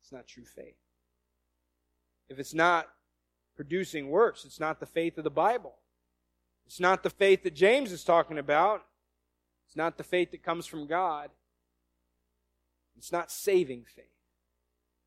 it's 0.00 0.12
not 0.12 0.26
true 0.26 0.44
faith. 0.44 0.76
If 2.28 2.38
it's 2.38 2.54
not 2.54 2.86
producing 3.56 4.08
works, 4.08 4.44
it's 4.44 4.60
not 4.60 4.78
the 4.78 4.86
faith 4.86 5.18
of 5.18 5.24
the 5.24 5.30
Bible. 5.30 5.74
It's 6.64 6.80
not 6.80 7.02
the 7.02 7.10
faith 7.10 7.42
that 7.42 7.54
James 7.54 7.90
is 7.90 8.04
talking 8.04 8.38
about. 8.38 8.82
It's 9.66 9.76
not 9.76 9.98
the 9.98 10.04
faith 10.04 10.30
that 10.30 10.44
comes 10.44 10.66
from 10.66 10.86
God. 10.86 11.30
It's 12.96 13.10
not 13.10 13.32
saving 13.32 13.84
faith. 13.84 14.04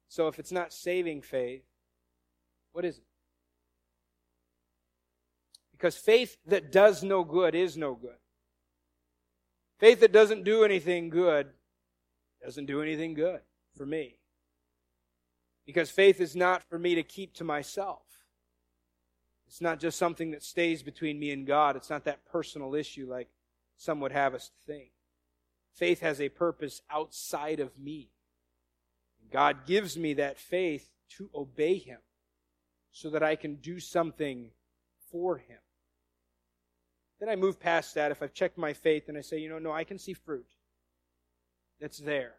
So 0.09 0.27
if 0.27 0.37
it's 0.37 0.51
not 0.51 0.73
saving 0.73 1.21
faith, 1.21 1.63
what 2.73 2.83
is 2.83 2.97
it? 2.97 3.03
Because 5.71 5.95
faith 5.95 6.37
that 6.45 6.71
does 6.71 7.03
no 7.03 7.23
good 7.23 7.55
is 7.55 7.77
no 7.77 7.93
good. 7.93 8.17
Faith 9.79 9.99
that 10.01 10.11
doesn't 10.11 10.43
do 10.43 10.63
anything 10.63 11.09
good 11.09 11.47
doesn't 12.43 12.65
do 12.65 12.81
anything 12.81 13.13
good 13.13 13.41
for 13.77 13.85
me. 13.85 14.17
Because 15.65 15.89
faith 15.89 16.19
is 16.19 16.35
not 16.35 16.63
for 16.63 16.77
me 16.77 16.95
to 16.95 17.03
keep 17.03 17.33
to 17.35 17.43
myself. 17.43 18.01
It's 19.47 19.61
not 19.61 19.79
just 19.79 19.97
something 19.97 20.31
that 20.31 20.43
stays 20.43 20.83
between 20.83 21.19
me 21.19 21.31
and 21.31 21.45
God. 21.45 21.75
It's 21.75 21.89
not 21.89 22.05
that 22.05 22.25
personal 22.25 22.75
issue 22.75 23.07
like 23.09 23.29
some 23.77 23.99
would 23.99 24.11
have 24.11 24.33
us 24.33 24.51
think. 24.65 24.91
Faith 25.73 26.01
has 26.01 26.19
a 26.19 26.29
purpose 26.29 26.81
outside 26.89 27.59
of 27.59 27.77
me. 27.77 28.09
God 29.31 29.65
gives 29.65 29.97
me 29.97 30.13
that 30.15 30.39
faith 30.39 30.89
to 31.17 31.29
obey 31.35 31.77
Him 31.77 31.99
so 32.93 33.09
that 33.09 33.23
I 33.23 33.35
can 33.35 33.55
do 33.55 33.79
something 33.79 34.51
for 35.11 35.37
Him. 35.37 35.57
Then 37.19 37.27
I 37.27 37.35
move 37.35 37.59
past 37.59 37.95
that. 37.95 38.11
If 38.11 38.21
I've 38.21 38.33
checked 38.33 38.57
my 38.57 38.73
faith 38.73 39.09
and 39.09 39.17
I 39.17 39.21
say, 39.21 39.39
you 39.39 39.49
know, 39.49 39.59
no, 39.59 39.71
I 39.71 39.83
can 39.83 39.97
see 39.97 40.13
fruit 40.13 40.47
that's 41.81 41.97
there. 41.97 42.35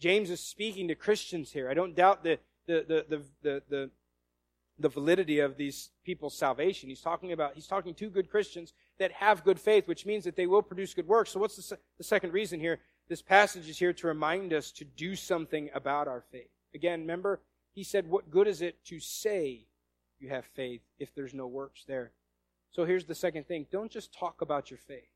James 0.00 0.30
is 0.30 0.40
speaking 0.40 0.88
to 0.88 0.94
Christians 0.94 1.52
here. 1.52 1.68
I 1.70 1.74
don't 1.74 1.94
doubt 1.94 2.24
the, 2.24 2.38
the, 2.66 2.84
the, 2.88 3.22
the, 3.42 3.62
the, 3.68 3.90
the, 4.78 4.88
validity 4.88 5.40
of 5.40 5.56
these 5.56 5.90
people's 6.04 6.38
salvation. 6.38 6.88
He's 6.88 7.00
talking 7.00 7.32
about, 7.32 7.54
he's 7.54 7.66
talking 7.66 7.94
to 7.94 8.08
good 8.08 8.30
Christians 8.30 8.72
that 8.98 9.12
have 9.12 9.44
good 9.44 9.58
faith, 9.58 9.88
which 9.88 10.06
means 10.06 10.24
that 10.24 10.36
they 10.36 10.46
will 10.46 10.62
produce 10.62 10.94
good 10.94 11.08
works. 11.08 11.30
So 11.30 11.40
what's 11.40 11.56
the, 11.56 11.78
the 11.98 12.04
second 12.04 12.32
reason 12.32 12.60
here? 12.60 12.78
This 13.08 13.22
passage 13.22 13.68
is 13.68 13.78
here 13.78 13.92
to 13.94 14.06
remind 14.06 14.52
us 14.52 14.70
to 14.72 14.84
do 14.84 15.16
something 15.16 15.70
about 15.74 16.06
our 16.06 16.22
faith. 16.30 16.50
Again, 16.74 17.00
remember, 17.00 17.40
he 17.78 17.84
said, 17.84 18.10
what 18.10 18.28
good 18.28 18.48
is 18.48 18.60
it 18.60 18.84
to 18.86 18.98
say 18.98 19.68
you 20.18 20.28
have 20.30 20.44
faith 20.44 20.80
if 20.98 21.14
there's 21.14 21.32
no 21.32 21.46
works 21.46 21.84
there? 21.86 22.10
So 22.72 22.84
here's 22.84 23.04
the 23.04 23.14
second 23.14 23.46
thing. 23.46 23.66
Don't 23.70 23.88
just 23.88 24.12
talk 24.12 24.40
about 24.40 24.68
your 24.68 24.78
faith. 24.78 25.12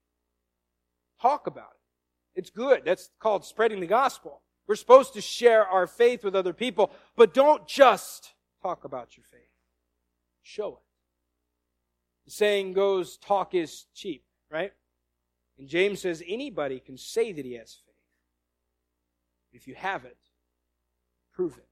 Talk 1.20 1.48
about 1.48 1.72
it. 1.74 2.38
It's 2.38 2.50
good. 2.50 2.82
That's 2.84 3.10
called 3.18 3.44
spreading 3.44 3.80
the 3.80 3.88
gospel. 3.88 4.42
We're 4.68 4.76
supposed 4.76 5.12
to 5.14 5.20
share 5.20 5.66
our 5.66 5.88
faith 5.88 6.22
with 6.22 6.36
other 6.36 6.52
people, 6.52 6.92
but 7.16 7.34
don't 7.34 7.66
just 7.66 8.32
talk 8.62 8.84
about 8.84 9.16
your 9.16 9.24
faith. 9.24 9.40
Show 10.44 10.68
it. 10.68 12.26
The 12.26 12.30
saying 12.30 12.74
goes, 12.74 13.16
talk 13.16 13.56
is 13.56 13.86
cheap, 13.92 14.22
right? 14.52 14.72
And 15.58 15.66
James 15.66 16.00
says 16.00 16.22
anybody 16.28 16.78
can 16.78 16.96
say 16.96 17.32
that 17.32 17.44
he 17.44 17.54
has 17.54 17.76
faith. 17.84 17.96
If 19.52 19.66
you 19.66 19.74
have 19.74 20.04
it, 20.04 20.16
prove 21.34 21.58
it. 21.58 21.66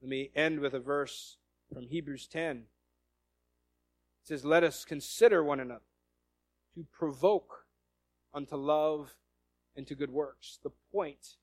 Let 0.00 0.08
me 0.08 0.30
end 0.34 0.60
with 0.60 0.74
a 0.74 0.80
verse 0.80 1.36
from 1.72 1.86
Hebrews 1.86 2.26
10. 2.26 2.56
It 2.56 2.64
says, 4.22 4.44
Let 4.44 4.64
us 4.64 4.84
consider 4.84 5.44
one 5.44 5.60
another 5.60 5.82
to 6.74 6.86
provoke 6.90 7.66
unto 8.32 8.56
love 8.56 9.16
and 9.76 9.86
to 9.86 9.94
good 9.94 10.10
works. 10.10 10.58
The 10.62 10.70
point 10.92 11.36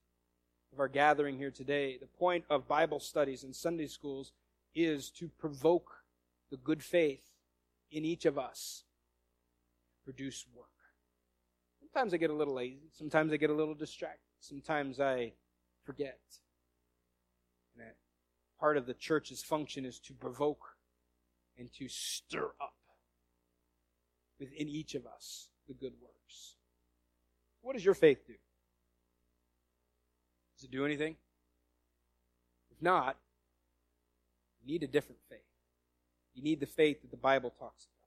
of 0.72 0.80
our 0.80 0.88
gathering 0.88 1.38
here 1.38 1.50
today, 1.50 1.98
the 1.98 2.06
point 2.06 2.44
of 2.50 2.66
Bible 2.66 3.00
studies 3.00 3.44
and 3.44 3.54
Sunday 3.54 3.86
schools 3.86 4.32
is 4.74 5.10
to 5.10 5.28
provoke 5.38 6.02
the 6.50 6.56
good 6.56 6.82
faith 6.82 7.30
in 7.90 8.04
each 8.04 8.24
of 8.24 8.38
us 8.38 8.84
produce 10.04 10.46
work. 10.54 10.66
Sometimes 11.80 12.12
I 12.12 12.16
get 12.16 12.30
a 12.30 12.34
little 12.34 12.54
lazy. 12.54 12.88
Sometimes 12.92 13.32
I 13.32 13.36
get 13.36 13.50
a 13.50 13.54
little 13.54 13.74
distracted. 13.74 14.20
Sometimes 14.40 15.00
I 15.00 15.32
forget. 15.84 16.18
Part 18.60 18.76
of 18.76 18.86
the 18.86 18.94
church's 18.94 19.42
function 19.42 19.84
is 19.84 19.98
to 20.00 20.14
provoke 20.14 20.76
and 21.56 21.72
to 21.74 21.88
stir 21.88 22.50
up 22.60 22.74
within 24.38 24.68
each 24.68 24.94
of 24.94 25.06
us 25.06 25.48
the 25.66 25.74
good 25.74 25.92
works. 26.00 26.56
What 27.60 27.74
does 27.74 27.84
your 27.84 27.94
faith 27.94 28.26
do? 28.26 28.34
Does 30.56 30.64
it 30.64 30.70
do 30.70 30.84
anything? 30.84 31.16
If 32.70 32.82
not, 32.82 33.16
you 34.60 34.72
need 34.72 34.82
a 34.82 34.88
different 34.88 35.20
faith. 35.28 35.38
You 36.34 36.42
need 36.42 36.60
the 36.60 36.66
faith 36.66 37.02
that 37.02 37.10
the 37.10 37.16
Bible 37.16 37.50
talks 37.50 37.84
about. 37.84 37.98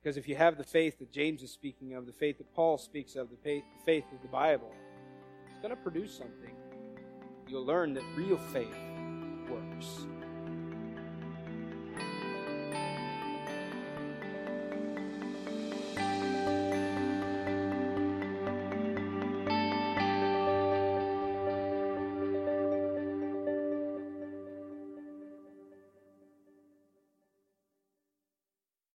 Because 0.00 0.16
if 0.16 0.28
you 0.28 0.36
have 0.36 0.58
the 0.58 0.64
faith 0.64 0.98
that 1.00 1.12
James 1.12 1.42
is 1.42 1.50
speaking 1.50 1.94
of, 1.94 2.06
the 2.06 2.12
faith 2.12 2.38
that 2.38 2.54
Paul 2.54 2.78
speaks 2.78 3.16
of, 3.16 3.30
the 3.30 3.36
faith, 3.36 3.64
the 3.78 3.84
faith 3.84 4.04
of 4.12 4.22
the 4.22 4.28
Bible, 4.28 4.72
it's 5.48 5.58
going 5.58 5.70
to 5.70 5.82
produce 5.82 6.16
something. 6.16 6.54
You'll 7.48 7.66
learn 7.66 7.94
that 7.94 8.04
real 8.16 8.36
faith 8.36 8.76
works. 9.50 10.06